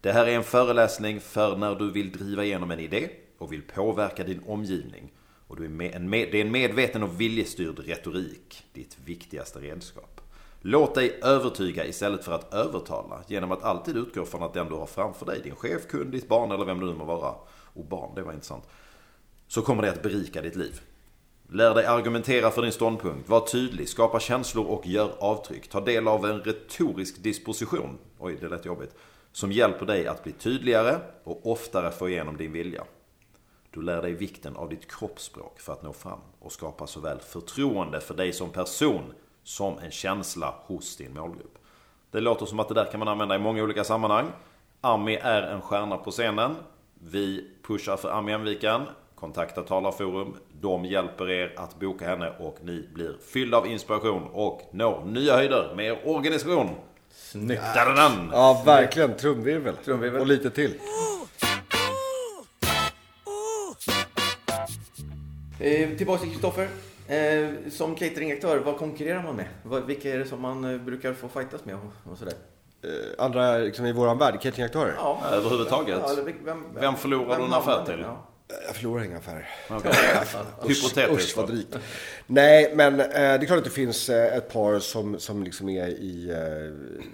Det 0.00 0.12
här 0.12 0.26
är 0.26 0.36
en 0.36 0.44
föreläsning 0.44 1.20
för 1.20 1.56
när 1.56 1.74
du 1.74 1.90
vill 1.90 2.12
driva 2.12 2.44
igenom 2.44 2.70
en 2.70 2.80
idé 2.80 3.10
och 3.38 3.52
vill 3.52 3.62
påverka 3.62 4.24
din 4.24 4.42
omgivning. 4.46 5.12
Och 5.50 5.56
du 5.56 5.64
är 5.64 5.68
med, 5.68 5.94
en 5.94 6.10
med, 6.10 6.28
det 6.32 6.40
är 6.40 6.44
en 6.44 6.52
medveten 6.52 7.02
och 7.02 7.20
viljestyrd 7.20 7.78
retorik, 7.78 8.64
ditt 8.72 8.96
viktigaste 9.04 9.58
redskap. 9.58 10.20
Låt 10.60 10.94
dig 10.94 11.20
övertyga 11.22 11.86
istället 11.86 12.24
för 12.24 12.32
att 12.32 12.54
övertala 12.54 13.22
genom 13.26 13.52
att 13.52 13.62
alltid 13.62 13.96
utgå 13.96 14.24
från 14.24 14.42
att 14.42 14.54
den 14.54 14.68
du 14.68 14.74
har 14.74 14.86
framför 14.86 15.26
dig, 15.26 15.40
din 15.42 15.54
chef, 15.54 15.86
kund, 15.88 16.12
ditt 16.12 16.28
barn 16.28 16.50
eller 16.50 16.64
vem 16.64 16.80
du 16.80 16.86
nu 16.86 16.94
må 16.94 17.04
vara, 17.04 17.34
och 17.74 17.84
barn, 17.84 18.14
det 18.14 18.22
var 18.22 18.32
intressant, 18.32 18.64
så 19.48 19.62
kommer 19.62 19.82
det 19.82 19.90
att 19.90 20.02
berika 20.02 20.42
ditt 20.42 20.56
liv. 20.56 20.80
Lär 21.48 21.74
dig 21.74 21.86
argumentera 21.86 22.50
för 22.50 22.62
din 22.62 22.72
ståndpunkt, 22.72 23.28
var 23.28 23.40
tydlig, 23.40 23.88
skapa 23.88 24.20
känslor 24.20 24.66
och 24.66 24.86
gör 24.86 25.12
avtryck. 25.18 25.68
Ta 25.68 25.80
del 25.80 26.08
av 26.08 26.26
en 26.26 26.40
retorisk 26.40 27.22
disposition, 27.22 27.98
oj 28.18 28.36
det 28.40 28.48
lät 28.48 28.64
jobbigt, 28.64 28.94
som 29.32 29.52
hjälper 29.52 29.86
dig 29.86 30.06
att 30.06 30.24
bli 30.24 30.32
tydligare 30.32 30.98
och 31.24 31.50
oftare 31.50 31.90
få 31.90 32.08
igenom 32.08 32.36
din 32.36 32.52
vilja. 32.52 32.84
Du 33.70 33.82
lär 33.82 34.02
dig 34.02 34.12
vikten 34.12 34.56
av 34.56 34.68
ditt 34.68 34.90
kroppsspråk 34.92 35.60
för 35.60 35.72
att 35.72 35.82
nå 35.82 35.92
fram 35.92 36.18
och 36.38 36.52
skapa 36.52 36.86
såväl 36.86 37.18
förtroende 37.18 38.00
för 38.00 38.14
dig 38.14 38.32
som 38.32 38.50
person 38.50 39.12
som 39.42 39.78
en 39.78 39.90
känsla 39.90 40.54
hos 40.66 40.96
din 40.96 41.14
målgrupp. 41.14 41.58
Det 42.10 42.20
låter 42.20 42.46
som 42.46 42.60
att 42.60 42.68
det 42.68 42.74
där 42.74 42.84
kan 42.84 42.98
man 42.98 43.08
använda 43.08 43.34
i 43.34 43.38
många 43.38 43.62
olika 43.62 43.84
sammanhang. 43.84 44.26
Ami 44.80 45.16
är 45.16 45.42
en 45.42 45.60
stjärna 45.60 45.96
på 45.96 46.10
scenen. 46.10 46.56
Vi 46.94 47.50
pushar 47.66 47.96
för 47.96 48.10
Ami 48.10 48.32
Enviken. 48.32 48.82
Kontakta 49.14 49.62
Talarforum. 49.62 50.36
De 50.60 50.84
hjälper 50.84 51.30
er 51.30 51.54
att 51.56 51.80
boka 51.80 52.08
henne 52.08 52.32
och 52.38 52.58
ni 52.62 52.88
blir 52.94 53.16
fyllda 53.32 53.58
av 53.58 53.66
inspiration 53.66 54.28
och 54.32 54.62
når 54.72 55.04
nya 55.04 55.36
höjder 55.36 55.72
med 55.76 55.86
er 55.86 55.98
organisation. 56.04 56.68
Snyggt! 57.10 57.62
Ja, 58.32 58.62
verkligen. 58.66 59.16
Trumvirvel. 59.16 59.76
Trumvirvel. 59.84 60.20
Och 60.20 60.26
lite 60.26 60.50
till. 60.50 60.74
Eh, 65.60 65.96
tillbaka 65.96 66.20
till 66.22 66.30
Kristoffer. 66.30 66.68
Eh, 67.08 67.48
som 67.70 67.94
cateringaktör, 67.94 68.58
vad 68.58 68.76
konkurrerar 68.76 69.22
man 69.22 69.36
med? 69.36 69.46
Vad, 69.62 69.86
vilka 69.86 70.14
är 70.14 70.18
det 70.18 70.26
som 70.26 70.40
man 70.40 70.64
eh, 70.74 70.80
brukar 70.80 71.12
få 71.12 71.28
fightas 71.28 71.64
med 71.64 71.74
och, 71.74 72.12
och 72.12 72.18
sådär? 72.18 72.34
Eh, 72.82 73.24
andra 73.24 73.58
liksom, 73.58 73.86
i 73.86 73.92
våran 73.92 74.18
värld, 74.18 74.40
cateringaktörer. 74.40 74.94
Ja, 74.96 75.22
Överhuvudtaget. 75.32 75.98
Ja, 76.02 76.14
vem, 76.24 76.34
vem, 76.44 76.64
Vem 76.74 76.96
förlorar 76.96 77.38
du 77.38 77.44
en 77.44 77.52
affär 77.52 77.84
till? 77.84 78.00
Ja. 78.02 78.26
Jag 78.66 78.76
förlorar 78.76 79.04
inga 79.04 79.18
affärer. 79.18 79.48
Hypotetiskt. 80.68 81.36
vad 81.36 81.48
drygt. 81.48 81.76
Nej, 82.26 82.72
men 82.74 83.00
eh, 83.00 83.06
det 83.06 83.18
är 83.18 83.46
klart 83.46 83.58
att 83.58 83.64
det 83.64 83.70
finns 83.70 84.08
eh, 84.08 84.36
ett 84.36 84.52
par 84.52 84.78
som, 84.78 85.18
som 85.18 85.42
liksom 85.42 85.68
är 85.68 85.88
i 85.88 86.30
eh, 86.30 87.04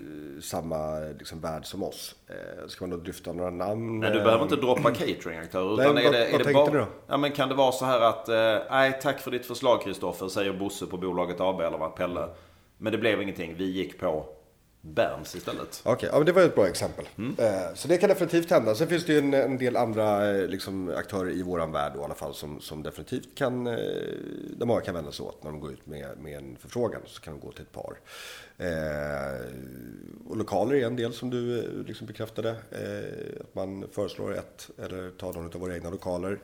samma 0.41 0.99
liksom, 0.99 1.41
värld 1.41 1.67
som 1.67 1.83
oss. 1.83 2.15
Eh, 2.29 2.69
ska 2.69 2.87
man 2.87 2.91
då 2.91 2.97
dryfta 2.97 3.33
några 3.33 3.51
namn? 3.51 4.01
Nej, 4.01 4.11
du 4.11 4.19
behöver 4.19 4.43
inte 4.43 4.57
droppa 4.57 4.91
cateringaktörer. 4.91 5.83
Utan 5.83 5.95
Nej, 5.95 6.07
är 6.07 6.13
det, 6.13 6.29
vad 6.33 6.41
är 6.41 6.45
det 6.45 6.53
bara, 6.53 6.67
ni 6.67 6.79
då? 6.79 6.87
Ja, 7.07 7.17
men 7.17 7.33
kan 7.33 7.49
det 7.49 7.55
vara 7.55 7.73
så 7.73 7.85
här 7.85 8.01
att, 8.01 8.29
eh, 8.29 8.59
nej 8.71 8.99
tack 9.03 9.21
för 9.21 9.31
ditt 9.31 9.47
förslag 9.47 9.83
Kristoffer, 9.83 10.29
säger 10.29 10.53
Bosse 10.53 10.87
på 10.87 10.97
bolaget 10.97 11.41
AB 11.41 11.61
eller 11.61 11.79
vad, 11.79 11.97
Pelle. 11.97 12.29
Men 12.79 12.93
det 12.93 12.99
blev 12.99 13.23
ingenting, 13.23 13.55
vi 13.59 13.71
gick 13.71 14.01
på 14.01 14.27
Berns 14.95 15.37
istället. 15.37 15.83
Okej, 15.85 16.09
ja, 16.13 16.19
men 16.19 16.27
det 16.27 16.33
var 16.33 16.43
ett 16.43 16.55
bra 16.55 16.69
exempel. 16.69 17.09
Mm. 17.19 17.37
Eh, 17.39 17.75
så 17.75 17.89
det 17.89 17.99
kan 17.99 18.09
definitivt 18.09 18.51
hända. 18.51 18.75
Sen 18.75 18.89
finns 18.89 19.07
det 19.07 19.13
ju 19.13 19.19
en, 19.19 19.35
en 19.35 19.59
del 19.59 19.77
andra 19.77 20.31
eh, 20.31 20.49
liksom, 20.49 20.93
aktörer 20.97 21.31
i 21.31 21.43
våran 21.43 21.73
värld 21.73 21.93
då, 21.95 22.01
i 22.01 22.05
alla 22.05 22.15
fall 22.15 22.35
som, 22.35 22.61
som 22.61 22.83
definitivt 22.83 23.35
kan, 23.35 23.67
eh, 23.67 23.75
där 24.57 24.67
många 24.67 24.81
kan 24.81 24.95
vända 24.95 25.13
sig 25.13 25.27
åt 25.27 25.45
när 25.45 25.51
de 25.51 25.61
går 25.61 25.73
ut 25.73 25.87
med, 25.87 26.19
med 26.19 26.39
en 26.39 26.57
förfrågan. 26.57 27.01
Så 27.07 27.21
kan 27.21 27.35
de 27.35 27.47
gå 27.47 27.53
till 27.53 27.63
ett 27.63 27.73
par. 27.73 27.97
Eh, 28.59 29.47
och 30.29 30.37
lokaler 30.37 30.75
är 30.75 30.87
en 30.87 30.97
del 30.97 31.13
som 31.13 31.31
du 31.31 31.63
liksom 31.87 32.07
bekräftade. 32.07 32.51
Eh, 32.51 33.41
att 33.41 33.55
man 33.55 33.89
föreslår 33.93 34.35
ett 34.35 34.71
eller 34.79 35.11
tar 35.11 35.33
någon 35.33 35.47
av 35.47 35.61
våra 35.61 35.75
egna 35.75 35.91
lokaler. 35.91 36.39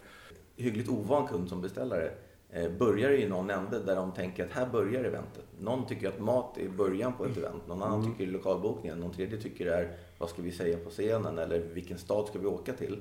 hyggligt 0.56 0.88
ovan 0.88 1.26
kund 1.26 1.48
som 1.48 1.62
beställare 1.62 2.10
börjar 2.78 3.10
i 3.10 3.28
någon 3.28 3.50
ände 3.50 3.78
där 3.78 3.96
de 3.96 4.12
tänker 4.12 4.44
att 4.44 4.50
här 4.52 4.66
börjar 4.66 5.04
eventet. 5.04 5.44
Någon 5.60 5.86
tycker 5.86 6.08
att 6.08 6.20
mat 6.20 6.58
är 6.58 6.68
början 6.68 7.12
på 7.12 7.24
ett 7.26 7.36
event, 7.36 7.66
någon 7.68 7.82
annan 7.82 8.04
tycker 8.04 8.24
det 8.24 8.30
är 8.30 8.32
lokalbokningen, 8.32 8.98
någon 9.00 9.12
tredje 9.12 9.40
tycker 9.40 9.64
det 9.64 9.74
är 9.74 9.96
vad 10.18 10.28
ska 10.30 10.42
vi 10.42 10.52
säga 10.52 10.76
på 10.78 10.90
scenen 10.90 11.38
eller 11.38 11.58
vilken 11.58 11.98
stad 11.98 12.26
ska 12.28 12.38
vi 12.38 12.46
åka 12.46 12.72
till? 12.72 13.00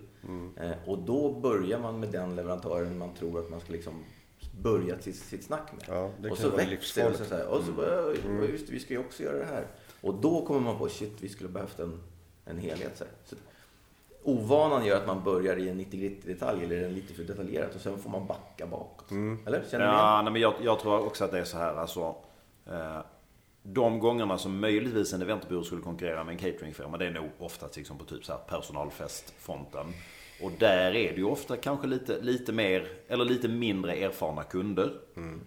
Eh, 0.58 0.72
och 0.86 0.98
då 1.00 1.40
börjar 1.40 1.80
man 1.80 2.00
med 2.00 2.10
den 2.10 2.36
leverantören 2.36 2.98
man 2.98 3.14
tror 3.14 3.40
att 3.40 3.50
man 3.50 3.60
ska 3.60 3.72
liksom 3.74 3.94
börja 4.62 5.00
sitt, 5.00 5.16
sitt 5.16 5.44
snack 5.44 5.72
med. 5.74 5.86
Ja, 5.88 6.30
och 6.32 6.38
så 6.38 6.50
växer 6.50 7.02
det 7.04 7.10
och 7.10 7.16
så, 7.16 7.22
livsfarligt. 7.24 7.30
så 7.30 7.36
här, 7.36 7.48
och 7.48 7.64
så 7.64 7.72
bara, 7.72 8.08
"Oj, 8.08 8.18
oj, 8.42 8.52
just 8.52 8.70
vi 8.70 8.80
ska 8.80 8.94
ju 8.94 9.00
också 9.00 9.24
göra 9.24 9.38
det 9.38 9.46
här. 9.46 9.68
Och 10.02 10.14
då 10.22 10.46
kommer 10.46 10.60
man 10.60 10.78
på, 10.78 10.90
shit, 10.90 11.14
vi 11.22 11.30
skulle 11.30 11.50
behövt 11.50 11.80
en, 11.80 12.00
en 12.46 12.58
helhet. 12.58 13.02
Så 13.26 13.36
Ovanan 14.24 14.86
gör 14.86 14.98
att 14.98 15.08
man 15.08 15.24
börjar 15.24 15.58
i 15.58 15.70
en 15.70 15.78
90 15.78 16.16
detalj 16.26 16.64
eller 16.64 16.84
en 16.84 16.94
lite 16.94 17.14
för 17.14 17.24
detaljerat 17.24 17.76
och 17.76 17.82
sen 17.82 18.00
får 18.00 18.10
man 18.10 18.28
backa 18.28 18.68
bakåt. 18.68 19.12
Eller? 19.12 19.64
Känner 19.72 19.86
igen? 19.86 19.98
Ja, 19.98 20.22
nej, 20.24 20.34
men 20.34 20.42
jag, 20.42 20.54
jag 20.64 20.80
tror 20.80 21.06
också 21.06 21.24
att 21.24 21.32
det 21.32 21.40
är 21.40 21.44
så 21.44 21.58
här 21.58 21.76
alltså. 21.76 22.16
Eh, 22.72 23.00
de 23.64 24.00
gångerna 24.00 24.38
som 24.38 24.60
möjligtvis 24.60 25.14
en 25.14 25.22
eventbyrå 25.22 25.64
skulle 25.64 25.82
konkurrera 25.82 26.24
med 26.24 26.32
en 26.32 26.38
cateringfirma, 26.38 26.98
det 26.98 27.06
är 27.06 27.12
nog 27.12 27.30
ofta 27.40 27.68
liksom 27.76 27.98
på 27.98 28.04
typ 28.06 28.26
så 28.26 28.32
här 28.32 28.40
personalfestfronten. 28.40 29.86
Och 30.44 30.52
där 30.60 30.96
är 30.96 31.12
det 31.12 31.18
ju 31.18 31.24
ofta 31.24 31.58
kanske 31.58 31.88
lite, 31.88 32.22
lite 32.22 32.52
mer, 32.52 32.88
eller 33.08 33.26
lite 33.26 33.48
mindre 33.48 33.94
erfarna 33.94 34.44
kunder. 34.44 34.94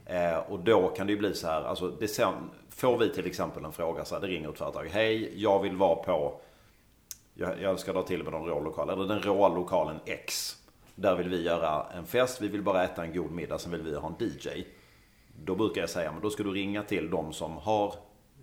Eh, 0.07 0.39
och 0.39 0.59
då 0.59 0.89
kan 0.89 1.07
det 1.07 1.13
ju 1.13 1.19
bli 1.19 1.35
så 1.35 1.47
här, 1.47 1.63
alltså 1.63 1.89
det 1.89 2.09
sen, 2.09 2.35
får 2.71 2.99
vi 2.99 3.09
till 3.09 3.27
exempel 3.27 3.65
en 3.65 3.73
fråga 3.73 4.05
så 4.05 4.15
här, 4.15 4.23
det 4.23 4.29
ringer 4.29 4.49
ett 4.49 4.59
företag. 4.59 4.89
Hej, 4.93 5.33
jag 5.43 5.63
vill 5.63 5.77
vara 5.77 5.95
på 5.95 6.41
jag, 7.35 7.62
jag 7.62 7.79
ska 7.79 7.92
dra 7.92 8.03
till 8.03 8.23
med 8.23 8.33
någon 8.33 8.49
rå 8.49 8.61
lokal, 8.61 8.90
eller 8.90 9.05
den 9.05 9.23
råa 9.23 9.49
lokalen 9.49 10.01
X. 10.05 10.57
Där 10.94 11.16
vill 11.16 11.29
vi 11.29 11.42
göra 11.42 11.87
en 11.97 12.07
fest, 12.07 12.40
vi 12.42 12.49
vill 12.49 12.62
bara 12.62 12.85
äta 12.85 13.05
en 13.05 13.14
god 13.14 13.31
middag, 13.31 13.59
sen 13.59 13.73
vill 13.73 13.83
vi 13.83 13.97
ha 13.97 14.09
en 14.09 14.27
DJ. 14.27 14.64
Då 15.44 15.55
brukar 15.55 15.81
jag 15.81 15.90
säga, 15.90 16.12
men 16.12 16.23
då 16.23 16.31
ska 16.31 16.42
du 16.42 16.51
ringa 16.51 16.83
till 16.83 17.11
de 17.11 17.33
som 17.33 17.57
har, 17.57 17.94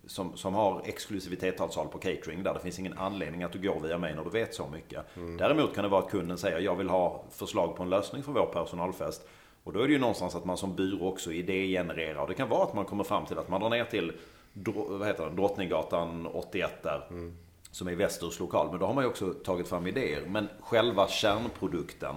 som, 0.08 0.38
som 0.38 0.54
har 0.54 0.82
exklusivitetsavtal 0.86 1.88
på 1.88 1.98
catering. 1.98 2.44
Där 2.44 2.54
det 2.54 2.60
finns 2.60 2.80
ingen 2.80 2.98
anledning 2.98 3.44
att 3.44 3.52
du 3.52 3.60
går 3.60 3.80
via 3.80 3.98
mig 3.98 4.16
när 4.16 4.24
du 4.24 4.30
vet 4.30 4.56
så 4.56 4.68
mycket. 4.68 5.06
Däremot 5.38 5.76
kan 5.76 5.84
det 5.84 5.90
vara 5.90 6.04
att 6.04 6.12
kunden 6.12 6.38
säger, 6.38 6.60
jag 6.60 6.76
vill 6.76 6.90
ha 6.90 7.24
förslag 7.32 7.76
på 7.76 7.84
en 7.84 7.90
lösning 7.90 8.24
för 8.24 8.32
vår 8.32 8.46
personalfest. 8.46 9.28
Och 9.64 9.74
då 9.74 9.80
är 9.80 9.88
det 9.88 9.94
ju 9.94 10.00
någonstans 10.00 10.36
att 10.36 10.46
man 10.46 10.58
som 10.58 10.76
byrå 10.76 11.08
också 11.08 11.32
idégenererar. 11.32 12.22
Och 12.22 12.28
det 12.28 12.34
kan 12.34 12.50
vara 12.50 12.64
att 12.64 12.74
man 12.74 12.86
kommer 12.86 13.04
fram 13.04 13.26
till 13.26 13.38
att 13.38 13.50
man 13.50 13.62
drar 13.62 13.70
ner 13.70 13.86
till 13.86 14.12
vad 14.54 15.08
heter 15.08 15.26
det, 15.30 15.36
Drottninggatan 15.36 16.28
81 16.28 16.84
där. 16.84 17.08
Som 17.72 17.88
är 17.88 17.96
Västers 17.96 18.40
lokal. 18.40 18.70
Men 18.70 18.80
då 18.80 18.86
har 18.86 18.94
man 18.94 19.04
ju 19.04 19.10
också 19.10 19.34
tagit 19.34 19.68
fram 19.68 19.88
idéer. 19.88 20.26
Men 20.28 20.50
själva 20.62 21.08
kärnprodukten 21.08 22.16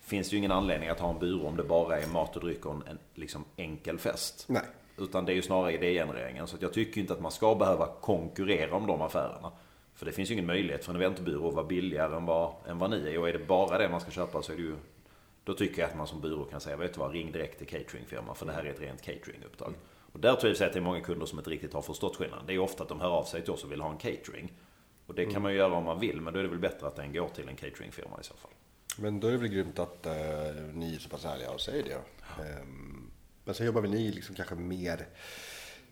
finns 0.00 0.32
ju 0.32 0.36
ingen 0.36 0.52
anledning 0.52 0.88
att 0.88 1.00
ha 1.00 1.10
en 1.10 1.18
byrå 1.18 1.46
om 1.46 1.56
det 1.56 1.64
bara 1.64 1.98
är 1.98 2.06
mat 2.06 2.36
och 2.36 2.42
dryck 2.42 2.66
och 2.66 2.74
en, 2.74 2.98
liksom 3.14 3.44
enkel 3.56 3.98
fest. 3.98 4.44
Nej. 4.48 4.62
Utan 4.98 5.24
det 5.24 5.32
är 5.32 5.34
ju 5.34 5.42
snarare 5.42 5.72
idégenereringen. 5.72 6.46
Så 6.46 6.56
jag 6.60 6.72
tycker 6.72 7.00
inte 7.00 7.12
att 7.12 7.20
man 7.20 7.32
ska 7.32 7.54
behöva 7.54 7.86
konkurrera 8.00 8.76
om 8.76 8.86
de 8.86 9.02
affärerna. 9.02 9.52
För 9.94 10.06
det 10.06 10.12
finns 10.12 10.30
ju 10.30 10.32
ingen 10.32 10.46
möjlighet 10.46 10.84
för 10.84 10.94
en 10.94 11.00
eventbyrå 11.00 11.48
att 11.48 11.54
vara 11.54 11.66
billigare 11.66 12.16
än 12.16 12.26
vad, 12.26 12.52
än 12.66 12.78
vad 12.78 12.90
ni 12.90 13.14
är. 13.14 13.18
Och 13.18 13.28
är 13.28 13.32
det 13.32 13.46
bara 13.46 13.78
det 13.78 13.88
man 13.88 14.00
ska 14.00 14.10
köpa 14.10 14.42
så 14.42 14.52
är 14.52 14.56
det 14.56 14.62
ju... 14.62 14.76
Då 15.44 15.54
tycker 15.54 15.82
jag 15.82 15.90
att 15.90 15.96
man 15.96 16.06
som 16.06 16.20
byrå 16.20 16.44
kan 16.44 16.60
säga, 16.60 16.76
vet 16.76 16.94
du 16.94 17.00
vad, 17.00 17.12
ring 17.12 17.32
direkt 17.32 17.58
till 17.58 17.66
cateringfirman 17.66 18.34
för 18.34 18.46
det 18.46 18.52
här 18.52 18.64
är 18.64 18.70
ett 18.70 18.80
rent 18.80 19.02
cateringuppdrag. 19.02 19.74
Och 20.16 20.22
där 20.22 20.34
tror 20.34 20.54
jag 20.58 20.66
att 20.66 20.72
det 20.72 20.78
är 20.78 20.82
många 20.82 21.00
kunder 21.00 21.26
som 21.26 21.38
inte 21.38 21.50
riktigt 21.50 21.72
har 21.72 21.82
förstått 21.82 22.16
skillnaden. 22.16 22.46
Det 22.46 22.54
är 22.54 22.58
ofta 22.58 22.82
att 22.82 22.88
de 22.88 23.00
hör 23.00 23.10
av 23.10 23.24
sig 23.24 23.42
till 23.42 23.50
oss 23.50 23.64
och 23.64 23.72
vill 23.72 23.80
ha 23.80 23.90
en 23.90 23.96
catering. 23.96 24.52
Och 25.06 25.14
det 25.14 25.26
kan 25.26 25.42
man 25.42 25.52
ju 25.52 25.58
göra 25.58 25.72
om 25.74 25.84
man 25.84 26.00
vill, 26.00 26.20
men 26.20 26.32
då 26.32 26.38
är 26.38 26.42
det 26.42 26.48
väl 26.48 26.58
bättre 26.58 26.86
att 26.86 26.96
den 26.96 27.12
går 27.12 27.28
till 27.28 27.48
en 27.48 27.56
cateringfirma 27.56 28.20
i 28.20 28.24
så 28.24 28.34
fall. 28.34 28.50
Men 28.98 29.20
då 29.20 29.28
är 29.28 29.32
det 29.32 29.38
väl 29.38 29.48
grymt 29.48 29.78
att 29.78 30.06
eh, 30.06 30.12
ni 30.72 30.94
är 30.94 30.98
så 30.98 31.08
pass 31.08 31.24
ärliga 31.24 31.50
och 31.50 31.60
säger 31.60 31.82
det. 31.82 31.94
då. 31.94 32.42
Ehm, 32.42 33.10
men 33.44 33.54
sen 33.54 33.66
jobbar 33.66 33.80
väl 33.80 33.90
ni 33.90 34.12
liksom 34.12 34.34
kanske 34.34 34.54
mer 34.54 35.06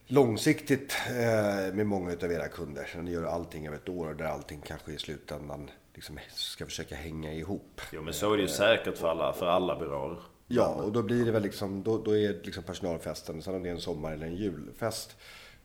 långsiktigt 0.06 0.96
eh, 1.08 1.74
med 1.74 1.87
många 1.87 2.12
av 2.12 2.32
era 2.32 2.48
kunder. 2.48 2.88
Så 2.92 2.98
ni 2.98 3.12
gör 3.12 3.24
allting 3.24 3.66
över 3.66 3.76
ett 3.76 3.88
år 3.88 4.14
där 4.14 4.24
allting 4.24 4.60
kanske 4.66 4.92
i 4.92 4.98
slutändan 4.98 5.70
liksom 5.94 6.18
ska 6.34 6.64
försöka 6.64 6.94
hänga 6.94 7.32
ihop. 7.32 7.80
Jo 7.92 8.02
men 8.02 8.14
så 8.14 8.32
är 8.32 8.37
det 8.37 8.42
ju 8.42 8.48
säkert 8.48 8.98
för 8.98 9.08
alla, 9.08 9.32
för 9.32 9.46
alla 9.46 9.78
byråer. 9.78 10.18
Ja, 10.46 10.68
och 10.68 10.92
då 10.92 11.02
blir 11.02 11.24
det 11.24 11.33
väl 11.33 11.42
liksom, 11.42 11.83
då, 11.83 11.98
då 11.98 12.16
är 12.16 12.40
liksom 12.42 12.62
personalfesten, 12.62 13.42
sen 13.42 13.54
om 13.54 13.62
det 13.62 13.68
är 13.68 13.74
en 13.74 13.80
sommar 13.80 14.12
eller 14.12 14.26
en 14.26 14.37
julfest, 14.37 15.16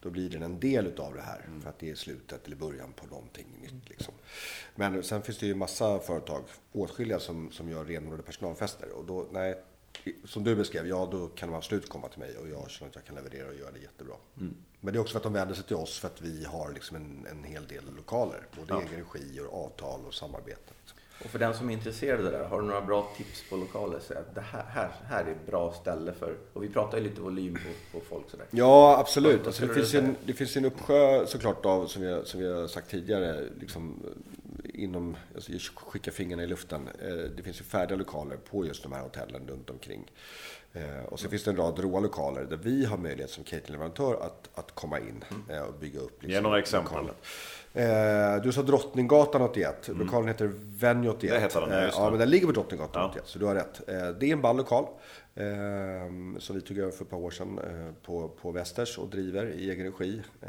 då 0.02 0.10
blir 0.10 0.30
den 0.30 0.44
en 0.44 0.60
del 0.60 0.88
utav 0.88 1.14
det 1.14 1.22
här. 1.22 1.46
För 1.62 1.70
att 1.70 1.80
det 1.80 1.90
är 1.90 1.96
slutet 1.96 2.46
eller 2.46 2.56
början 2.56 2.94
på 2.94 3.08
någonting 3.08 3.48
nytt 3.62 3.90
liksom. 3.90 4.14
Men 4.76 5.04
sen 5.04 5.22
finns 5.22 5.38
det 5.38 5.46
ju 5.46 5.56
massa 5.56 6.00
företag, 6.00 6.44
åtskilliga 6.72 7.20
som, 7.20 7.52
som 7.52 7.70
gör 7.70 7.86
renodlade 7.86 8.24
personalfester. 8.24 8.92
Och 8.92 9.06
då, 9.06 9.28
nej, 9.32 9.64
som 10.26 10.44
du 10.44 10.56
beskrev, 10.56 10.88
ja 10.88 11.10
då 11.12 11.28
kan 11.28 11.50
de 11.50 11.56
absolut 11.56 11.90
komma 11.90 12.08
till 12.08 12.20
mig 12.20 12.38
och 12.38 12.50
jag 12.50 12.70
känner 12.70 12.90
att 12.90 12.96
jag 12.96 13.06
kan 13.06 13.16
leverera 13.16 13.48
och 13.48 13.56
göra 13.56 13.72
det 13.72 13.80
jättebra. 13.80 14.16
Men 14.80 14.94
det 14.94 14.98
är 14.98 15.02
också 15.02 15.12
för 15.12 15.20
att 15.20 15.24
de 15.24 15.34
vänder 15.34 15.56
sig 15.56 15.64
till 15.64 15.76
oss 15.76 16.00
för 16.00 16.08
att 16.08 16.22
vi 16.22 16.46
har 16.46 16.72
liksom 16.72 16.96
en, 16.96 17.28
en 17.32 17.44
hel 17.44 17.68
del 17.68 17.84
lokaler. 17.96 18.48
Både 18.60 18.74
egen 18.74 19.06
regi 19.06 19.40
och 19.40 19.66
avtal 19.66 20.06
och 20.06 20.14
samarbete. 20.14 20.74
Och 21.24 21.30
för 21.30 21.40
den 21.40 21.54
som 21.54 21.70
är 21.70 21.74
intresserad 21.74 22.20
av 22.20 22.26
det 22.32 22.38
där, 22.38 22.44
har 22.46 22.62
du 22.62 22.68
några 22.68 22.82
bra 22.82 23.10
tips 23.18 23.44
på 23.50 23.56
lokaler? 23.58 24.00
Så 24.00 24.14
att 24.14 24.36
det 24.36 24.42
här, 24.42 24.64
här, 24.70 24.90
här 25.10 25.24
är 25.26 25.32
ett 25.32 25.46
bra 25.46 25.74
ställe 25.82 26.14
för, 26.14 26.36
och 26.54 26.64
vi 26.64 26.70
pratar 26.70 26.98
ju 26.98 27.04
lite 27.04 27.22
volym 27.22 27.54
på, 27.54 28.00
på 28.00 28.06
folk 28.06 28.30
sådär. 28.30 28.46
Ja, 28.52 28.98
absolut. 29.00 29.46
Alltså, 29.48 29.66
det, 29.66 29.74
finns 29.74 29.94
en, 29.94 30.16
det 30.26 30.34
finns 30.34 30.58
en 30.58 30.66
uppsjö 30.66 31.26
såklart 31.28 31.66
av, 31.66 31.88
som 31.88 32.02
vi, 32.02 32.22
som 32.26 32.40
vi 32.40 32.54
har 32.54 32.68
sagt 32.68 32.90
tidigare, 32.92 33.44
liksom, 33.60 34.04
inom, 34.74 35.16
alltså, 35.36 35.52
skicka 35.76 36.12
fingrarna 36.12 36.44
i 36.44 36.48
luften. 36.48 36.90
Eh, 37.02 37.08
Det 37.36 37.44
finns 37.44 37.60
ju 37.60 37.64
färdiga 37.64 37.98
lokaler 37.98 38.38
på 38.38 38.66
just 38.66 38.84
de 38.84 38.92
här 38.92 39.02
hotellen 39.02 39.48
runt 39.48 39.70
omkring. 39.70 40.12
Eh, 40.74 41.04
Och 41.10 41.20
så 41.20 41.30
finns 41.30 41.44
det 41.44 41.52
en 41.52 41.58
rad 41.58 41.80
råa 41.80 42.00
lokaler 42.00 42.44
där 42.44 42.58
vi 42.58 42.86
har 42.86 42.98
möjlighet 42.98 43.32
som 43.32 43.44
cateringleverantör 43.44 44.14
att, 44.14 44.50
att 44.60 44.72
komma 44.76 45.00
in 45.00 45.24
eh, 45.50 45.62
och 45.62 45.74
bygga 45.74 46.00
upp. 46.00 46.12
liksom 46.24 46.32
Ge 46.34 46.42
några 46.42 46.60
exempel. 46.60 46.92
lokalen. 46.94 47.16
Eh, 47.84 48.42
Du 48.44 48.52
sa 48.52 48.62
Drottninggatan 48.62 49.42
81. 49.42 49.88
Lokalen 49.88 50.28
heter 50.28 50.52
Venue 50.80 51.10
81. 51.12 51.34
Det 51.34 51.40
heter 51.40 51.62
den, 51.62 51.70
ja, 51.70 51.78
Eh, 51.84 51.90
ja, 51.94 52.10
men 52.10 52.20
den 52.20 52.30
ligger 52.30 52.48
på 52.48 52.54
Drottninggatan 52.54 53.02
Ja. 53.02 53.10
81, 53.10 53.28
så 53.28 53.40
du 53.40 53.46
har 53.46 53.56
rätt. 53.56 53.82
Eh, 53.90 54.10
Det 54.20 54.26
är 54.30 54.34
en 54.34 54.42
ball 54.42 54.58
lokal. 54.58 54.86
Eh, 55.36 55.46
som 56.40 56.56
vi 56.56 56.62
tog 56.62 56.78
över 56.78 56.92
för 56.92 57.04
ett 57.04 57.10
par 57.10 57.18
år 57.18 57.32
sedan 57.32 57.60
eh, 57.60 57.94
på, 58.06 58.28
på 58.42 58.52
Västers 58.52 58.98
och 58.98 59.08
driver 59.10 59.46
i 59.46 59.70
egen 59.70 59.86
regi. 59.92 60.22
Eh, 60.42 60.48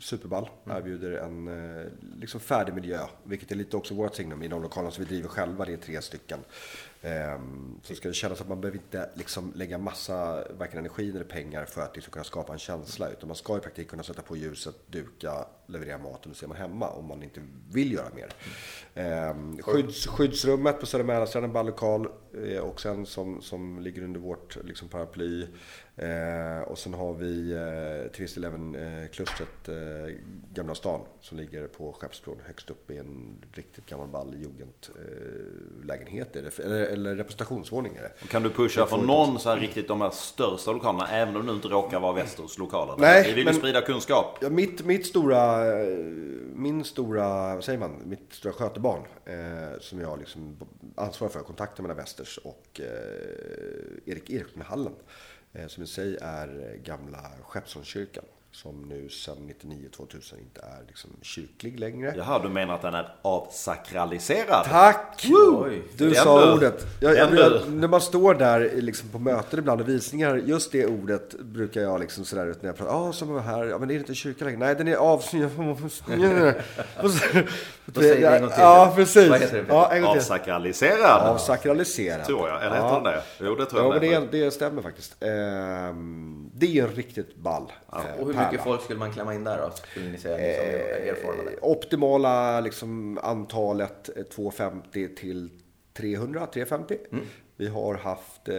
superball. 0.00 0.48
Erbjuder 0.70 1.12
en 1.12 1.50
liksom 2.20 2.40
färdig 2.40 2.74
miljö, 2.74 2.98
vilket 3.24 3.50
är 3.50 3.56
lite 3.56 3.76
också 3.76 3.94
vårt 3.94 4.14
signum 4.14 4.42
i 4.42 4.48
de 4.48 4.62
lokalerna 4.62 4.90
som 4.90 5.04
vi 5.04 5.10
driver 5.10 5.28
själva. 5.28 5.64
Det 5.64 5.72
är 5.72 5.76
tre 5.76 6.02
stycken. 6.02 6.38
Ehm, 7.04 7.80
så 7.82 7.94
ska 7.94 8.08
det 8.08 8.14
kännas 8.14 8.40
att 8.40 8.48
man 8.48 8.60
behöver 8.60 8.78
inte 8.78 9.10
liksom 9.14 9.52
lägga 9.54 9.78
massa 9.78 10.44
varken 10.58 10.78
energi 10.78 11.10
eller 11.10 11.24
pengar 11.24 11.64
för 11.64 11.82
att 11.82 11.96
liksom 11.96 12.12
kunna 12.12 12.24
skapa 12.24 12.52
en 12.52 12.58
känsla. 12.58 13.10
Utan 13.10 13.28
man 13.28 13.36
ska 13.36 13.56
i 13.56 13.60
praktiken 13.60 13.90
kunna 13.90 14.02
sätta 14.02 14.22
på 14.22 14.36
ljuset, 14.36 14.74
duka, 14.86 15.46
leverera 15.66 15.98
maten 15.98 16.30
och 16.30 16.36
så 16.36 16.46
är 16.46 16.48
man 16.48 16.56
hemma 16.56 16.88
om 16.88 17.06
man 17.08 17.22
inte 17.22 17.40
vill 17.72 17.92
göra 17.92 18.08
mer. 18.14 18.30
Mm. 18.94 19.62
skydds, 19.62 20.06
skyddsrummet 20.06 20.80
på 20.80 20.86
Södra 20.86 21.06
Mälarstranden, 21.06 21.52
balllokal. 21.52 22.08
lokal, 22.32 22.60
också 22.60 22.88
en 22.88 22.98
eh, 22.98 23.04
som, 23.04 23.42
som 23.42 23.78
ligger 23.78 24.02
under 24.02 24.20
vårt 24.20 24.64
liksom, 24.64 24.88
paraply. 24.88 25.46
Eh, 25.96 26.60
och 26.66 26.78
sen 26.78 26.94
har 26.94 27.14
vi 27.14 27.52
eh, 27.52 28.12
Twist 28.12 28.36
Eleven 28.36 28.74
eh, 28.74 29.02
eh, 29.04 29.08
Gamla 30.54 30.74
stan 30.74 31.00
som 31.20 31.38
ligger 31.38 31.66
på 31.66 31.92
Skeppsbron 31.92 32.36
högst 32.46 32.70
upp 32.70 32.90
i 32.90 32.98
en 32.98 33.36
riktigt 33.52 33.86
gammal 33.86 34.08
ball 34.08 34.34
jugendlägenhet 34.34 36.36
eh, 36.36 36.42
eller, 36.64 36.80
eller 36.86 37.16
representationsvåning 37.16 37.96
är 37.96 38.02
det. 38.02 38.12
Kan 38.28 38.42
du 38.42 38.50
pusha 38.50 38.86
för 38.86 38.96
någon 38.96 39.38
så 39.38 39.48
här 39.48 39.56
riktigt 39.56 39.88
de 39.88 40.00
här 40.00 40.10
största 40.10 40.72
lokalerna 40.72 41.08
även 41.10 41.36
om 41.36 41.46
du 41.46 41.52
inte 41.52 41.68
råkar 41.68 42.00
vara 42.00 42.12
Västers 42.12 42.58
lokaler? 42.58 42.94
Nej, 42.98 43.22
Vi 43.26 43.32
vill 43.32 43.44
men- 43.44 43.54
sprida 43.54 43.80
kunskap. 43.80 44.38
Ja, 44.40 44.48
mitt, 44.50 44.84
mitt 44.84 45.06
stora, 45.06 45.72
eh, 45.80 45.86
min 46.54 46.84
stora, 46.84 47.54
vad 47.54 47.64
säger 47.64 47.78
man, 47.78 47.96
mitt 48.04 48.32
stora 48.32 48.52
skötebarn 48.52 49.00
eh, 49.24 49.78
som 49.80 50.00
jag 50.00 50.18
liksom 50.18 50.56
ansvarar 50.94 51.30
för, 51.32 51.40
kontakten 51.40 51.82
mellan 51.82 51.96
Västers 51.96 52.38
och 52.38 52.80
Erik 54.04 54.30
Ekmanhallen. 54.30 54.92
Eh, 54.92 54.98
Eh, 55.54 55.66
som 55.66 55.82
i 55.82 55.86
sig 55.86 56.16
är 56.20 56.72
eh, 56.72 56.80
gamla 56.82 57.30
Skeppsholmskyrkan. 57.42 58.24
Som 58.54 58.82
nu 58.88 59.08
sedan 59.08 59.52
99-2000 59.60 60.38
inte 60.38 60.60
är 60.60 60.86
liksom 60.86 61.10
kyrklig 61.22 61.80
längre. 61.80 62.14
Jaha, 62.16 62.38
du 62.38 62.48
menar 62.48 62.74
att 62.74 62.82
den 62.82 62.94
är 62.94 63.14
avsakraliserad? 63.22 64.64
Tack! 64.64 65.26
Oj. 65.64 65.82
Du 65.96 66.14
sa 66.14 66.46
du. 66.46 66.52
ordet. 66.52 66.86
Jag, 67.00 67.16
jag, 67.16 67.34
jag, 67.34 67.72
när 67.72 67.88
man 67.88 68.00
står 68.00 68.34
där 68.34 68.70
liksom 68.74 69.08
på 69.08 69.18
möten 69.18 69.58
ibland 69.58 69.80
och 69.80 69.88
visningar, 69.88 70.36
just 70.36 70.72
det 70.72 70.86
ordet 70.86 71.40
brukar 71.40 71.80
jag 71.80 72.00
liksom 72.00 72.24
sådär 72.24 72.46
ut 72.46 72.62
när 72.62 72.68
jag 72.68 72.76
pratar. 72.76 72.92
Ja, 72.92 73.12
som 73.12 73.34
var 73.34 73.40
här. 73.40 73.64
Ja, 73.64 73.78
men 73.78 73.88
det 73.88 73.94
är 73.94 73.98
inte 73.98 74.14
kyrka 74.14 74.44
längre. 74.44 74.58
Nej, 74.58 74.74
den 74.74 74.88
är 74.88 74.96
avsnitt. 74.96 75.50
Då 77.86 78.00
säger 78.00 78.16
vi 78.16 78.26
en 78.26 78.40
gång 78.40 78.50
till. 78.50 78.60
Ja, 78.60 78.92
precis. 78.96 79.30
Vad 79.30 79.40
heter 79.40 79.56
det? 79.56 79.64
Ja, 79.68 79.92
en 79.92 80.02
gång 80.02 80.12
till. 80.12 80.20
Avsakraliserad? 80.20 81.20
Avsakraliserad. 81.28 82.26
Tror 82.26 82.48
jag. 82.48 82.62
Eller 82.64 82.74
heter 82.74 82.88
ja. 82.88 82.94
den 82.94 83.04
det? 83.04 83.22
Jo, 83.40 83.54
det 83.54 83.66
tror 83.66 83.82
Ja, 83.82 83.94
jag 83.94 84.02
men 84.02 84.22
med 84.22 84.28
det, 84.30 84.44
det 84.44 84.50
stämmer 84.50 84.82
faktiskt. 84.82 85.16
Ehm, 85.20 86.33
det 86.66 86.78
är 86.78 86.82
en 86.88 86.94
riktigt 86.94 87.36
ball 87.36 87.72
eh, 87.92 88.20
Och 88.20 88.26
hur 88.26 88.34
pärla. 88.34 88.50
mycket 88.50 88.64
folk 88.64 88.82
skulle 88.82 88.98
man 88.98 89.12
klämma 89.12 89.34
in 89.34 89.44
där 89.44 89.58
då? 89.58 89.70
Skulle 89.70 90.08
ni 90.08 90.18
säga, 90.18 90.36
ni 90.36 90.54
som 90.54 90.64
är 90.66 91.12
erfarna 91.12 91.42
där? 91.42 91.52
Eh, 91.52 91.58
optimala 91.62 92.60
liksom, 92.60 93.18
antalet 93.22 94.16
eh, 94.16 94.22
250 94.22 95.08
till 95.14 95.50
300, 95.92 96.46
350. 96.46 96.98
Mm. 97.12 97.24
Vi 97.56 97.68
har 97.68 97.94
haft 97.94 98.48
eh, 98.48 98.54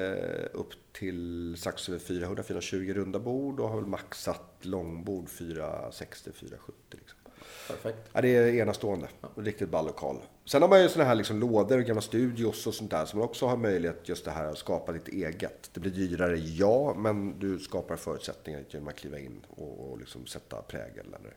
upp 0.54 0.70
till 0.94 1.56
strax 1.58 1.90
över 1.90 2.00
400, 2.00 2.44
420 2.44 2.94
runda 2.96 3.20
bord 3.20 3.60
och 3.60 3.70
har 3.70 3.76
väl 3.76 3.86
maxat 3.86 4.58
långbord 4.62 5.30
460, 5.30 6.32
470. 6.34 6.74
Liksom. 6.92 7.20
Perfekt. 7.68 8.10
Ja, 8.14 8.22
det 8.22 8.36
är 8.36 8.54
enastående. 8.54 9.08
Riktigt 9.36 9.70
ball 9.70 9.86
lokal. 9.86 10.18
Sen 10.46 10.62
har 10.62 10.70
man 10.70 10.82
ju 10.82 10.90
såna 10.90 11.06
här 11.06 11.16
liksom 11.16 11.40
lådor, 11.40 11.80
gamla 11.80 12.02
studios 12.02 12.68
och 12.68 12.74
sånt 12.74 12.92
där 12.92 13.06
som 13.06 13.20
man 13.20 13.30
också 13.30 13.46
har 13.46 13.58
möjlighet 13.58 14.10
just 14.10 14.26
det 14.26 14.32
här 14.32 14.46
att 14.46 14.58
skapa 14.58 14.92
lite 14.92 15.12
eget. 15.12 15.70
Det 15.74 15.80
blir 15.80 15.92
dyrare, 15.92 16.38
ja, 16.38 16.94
men 16.98 17.40
du 17.40 17.60
skapar 17.60 17.96
förutsättningar 17.96 18.64
genom 18.70 18.88
att 18.88 18.96
kliva 18.96 19.20
in 19.20 19.46
och, 19.50 19.92
och 19.92 20.00
liksom 20.00 20.26
sätta 20.26 20.62
prägel. 20.62 21.16
Eller. 21.16 21.36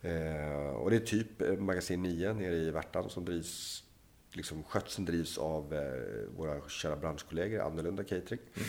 Eh, 0.00 0.70
och 0.70 0.90
det 0.90 0.96
är 0.96 1.00
typ 1.00 1.42
eh, 1.42 1.52
Magasin 1.52 2.02
9 2.02 2.32
nere 2.32 2.54
i 2.54 2.70
Värtan 2.70 3.10
som 3.10 3.24
drivs 3.24 3.84
Liksom, 4.36 4.62
skötseln 4.62 5.04
drivs 5.04 5.38
av 5.38 5.74
eh, 5.74 6.36
våra 6.36 6.68
kära 6.68 6.96
branschkollegor, 6.96 7.60
Annorlunda 7.60 8.04
Catering. 8.04 8.40
Eh, 8.54 8.62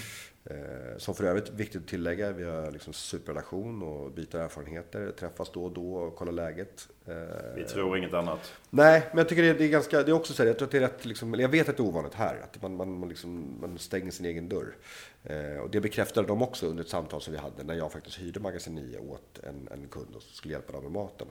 som 0.98 1.16
för 1.16 1.24
övrigt, 1.24 1.50
viktigt 1.50 1.82
att 1.82 1.88
tillägga, 1.88 2.32
vi 2.32 2.44
har 2.44 2.72
liksom 2.72 2.94
superrelation 2.94 3.84
och 3.84 4.12
byter 4.12 4.36
erfarenheter, 4.36 5.12
träffas 5.12 5.52
då 5.52 5.64
och 5.64 5.72
då 5.72 5.96
och 5.96 6.16
kollar 6.16 6.32
läget. 6.32 6.88
Eh, 7.06 7.14
Vi 7.56 7.64
tror 7.64 7.98
inget 7.98 8.14
annat. 8.14 8.54
Nej, 8.70 9.04
men 9.10 9.18
jag 9.18 9.30
tycker 9.30 9.44
det 9.44 9.50
är, 9.50 9.54
det 9.54 9.64
är 9.66 9.70
ganska, 9.70 10.04
det 10.04 10.12
är 10.12 10.16
också 10.16 10.34
så 10.34 10.44
här, 10.44 10.48
jag 10.48 10.58
tror 10.58 10.66
att 10.66 10.72
det 10.72 10.78
är 10.78 10.82
rätt, 10.82 11.06
liksom, 11.06 11.34
jag 11.34 11.50
vet 11.50 11.70
att 11.70 11.78
det 11.78 11.84
är 11.84 11.88
ovanligt 11.88 12.14
här, 12.14 12.40
att 12.44 12.62
man, 12.62 12.76
man, 12.76 13.00
man, 13.00 13.10
liksom, 13.10 13.58
man 13.62 13.78
stänger 13.78 14.12
sin 14.12 14.26
egen 14.26 14.50
dörr. 14.50 14.76
Eh, 15.24 15.58
och 15.58 15.70
det 15.70 15.82
bekräftade 15.82 16.28
de 16.28 16.42
också 16.42 16.68
under 16.68 16.84
ett 16.84 16.90
samtal 16.90 17.22
som 17.22 17.34
vi 17.34 17.40
hade 17.40 17.64
när 17.64 17.74
jag 17.76 17.92
faktiskt 17.92 18.18
hyrde 18.20 18.40
Magasin 18.40 18.76
9 18.76 18.98
åt 18.98 19.40
en, 19.44 19.68
en 19.72 19.88
kund 19.88 20.16
och 20.16 20.22
skulle 20.22 20.54
hjälpa 20.54 20.74
dem 20.74 20.84
med 20.84 20.92
maten. 20.92 21.28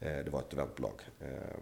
Eh, 0.00 0.24
det 0.24 0.30
var 0.30 0.40
ett 0.40 0.52
eventbolag. 0.52 1.00
Eh, 1.20 1.58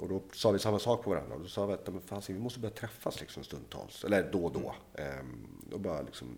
och 0.00 0.08
då 0.08 0.22
sa 0.32 0.50
vi 0.50 0.58
samma 0.58 0.78
sak 0.78 1.04
på 1.04 1.10
varandra. 1.10 1.34
Och 1.34 1.40
då 1.40 1.48
sa 1.48 1.66
vi 1.66 1.72
att 1.72 1.86
men 1.86 2.00
fan, 2.00 2.22
vi 2.28 2.38
måste 2.38 2.60
börja 2.60 2.74
träffas 2.74 3.20
liksom 3.20 3.44
stundtals, 3.44 4.04
eller 4.04 4.28
då 4.32 4.44
och 4.44 4.52
då. 4.52 4.74
Eh, 4.94 5.04
och 5.72 5.80
bara 5.80 6.02
liksom 6.02 6.28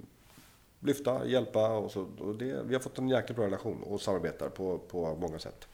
lyfta, 0.80 1.26
hjälpa 1.26 1.68
och 1.68 1.90
så. 1.90 2.06
Och 2.18 2.34
det, 2.34 2.62
vi 2.64 2.74
har 2.74 2.80
fått 2.80 2.98
en 2.98 3.08
jäkligt 3.08 3.36
bra 3.36 3.46
relation 3.46 3.82
och 3.82 4.00
samarbetar 4.00 4.48
på, 4.48 4.78
på 4.78 5.14
många 5.14 5.38
sätt. 5.38 5.68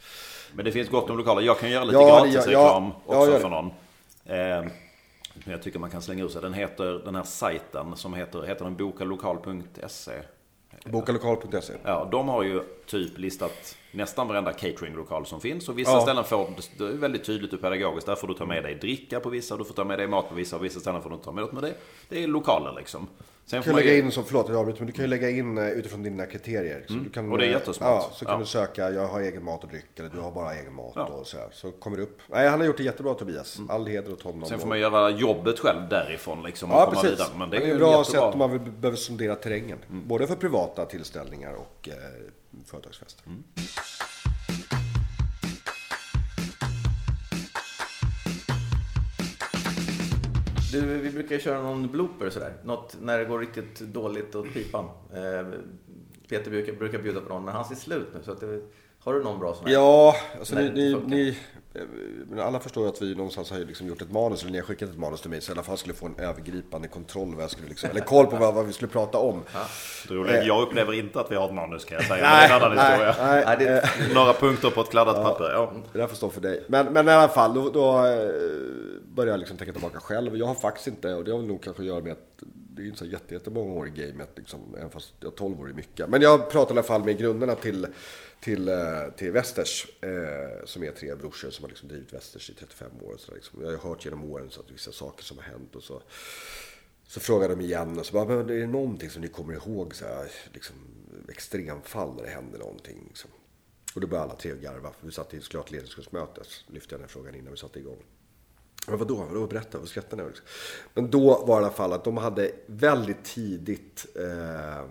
Men 0.53 0.65
det 0.65 0.73
finns 0.73 0.89
gott 0.89 1.11
om 1.11 1.17
lokaler. 1.17 1.43
Jag 1.43 1.59
kan 1.59 1.71
göra 1.71 1.85
lite 1.85 1.99
Ja, 1.99 2.25
gratisreklam 2.25 2.85
ja, 2.85 3.01
ja, 3.09 3.19
också 3.19 3.33
gör 3.33 3.41
för 3.41 3.49
någon. 3.49 3.67
Eh, 4.25 4.71
men 5.35 5.53
jag 5.53 5.63
tycker 5.63 5.79
man 5.79 5.91
kan 5.91 6.03
slänga 6.03 6.25
ur 6.25 6.29
sig. 6.29 6.43
Den 6.43 6.55
heter, 6.55 7.03
den 7.05 7.15
här 7.15 7.23
sajten 7.23 7.97
som 7.97 8.15
heter, 8.15 8.43
heter 8.43 8.65
den 8.65 8.77
bokalokal.se. 8.77 10.23
Bokalokal.se. 10.85 11.73
Ja, 11.85 12.09
de 12.11 12.29
har 12.29 12.43
ju 12.43 12.63
typ 12.87 13.19
listat 13.19 13.77
nästan 13.93 14.29
varenda 14.29 14.53
cateringlokal 14.53 15.27
som 15.27 15.41
finns. 15.41 15.69
Och 15.69 15.79
vissa 15.79 15.91
Ja. 15.93 16.01
ställen 16.01 16.25
får, 16.25 16.51
det 16.79 16.85
är 16.85 16.89
väldigt 16.93 17.25
tydligt 17.25 17.53
och 17.53 17.61
pedagogiskt. 17.61 18.07
Där 18.07 18.15
får 18.15 18.29
du 18.29 18.35
ta 18.35 18.47
med 18.47 18.63
dig 18.63 18.75
dricka 18.75 19.21
på 19.21 19.29
vissa, 19.31 19.57
du 19.57 19.65
får 19.65 19.75
ta 19.75 19.85
med 19.85 19.99
dig 19.99 20.07
mat 20.07 20.29
på 20.29 20.35
vissa. 20.35 20.57
Och 20.57 20.65
vissa 20.65 20.81
ställen 20.81 21.03
får 21.03 21.11
du 21.11 21.15
inte 21.15 21.25
ta 21.25 21.33
med 21.33 21.63
dig. 21.63 21.75
Det 22.09 22.23
är 22.23 22.27
lokaler 22.27 22.73
liksom. 22.77 23.07
Sen 23.47 23.61
Du 23.61 23.65
kan 23.65 23.77
lägga 23.77 23.97
in, 23.97 24.11
så, 24.13 24.23
förlåt 24.23 24.49
jag 24.49 24.57
avbryter, 24.59 24.81
men 24.81 24.87
du 24.87 24.93
kan 24.93 25.05
ju 25.05 25.09
lägga 25.09 25.31
in 25.31 25.59
eh, 25.59 25.69
utifrån 25.69 26.03
dina 26.03 26.27
kriterier. 26.27 26.85
Så 26.89 26.95
du 26.95 27.11
kan, 27.11 27.21
Mm. 27.25 27.33
och 27.33 27.39
det 27.39 27.45
är 27.45 27.49
eh, 27.49 27.53
jättesmart. 27.53 27.89
Ja, 27.91 28.11
så 28.15 28.25
kan 28.25 28.35
Ja. 28.35 28.39
du 28.41 28.47
söka, 28.47 28.91
jag 28.91 29.07
har 29.07 29.21
egen 29.21 29.45
mat 29.45 29.65
och 29.65 29.71
dryck, 29.71 29.85
eller 29.99 30.09
du 30.09 30.21
har 30.21 30.31
bara 30.31 30.55
egen 30.55 30.75
mat 30.75 30.93
Ja. 30.97 31.05
och 31.07 31.27
så 31.27 31.37
här. 31.37 31.49
Så 31.53 31.71
kommer 31.71 31.97
det 31.97 32.03
upp. 32.03 32.19
Nej, 32.29 32.49
han 32.49 32.61
har 32.61 32.67
gjort 32.67 32.77
det 32.77 32.83
jättebra 32.83 33.15
Tobias. 33.15 33.59
All 33.69 33.87
heder 33.87 34.13
åt 34.13 34.23
honom. 34.23 34.49
sen 34.49 34.59
får 34.59 34.69
man 34.69 34.81
göra 34.81 35.11
jobbet 35.11 35.59
själv 35.59 35.89
därifrån 35.91 36.43
liksom. 36.43 36.71
Ja, 36.71 36.91
precis. 36.95 37.11
vidare. 37.11 37.29
Men 37.39 37.51
det 37.51 37.57
är 37.57 37.61
ett 37.61 37.69
ju 37.69 37.79
bra 37.79 37.99
jättebra. 37.99 38.05
sätt 38.05 38.33
om 38.33 38.39
man 38.39 38.75
behöver 38.81 38.97
sondera 38.97 39.35
terrängen. 39.37 39.79
Både 39.89 40.27
för 40.27 40.37
privata 40.37 40.85
tillställningar 40.87 41.55
och 41.55 41.89
eh, 41.89 41.95
företagsfester. 42.67 43.25
Du, 50.81 50.99
vi 50.99 51.11
brukar 51.11 51.35
ju 51.35 51.41
köra 51.41 51.63
någon 51.63 51.89
blooper 51.89 52.31
sådär. 52.31 52.53
Något 52.65 52.97
när 53.01 53.19
det 53.19 53.25
går 53.25 53.39
riktigt 53.39 53.81
dåligt 53.81 54.35
åt 54.35 54.53
pipan. 54.55 54.85
Eh, 55.15 55.47
Peter 56.29 56.51
brukar, 56.51 56.73
brukar 56.73 56.99
bjuda 56.99 57.21
på 57.21 57.29
någon, 57.29 57.45
men 57.45 57.55
han 57.55 57.65
ser 57.65 57.75
slut 57.75 58.09
nu. 58.15 58.21
Så 58.23 58.33
att 58.33 58.41
det, 58.41 58.61
har 59.05 59.15
du 59.15 59.23
någon 59.23 59.39
bra 59.39 59.55
sån 59.55 59.67
här? 59.67 59.73
Ja, 59.73 60.17
alltså 60.39 60.55
ni, 60.55 60.69
det 60.69 60.91
inte 60.91 61.07
ni, 61.07 61.17
ni, 61.17 61.37
eh, 61.75 61.83
men 62.31 62.41
alla 62.41 62.61
förstår 62.61 62.83
ju 62.83 62.89
att 62.89 63.03
vi 63.03 63.15
någonstans 63.15 63.51
har 63.51 63.59
ju 63.59 63.65
liksom 63.65 63.87
gjort 63.87 64.03
ett 64.03 64.13
manus, 64.13 64.43
eller 64.43 64.53
ni 64.53 64.59
har 64.59 64.65
skickat 64.65 64.91
ett 64.91 64.99
manus 64.99 65.21
till 65.21 65.31
mig, 65.31 65.41
så 65.41 65.53
i 65.53 65.55
alla 65.55 65.63
fall 65.63 65.79
skulle 65.79 65.95
få 65.95 66.07
en 66.07 66.15
övergripande 66.19 66.89
kontroll, 66.89 67.35
vad 67.35 67.43
jag 67.43 67.51
skulle 67.51 67.69
liksom, 67.69 67.91
eller 67.91 68.01
koll 68.01 68.27
på 68.27 68.37
vad, 68.37 68.55
vad 68.55 68.67
vi 68.67 68.73
skulle 68.73 68.91
prata 68.91 69.19
om. 69.19 69.43
Att 69.53 70.47
Jag 70.47 70.63
upplever 70.63 70.93
inte 70.93 71.21
att 71.21 71.31
vi 71.31 71.37
har 71.37 71.49
ett 71.49 71.55
manus 71.55 71.85
kan 71.85 71.97
jag 71.97 72.07
säga. 72.07 72.31
Nej, 72.31 72.49
det 72.49 72.55
är 72.55 72.61
en 72.61 72.63
annan 72.63 72.79
historia. 72.79 73.15
nej, 73.19 73.45
Nej, 73.47 73.57
det, 73.59 74.15
Några 74.15 74.33
punkter 74.33 74.71
på 74.71 74.81
ett 74.81 74.91
kladdat 74.91 75.17
papper. 75.17 75.51
Ja. 75.53 75.73
Det 75.93 75.99
där 75.99 76.07
får 76.07 76.17
stå 76.17 76.31
för 76.31 76.41
dig. 76.41 76.65
Men, 76.67 76.93
men 76.93 77.09
i 77.09 77.11
alla 77.11 77.29
fall, 77.29 77.55
då, 77.55 77.71
då 77.71 78.07
eh, 78.07 78.29
började 79.15 79.31
jag 79.33 79.39
liksom 79.39 79.57
tänka 79.57 79.73
tillbaka 79.73 80.01
själv. 80.01 80.37
Jag 80.37 80.47
har 80.47 80.55
faktiskt 80.55 80.87
inte, 80.87 81.15
och 81.15 81.25
det 81.25 81.31
har 81.31 81.39
väl 81.39 81.49
nog 81.49 81.63
kanske 81.63 81.83
att 81.83 81.87
göra 81.89 82.01
med 82.01 82.13
att 82.13 82.43
det 82.47 82.83
är 82.83 82.87
inte 82.87 82.99
så 82.99 83.05
jätte- 83.07 83.35
jättemånga 83.35 83.73
år 83.73 83.87
i 83.89 83.91
gamet, 83.91 84.31
liksom, 84.37 84.75
även 84.79 84.91
fast 84.91 85.15
jag 85.21 85.35
12 85.37 85.61
år 85.61 85.69
är 85.69 85.73
mycket. 85.73 86.09
Men 86.09 86.23
jag 86.23 86.51
pratar 86.51 86.75
i 86.75 86.79
alla 86.79 86.83
fall 86.87 87.05
med 87.05 87.19
grunderna 87.19 87.55
till, 87.55 87.87
till, 88.41 88.69
eh, 88.69 88.77
till 89.17 89.33
Westers, 89.33 89.87
eh, 90.01 90.65
som 90.65 90.83
är 90.85 90.91
tre 90.91 91.15
brorsor 91.15 91.51
som 91.51 91.63
har 91.65 91.69
liksom 91.69 91.89
drivit 91.89 92.13
Westers 92.13 92.51
i 92.51 92.55
35 92.55 92.91
år. 93.03 93.13
Och 93.13 93.21
så 93.21 93.31
där, 93.31 93.35
liksom. 93.37 93.63
Jag 93.63 93.71
har 93.71 93.89
hört 93.89 94.05
genom 94.05 94.25
åren 94.33 94.51
så 94.51 94.61
att 94.61 94.71
vissa 94.71 94.93
saker 94.93 95.25
som 95.25 95.37
har 95.39 95.45
hänt 95.45 95.77
och 95.77 95.83
så. 95.83 96.03
Så 97.07 97.21
frågade 97.21 97.55
de 97.55 97.61
igen 97.65 97.99
och 97.99 98.07
så 98.07 98.13
bara, 98.13 98.25
men 98.25 98.39
är 98.39 98.45
det 98.61 98.67
någonting 98.67 99.11
som 99.11 99.23
ni 99.23 99.29
kommer 99.29 99.55
ihåg 99.55 99.95
så 99.95 100.05
här, 100.05 100.31
liksom, 100.53 100.77
extremfall 101.29 102.15
när 102.17 102.23
det 102.23 102.31
händer 102.31 102.59
någonting? 102.59 103.05
Liksom. 103.09 103.31
Och 103.95 104.01
då 104.01 104.07
började 104.07 104.31
alla 104.31 104.39
tre 104.41 104.55
garva, 104.57 104.93
för 104.93 105.07
vi 105.07 105.13
satt 105.13 105.35
i 105.35 105.37
ett 105.37 105.71
ledningsgruppsmöte. 105.71 106.41
Så 106.45 106.73
lyfte 106.73 106.95
jag 106.95 107.01
den 107.01 107.05
här 107.05 107.13
frågan 107.13 107.35
innan 107.35 107.51
vi 107.53 107.57
satte 107.59 107.79
igång. 107.79 108.05
Men 108.89 108.99
vadå, 108.99 109.15
vadå, 109.15 109.47
berätta, 109.47 109.79
vad 109.79 109.89
skrattar 109.89 110.17
ni 110.17 110.23
åt? 110.23 110.43
Men 110.95 111.11
då 111.11 111.45
var 111.47 111.61
det 111.61 111.63
i 111.63 111.67
alla 111.67 111.75
fall 111.75 111.93
att 111.93 112.05
de 112.05 112.17
hade 112.17 112.53
väldigt 112.67 113.25
tidigt 113.25 114.07
eh, 114.15 114.85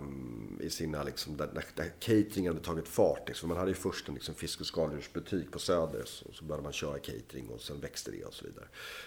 i 0.60 0.70
sina, 0.70 1.02
liksom, 1.02 1.36
där, 1.36 1.50
där, 1.54 1.92
catering 2.00 2.34
cateringen 2.34 2.52
hade 2.52 2.66
tagit 2.66 2.88
fart. 2.88 3.28
Liksom. 3.28 3.48
Man 3.48 3.58
hade 3.58 3.70
ju 3.70 3.74
först 3.74 4.08
en 4.08 4.14
liksom, 4.14 4.34
fisk 4.34 4.60
och 4.60 4.66
skaldjursbutik 4.66 5.52
på 5.52 5.58
Söder. 5.58 6.02
Så, 6.04 6.32
så 6.32 6.44
började 6.44 6.62
man 6.62 6.72
köra 6.72 6.98
catering 6.98 7.48
och 7.48 7.60
sen 7.60 7.80
växte 7.80 8.10
det 8.10 8.24
och 8.24 8.34
så 8.34 8.44
vidare. 8.44 8.64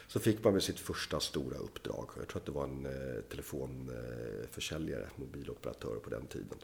Så 0.07 0.19
fick 0.19 0.43
man 0.43 0.53
med 0.53 0.63
sitt 0.63 0.79
första 0.79 1.19
stora 1.19 1.57
uppdrag. 1.57 2.09
Jag 2.17 2.27
tror 2.27 2.39
att 2.39 2.45
det 2.45 2.51
var 2.51 2.63
en 2.63 2.85
eh, 2.85 3.21
telefonförsäljare, 3.29 5.03
eh, 5.03 5.09
mobiloperatör 5.15 5.95
på 5.95 6.09
den 6.09 6.27
tiden. 6.27 6.57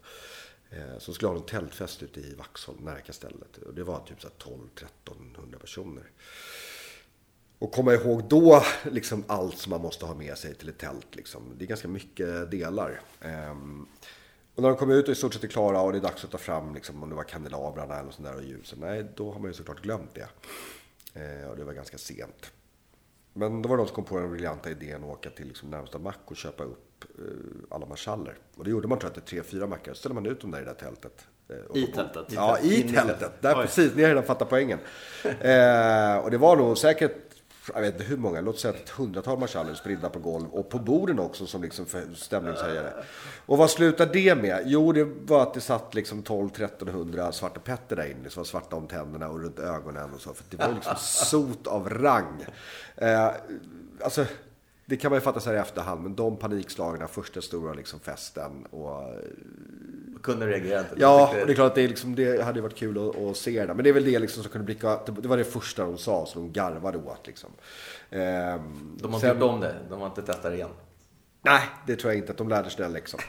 Eh, 0.70 1.00
som 1.00 1.14
skulle 1.14 1.30
ha 1.30 1.38
en 1.38 1.46
tältfest 1.46 2.04
ute 2.04 2.20
i 2.20 2.36
Vaxholm, 2.36 2.78
nära 2.84 3.02
kastellet. 3.02 3.58
Och 3.58 3.74
det 3.74 3.84
var 3.84 4.00
typ 4.00 4.20
12-1300 4.20 5.58
personer. 5.60 6.12
Och 7.64 7.72
komma 7.72 7.94
ihåg 7.94 8.24
då 8.24 8.64
liksom 8.92 9.24
allt 9.28 9.58
som 9.58 9.70
man 9.70 9.82
måste 9.82 10.06
ha 10.06 10.16
med 10.16 10.38
sig 10.38 10.54
till 10.56 10.70
ett 10.70 10.78
tält. 10.78 11.16
Liksom. 11.16 11.42
Det 11.58 11.66
är 11.66 11.68
ganska 11.68 11.88
mycket 11.88 12.52
delar. 12.52 13.02
Ehm, 13.22 13.86
och 14.56 14.62
när 14.62 14.70
de 14.70 14.78
kommer 14.78 14.96
ut 14.96 15.08
och 15.08 15.12
i 15.12 15.16
stort 15.16 15.34
sett 15.34 15.44
är 15.44 15.48
klara 15.48 15.82
och 15.82 15.92
det 15.92 15.98
är 15.98 16.02
dags 16.02 16.24
att 16.24 16.32
ta 16.32 16.38
fram 16.38 16.74
liksom, 16.76 17.04
om 17.04 17.10
det 17.10 17.16
var 17.16 17.24
kandelabrarna 17.24 18.00
eller 18.00 18.12
sånt 18.12 18.28
där 18.28 18.36
och 18.36 18.44
ljusen. 18.44 18.80
Nej, 18.82 19.06
då 19.16 19.32
har 19.32 19.40
man 19.40 19.50
ju 19.50 19.54
såklart 19.54 19.82
glömt 19.82 20.14
det. 20.14 20.28
Eh, 21.22 21.50
och 21.50 21.58
det 21.58 21.64
var 21.64 21.74
ganska 21.74 21.98
sent. 21.98 22.52
Men 23.34 23.62
då 23.62 23.70
var 23.70 23.76
det 23.78 23.82
någon 23.82 23.88
som 23.88 23.96
kom 23.96 24.04
på 24.06 24.20
den 24.20 24.32
briljanta 24.32 24.70
idén 24.70 25.04
att 25.04 25.10
åka 25.10 25.30
till 25.30 25.48
liksom 25.48 25.70
närmsta 25.70 26.00
mack 26.00 26.20
och 26.26 26.36
köpa 26.38 26.64
upp 26.64 27.06
eh, 27.20 27.24
alla 27.76 27.86
marschaller. 27.86 28.38
Och 28.58 28.64
det 28.64 28.70
gjorde 28.70 28.88
man 28.88 29.00
tror 29.00 29.12
jag 29.16 29.26
till 29.26 29.36
tre, 29.38 29.44
fyra 29.50 29.68
mackar. 29.68 29.94
Så 29.94 30.00
ställde 30.00 30.16
man 30.16 30.26
ut 30.26 30.42
dem 30.42 30.52
där 30.52 30.62
i 30.62 30.66
det 30.66 30.70
där 30.72 30.80
tältet. 30.80 31.28
eh, 31.50 31.78
I 31.84 31.88
tältet? 31.88 32.26
Ja, 32.30 32.60
i 32.60 32.84
tältet. 32.94 33.32
Där, 33.42 33.56
Oj. 33.60 33.62
precis, 33.66 33.96
ni 33.96 34.02
har 34.02 34.10
redan 34.10 34.24
fattat 34.24 34.50
poängen. 34.50 34.80
Eh, 35.24 36.18
och 36.18 36.32
det 36.32 36.38
var 36.38 36.56
nog 36.56 36.78
säkert, 36.78 37.16
jag 37.74 37.82
vet 37.82 37.94
inte 37.94 38.04
hur 38.04 38.18
många, 38.18 38.42
låt 38.42 38.60
säga 38.60 38.74
ett 38.74 38.90
hundratal 38.90 39.40
marschaller 39.40 39.74
spridda 39.74 40.10
på 40.10 40.20
golv. 40.20 40.48
Och 40.48 40.70
på 40.70 40.80
borden 40.80 41.20
också 41.20 41.46
som 41.46 41.62
liksom 41.62 41.86
stämningshöjare. 42.16 42.94
Och 43.46 43.58
vad 43.58 43.70
slutar 43.70 44.06
det 44.06 44.36
med? 44.36 44.64
Jo, 44.66 44.92
det 44.92 45.04
var 45.04 45.42
att 45.42 45.54
det 45.54 45.62
satt 45.62 45.94
liksom 45.94 46.24
12-1300 46.24 47.32
Svarte 47.32 47.60
Petter 47.60 47.96
där 47.96 48.12
inne. 48.12 48.30
Som 48.30 48.40
var 48.40 48.46
svarta 48.46 48.76
om 48.76 48.88
tänderna 48.88 49.30
och 49.30 49.44
runt 49.44 49.60
ögonen 49.60 50.14
och 50.14 50.22
så. 50.22 50.34
För 50.34 50.44
det 50.50 50.58
var 50.58 50.74
liksom 50.74 50.96
sot 50.98 51.68
av 51.68 51.90
rang. 51.90 52.46
Eh, 52.96 53.32
alltså, 54.04 54.26
det 54.86 54.98
kan 54.98 55.12
man 55.12 55.18
ju 55.18 55.22
fatta 55.22 55.40
så 55.40 55.50
här 55.50 55.58
i 55.58 55.60
efterhand. 55.60 56.04
Men 56.04 56.16
de 56.16 56.38
panikslagna 56.38 57.08
första 57.08 57.42
stora 57.42 57.74
liksom 57.74 58.00
festen. 58.00 58.66
Och, 58.66 59.04
Kunde 60.24 60.48
reagera 60.48 60.80
inte. 60.80 60.96
Ja, 60.98 61.34
det 61.46 61.52
är 61.52 61.56
klart 61.56 61.68
att 61.68 61.76
det, 61.76 61.82
är 61.82 61.88
liksom, 61.88 62.16
det 62.16 62.44
hade 62.44 62.62
varit 62.62 62.76
kul 62.76 63.10
att, 63.10 63.18
att 63.18 63.38
se 63.38 63.66
det. 63.66 63.74
Men 63.74 63.84
det 63.84 63.90
är 63.90 63.94
väl 63.94 64.06
det 64.06 64.20
liksom 64.20 64.44
som 64.44 64.52
kunde 64.52 64.66
blicka, 64.66 65.00
det 65.22 65.28
var 65.28 65.38
det 65.38 65.44
första 65.44 65.86
de 65.86 65.98
sa, 65.98 66.26
så 66.26 66.40
de 66.40 66.52
garvade 66.52 66.98
åt 66.98 67.28
liksom. 67.28 67.50
Ehm, 68.10 68.98
De 69.02 69.14
har 69.14 69.18
inte 69.20 69.28
gjort 69.28 69.42
om 69.54 69.60
det. 69.60 69.76
De 69.90 70.00
har 70.00 70.08
inte 70.08 70.22
testat 70.22 70.44
det 70.52 70.56
igen. 70.56 70.70
Nej, 71.42 71.62
det 71.88 71.96
tror 71.96 72.14
jag 72.14 72.20
inte 72.20 72.32
att 72.32 72.38
de 72.38 72.50
lärde 72.50 72.70
sig 72.70 72.84
den 72.84 72.94
läxan. 72.94 73.20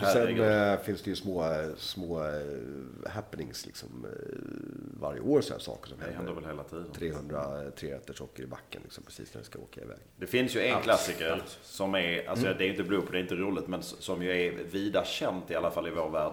Och 0.00 0.06
Sen 0.06 0.20
Herregud. 0.20 0.72
eh, 0.72 0.78
finns 0.80 1.02
det 1.02 1.10
ju 1.10 1.16
små, 1.16 1.44
små 1.76 2.20
eh, 2.24 3.10
happenings 3.10 3.66
liksom, 3.66 4.04
eh, 4.04 4.36
varje 5.00 5.20
år, 5.20 5.40
så 5.40 5.52
här 5.52 5.60
saker 5.60 5.88
som 5.88 5.98
Det 5.98 6.04
händer 6.04 6.16
händer. 6.18 6.32
väl 6.34 6.44
hela 6.44 6.62
tiden. 6.64 6.86
300 6.92 7.70
trerätterssocker 7.70 8.42
i 8.42 8.46
backen 8.46 8.80
liksom, 8.84 9.04
precis 9.04 9.34
när 9.34 9.40
det 9.40 9.46
ska 9.46 9.58
åka 9.58 9.80
iväg. 9.80 9.98
Det 10.16 10.26
finns 10.26 10.56
ju 10.56 10.60
en 10.62 10.80
klassiker 10.82 11.42
som 11.62 11.94
är, 11.94 12.28
alltså 12.28 12.46
Mm. 12.46 12.58
det 12.58 12.64
är 12.64 12.68
inte 12.68 12.82
blod 12.82 13.06
på, 13.06 13.12
det 13.12 13.18
är 13.18 13.22
inte 13.22 13.34
roligt, 13.34 13.68
men 13.68 13.82
som 13.82 14.22
ju 14.22 14.30
är 14.46 14.52
vida 14.52 15.04
känt 15.04 15.50
i 15.50 15.54
alla 15.54 15.70
fall 15.70 15.86
i 15.86 15.90
vår 15.90 16.10
värld. 16.10 16.32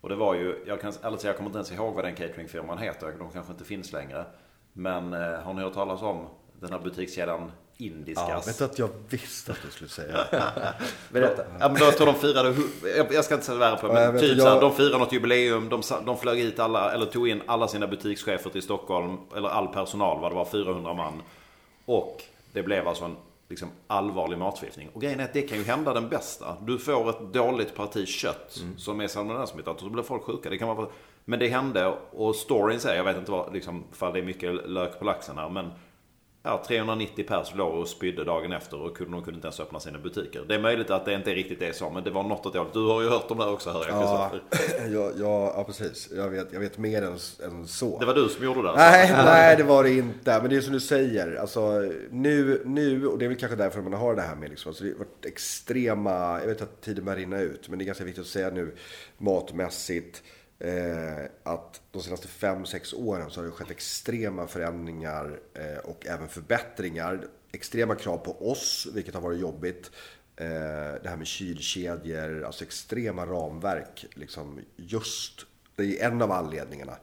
Och 0.00 0.08
det 0.08 0.14
var 0.16 0.34
ju, 0.34 0.64
jag 0.66 0.80
kan 0.80 0.92
säga, 0.92 1.16
jag 1.22 1.36
kommer 1.36 1.48
inte 1.48 1.58
ens 1.58 1.72
ihåg 1.72 1.94
vad 1.94 2.04
den 2.04 2.14
cateringfirman 2.14 2.78
heter, 2.78 3.12
de 3.18 3.30
kanske 3.30 3.52
inte 3.52 3.64
finns 3.64 3.92
längre. 3.92 4.24
Men 4.72 5.12
eh, 5.12 5.20
har 5.40 5.54
ni 5.54 5.62
hört 5.62 5.74
talas 5.74 6.02
om 6.02 6.26
den 6.60 6.72
här 6.72 6.78
butikskedjan 6.80 7.52
Indiskas? 7.80 8.48
vet 8.48 8.58
du 8.58 8.64
att 8.64 8.78
jag 8.78 8.88
visste 9.08 9.52
att 9.52 9.58
du 9.64 9.70
skulle 9.70 9.90
säga 9.90 10.18
Berätta. 11.12 11.42
Ja, 11.60 11.68
men 11.68 11.74
då 11.80 11.90
tror 11.90 12.06
de 12.06 12.14
firade, 12.14 12.54
jag, 12.96 13.12
jag 13.14 13.24
ska 13.24 13.34
inte 13.34 13.46
svära 13.46 13.76
på 13.76 13.86
det, 13.88 13.92
Ja, 13.94 14.00
jag 14.00 14.06
men 14.06 14.12
vet, 14.14 14.22
typ 14.22 14.38
jag- 14.38 14.46
så 14.46 14.54
här, 14.54 14.60
de 14.60 14.72
firade 14.74 14.98
något 14.98 15.12
jubileum, 15.12 15.68
de, 15.68 15.82
de 16.06 16.16
flög 16.18 16.38
hit 16.38 16.58
alla, 16.58 16.92
eller 16.92 17.06
tog 17.06 17.28
in 17.28 17.42
alla 17.46 17.68
sina 17.68 17.86
butikschefer 17.86 18.50
till 18.50 18.62
Stockholm, 18.62 19.16
eller 19.36 19.48
all 19.48 19.68
personal, 19.68 20.20
vad 20.20 20.30
det 20.30 20.36
var, 20.36 20.44
400 20.44 20.94
man. 20.94 21.22
Och 21.84 22.22
det 22.52 22.62
blev 22.62 22.88
alltså 22.88 23.04
en 23.04 23.16
liksom, 23.48 23.68
allvarlig 23.86 24.38
matförgiftning. 24.38 24.88
Och 24.92 25.00
grejen 25.00 25.20
är 25.20 25.24
att 25.24 25.32
det 25.32 25.42
kan 25.42 25.58
ju 25.58 25.64
hända 25.64 25.94
den 25.94 26.08
bästa. 26.08 26.56
Du 26.60 26.78
får 26.78 27.10
ett 27.10 27.20
dåligt 27.32 27.74
parti 27.74 28.08
kött 28.08 28.60
som 28.76 29.00
är 29.00 29.08
salmonellasmittat 29.08 29.74
och 29.76 29.80
så 29.80 29.88
blir 29.88 30.02
folk 30.02 30.22
sjuka. 30.22 30.50
Det 30.50 30.58
kan 30.58 30.68
vara, 30.76 30.88
men 31.24 31.38
det 31.38 31.48
hände 31.48 31.94
och 32.10 32.36
storyn 32.36 32.80
säger, 32.80 32.96
jag 32.96 33.04
vet 33.04 33.16
inte 33.16 33.30
vad, 33.30 33.52
liksom, 33.52 33.84
för 33.92 34.12
det 34.12 34.18
är 34.18 34.22
mycket 34.22 34.68
lök 34.70 34.98
på 34.98 35.04
laxen 35.04 35.38
här, 35.38 35.48
men 35.48 35.70
Ja, 36.42 36.64
390 36.68 37.24
pers 37.28 37.54
låg 37.54 37.74
och 37.74 37.88
spydde 37.88 38.24
dagen 38.24 38.52
efter 38.52 38.80
och 38.80 38.96
kunde, 38.96 39.12
de 39.12 39.22
kunde 39.22 39.36
inte 39.36 39.46
ens 39.46 39.60
öppna 39.60 39.80
sina 39.80 39.98
butiker. 39.98 40.44
Det 40.48 40.54
är 40.54 40.58
möjligt 40.58 40.90
att 40.90 41.04
det 41.04 41.14
inte 41.14 41.30
är 41.30 41.34
riktigt 41.34 41.60
det 41.60 41.76
så, 41.76 41.90
men 41.90 42.04
det 42.04 42.10
var 42.10 42.22
något 42.22 42.46
åt 42.46 42.52
det. 42.52 42.64
Du 42.72 42.86
har 42.86 43.02
ju 43.02 43.08
hört 43.08 43.30
om 43.30 43.38
det 43.38 43.44
här 43.44 43.52
också 43.52 43.70
hör 43.70 43.88
jag. 43.88 44.02
Ja, 44.02 44.30
ja, 44.88 45.10
ja, 45.18 45.52
ja, 45.56 45.64
precis. 45.64 46.08
Jag 46.16 46.28
vet, 46.28 46.52
jag 46.52 46.60
vet 46.60 46.78
mer 46.78 47.02
än, 47.02 47.18
än 47.44 47.66
så. 47.66 47.98
Det 47.98 48.06
var 48.06 48.14
du 48.14 48.28
som 48.28 48.44
gjorde 48.44 48.62
det? 48.62 48.70
Alltså. 48.70 48.84
Nej, 48.84 49.24
nej, 49.24 49.56
det 49.56 49.62
var 49.62 49.84
det 49.84 49.90
inte. 49.90 50.40
Men 50.40 50.50
det 50.50 50.56
är 50.56 50.60
som 50.60 50.72
du 50.72 50.80
säger. 50.80 51.36
Alltså, 51.36 51.90
nu, 52.10 52.62
nu, 52.64 53.06
och 53.06 53.18
det 53.18 53.24
är 53.24 53.28
väl 53.28 53.38
kanske 53.38 53.56
därför 53.56 53.82
man 53.82 53.92
har 53.92 54.14
det 54.14 54.22
här 54.22 54.36
med 54.36 54.50
liksom, 54.50 54.70
alltså, 54.70 54.84
det 54.84 54.90
har 54.90 54.98
varit 54.98 55.26
extrema, 55.26 56.40
jag 56.40 56.46
vet 56.46 56.62
att 56.62 56.80
tiden 56.80 57.04
börjar 57.04 57.18
rinna 57.18 57.40
ut, 57.40 57.68
men 57.68 57.78
det 57.78 57.84
är 57.84 57.86
ganska 57.86 58.04
viktigt 58.04 58.22
att 58.22 58.28
säga 58.28 58.50
nu 58.50 58.74
matmässigt 59.18 60.22
eh, 60.58 61.24
att 61.42 61.80
de 61.90 62.02
senaste 62.02 62.28
5-6 62.28 62.94
åren 62.94 63.30
så 63.30 63.40
har 63.40 63.46
det 63.46 63.52
skett 63.52 63.70
extrema 63.70 64.46
förändringar 64.46 65.40
eh, 65.54 65.78
och 65.78 66.06
även 66.06 66.28
förbättringar. 66.28 67.26
Extrema 67.52 67.94
krav 67.94 68.18
på 68.18 68.50
oss, 68.50 68.88
vilket 68.94 69.14
har 69.14 69.20
varit 69.20 69.40
jobbigt. 69.40 69.90
Eh, 70.36 70.46
det 71.02 71.08
här 71.08 71.16
med 71.16 71.26
kylkedjor, 71.26 72.44
alltså 72.44 72.64
extrema 72.64 73.26
ramverk. 73.26 74.06
Liksom 74.14 74.60
just 74.76 75.46
det 75.78 76.00
är 76.00 76.06
en 76.06 76.22
av 76.22 76.32
anledningarna. 76.32 76.96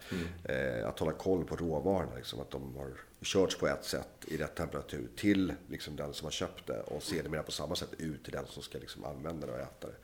Eh, 0.43 0.87
att 0.87 0.99
hålla 0.99 1.11
koll 1.11 1.45
på 1.45 1.55
råvarorna. 1.55 2.15
Liksom, 2.15 2.39
att 2.39 2.51
de 2.51 2.75
har 2.75 2.91
körts 3.21 3.57
på 3.57 3.67
ett 3.67 3.83
sätt 3.85 4.09
i 4.27 4.37
rätt 4.37 4.55
temperatur 4.55 5.09
till 5.15 5.53
liksom, 5.69 5.95
den 5.95 6.13
som 6.13 6.25
har 6.25 6.31
köpt 6.31 6.67
det 6.67 6.79
och 6.79 7.03
sedermera 7.03 7.43
på 7.43 7.51
samma 7.51 7.75
sätt 7.75 7.89
ut 7.97 8.23
till 8.23 8.33
den 8.33 8.45
som 8.47 8.63
ska 8.63 8.77
liksom, 8.77 9.05
använda 9.05 9.47
det 9.47 9.53
och 9.53 9.59
äta 9.59 9.87
det. 9.87 9.95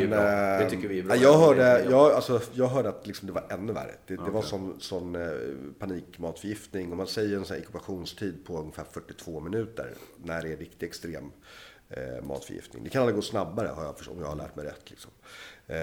Ju 0.00 0.08
bra. 0.08 0.20
Det 0.20 0.64
eh, 0.64 0.68
tycker 0.68 0.88
vi 0.88 0.98
är 0.98 1.02
bra. 1.02 1.16
ja, 1.16 1.22
Jag 1.22 1.34
Det 1.34 1.62
hörde, 1.64 1.86
jag, 1.90 2.12
alltså, 2.12 2.40
jag 2.52 2.68
hörde 2.68 2.88
att 2.88 3.06
liksom, 3.06 3.26
det 3.26 3.32
var 3.32 3.44
ännu 3.50 3.72
värre. 3.72 3.94
Det, 4.06 4.16
det 4.16 4.30
var 4.30 4.42
sån, 4.42 4.76
sån 4.80 5.14
eh, 5.14 5.30
panikmatförgiftning. 5.78 6.90
Och 6.90 6.96
man 6.96 7.06
säger 7.06 7.36
en 7.36 7.44
sån 7.44 7.54
här 7.54 7.60
inkubationstid 7.60 8.44
på 8.46 8.58
ungefär 8.58 8.84
42 8.92 9.40
minuter. 9.40 9.94
När 10.24 10.42
det 10.42 10.52
är 10.52 10.56
riktigt 10.56 10.82
extrem 10.82 11.32
eh, 11.88 12.24
matförgiftning. 12.24 12.84
Det 12.84 12.90
kan 12.90 13.02
aldrig 13.02 13.16
gå 13.16 13.22
snabbare 13.22 13.68
har 13.68 13.84
jag, 13.84 13.94
om 14.08 14.20
jag 14.20 14.26
har 14.26 14.36
lärt 14.36 14.56
mig 14.56 14.64
rätt. 14.64 14.90
Liksom. 14.90 15.10
Eh, 15.66 15.76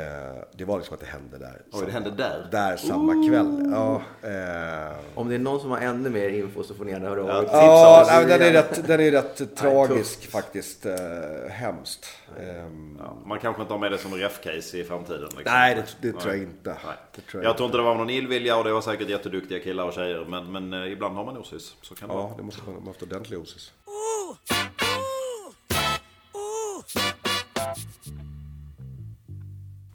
det 0.53 0.65
var 0.65 0.77
liksom 0.77 0.93
att 0.93 0.99
det 0.99 1.05
hände 1.05 1.38
där. 1.38 1.61
Oj, 1.71 1.84
det 1.86 1.91
hände 1.91 2.11
där? 2.11 2.47
Där 2.51 2.77
samma 2.77 3.27
kväll. 3.29 3.69
Ja, 3.71 4.01
eh, 4.29 4.95
Om 5.15 5.29
det 5.29 5.36
är 5.36 5.39
någon 5.39 5.59
som 5.59 5.71
har 5.71 5.77
ännu 5.77 6.09
mer 6.09 6.29
info 6.29 6.63
så 6.63 6.73
får 6.73 6.86
ni 6.86 6.91
gärna 6.91 7.09
höra 7.09 7.21
av 7.21 7.43
er. 7.43 7.49
Ja 7.51 8.01
oss. 8.01 8.07
nej, 8.07 8.25
den 8.25 8.41
är 8.41 8.51
rätt, 8.51 8.88
den 8.88 8.99
är 8.99 9.11
rätt 9.11 9.55
tragisk 9.55 10.32
faktiskt. 10.32 10.86
Eh, 10.86 10.93
hemskt. 11.49 12.05
Ehm, 12.39 12.97
Ja, 12.99 13.17
man 13.25 13.39
kanske 13.39 13.61
inte 13.61 13.73
har 13.73 13.79
med 13.79 13.91
det 13.91 13.97
som 13.97 14.13
ref-case 14.13 14.77
i 14.77 14.84
framtiden. 14.84 15.21
Liksom. 15.23 15.43
Nej, 15.45 15.75
det, 15.75 16.11
det 16.11 16.19
tror 16.19 16.34
jag 16.34 16.43
inte. 16.43 16.69
Nej. 16.69 16.95
Det 17.15 17.21
tror 17.21 17.43
Jag 17.43 17.57
tror 17.57 17.65
inte 17.65 17.77
det 17.77 17.84
var 17.84 17.95
någon 17.95 18.09
illvilja 18.09 18.57
och 18.57 18.63
det 18.63 18.73
var 18.73 18.82
säkert 18.82 19.09
jätteduktiga 19.09 19.59
killar 19.59 19.84
och 19.86 19.93
tjejer. 19.93 20.25
Men, 20.29 20.51
men 20.51 20.73
eh, 20.84 20.91
ibland 20.91 21.15
har 21.15 21.25
man 21.25 21.38
osis. 21.38 21.75
Så 21.82 21.95
kan 21.95 22.09
det 22.09 22.15
vara. 22.15 22.23
Ja, 22.29 22.34
det 22.38 22.43
måste 22.43 22.61
man 22.65 22.75
ha 22.75 22.88
haft 22.89 23.03
ordentlig 23.03 23.39
osis. 23.39 23.71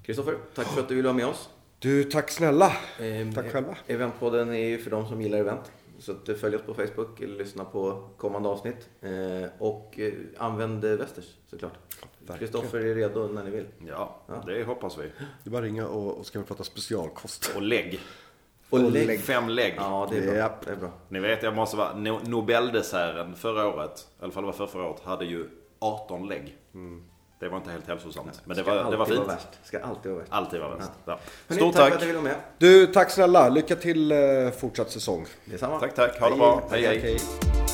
Kristoffer, 0.06 0.38
tack 0.54 0.66
för 0.66 0.80
att 0.80 0.88
du 0.88 0.94
ville 0.94 1.08
vara 1.08 1.16
med 1.16 1.26
oss. 1.26 1.48
Du, 1.78 2.04
tack 2.04 2.30
snälla. 2.30 2.72
Ehm, 3.00 3.34
Tack 3.34 3.52
själva. 3.52 3.76
Eventpodden 3.86 4.48
är 4.54 4.66
ju 4.68 4.78
för 4.78 4.90
de 4.90 5.08
som 5.08 5.22
gillar 5.22 5.38
event. 5.38 5.72
Så 5.98 6.12
att, 6.12 6.28
eh, 6.28 6.34
följ 6.34 6.56
oss 6.56 6.62
på 6.62 6.74
Facebook 6.74 7.20
eller 7.20 7.36
lyssna 7.38 7.64
på 7.64 8.08
kommande 8.16 8.48
avsnitt. 8.48 8.88
Eh, 9.00 9.10
och 9.58 9.98
eh, 9.98 10.12
använd 10.38 10.84
eh, 10.84 10.90
Västers 10.90 11.24
såklart. 11.50 11.72
verkligen. 12.18 12.38
Kristoffer 12.38 12.78
är 12.78 12.94
redo 12.94 13.28
när 13.28 13.44
ni 13.44 13.50
vill. 13.50 13.66
Ja, 13.86 14.22
det 14.46 14.64
hoppas 14.64 14.98
vi. 14.98 15.02
Det 15.02 15.48
är 15.48 15.50
bara 15.50 15.58
att 15.58 15.64
ringa 15.64 15.86
och, 15.88 16.18
och 16.18 16.26
ska 16.26 16.38
vi 16.38 16.44
prata 16.44 16.64
specialkost. 16.64 17.52
Och 17.56 17.62
lägg. 17.62 18.00
Och 18.70 18.90
lägg. 18.90 19.20
Fem 19.20 19.48
lägg. 19.48 19.74
Ja, 19.76 20.08
det 20.10 20.18
är 20.18 20.22
bra. 20.34 20.58
Det 20.64 20.70
är 20.70 20.76
bra. 20.76 20.90
Ni 21.08 21.18
vet, 21.20 21.42
jag 21.42 21.54
måste 21.54 21.76
vara... 21.76 21.92
No- 21.94 22.28
Nobeldesserten 22.28 23.34
förra 23.36 23.66
året, 23.68 24.08
i 24.20 24.22
alla 24.24 24.32
fall 24.32 24.42
det 24.42 24.46
var 24.46 24.52
för 24.52 24.66
förra 24.66 24.88
året, 24.88 25.00
hade 25.00 25.24
ju 25.24 25.48
18 25.78 26.28
lägg. 26.28 26.56
Det 27.38 27.48
var 27.48 27.56
inte 27.56 27.70
helt 27.70 27.88
hälsosamt. 27.88 28.40
Men 28.44 28.56
det 28.56 28.62
var, 28.62 28.90
det 28.90 28.96
var 28.96 29.06
fint. 29.06 29.26
vara. 29.26 29.36
Ska 29.64 29.78
alltid 29.80 30.10
vara 30.12 30.20
värst. 30.20 30.32
Alltid 30.32 30.60
var 30.60 30.76
värst. 30.76 30.90
Ja. 31.04 31.18
Hörni, 31.48 31.60
Stort 31.60 31.74
tack 31.74 31.82
för 31.84 31.90
tack. 31.90 31.94
att 31.94 32.00
ville 32.08 32.18
vara 32.18 32.24
med. 32.24 32.34
Du, 32.58 32.86
tack 32.86 33.10
snälla. 33.10 33.48
Lycka 33.48 33.76
till 33.76 34.12
eh, 34.12 34.18
fortsatt 34.58 34.90
säsong. 34.90 35.26
Detsamma. 35.44 35.80
Tack, 35.80 35.94
tack. 35.94 36.20
Ha 36.20 36.30
det 36.30 36.36
bra. 36.36 36.62
Hej, 36.70 36.82
hej. 36.86 37.00
Tack, 37.00 37.04
hej. 37.52 37.65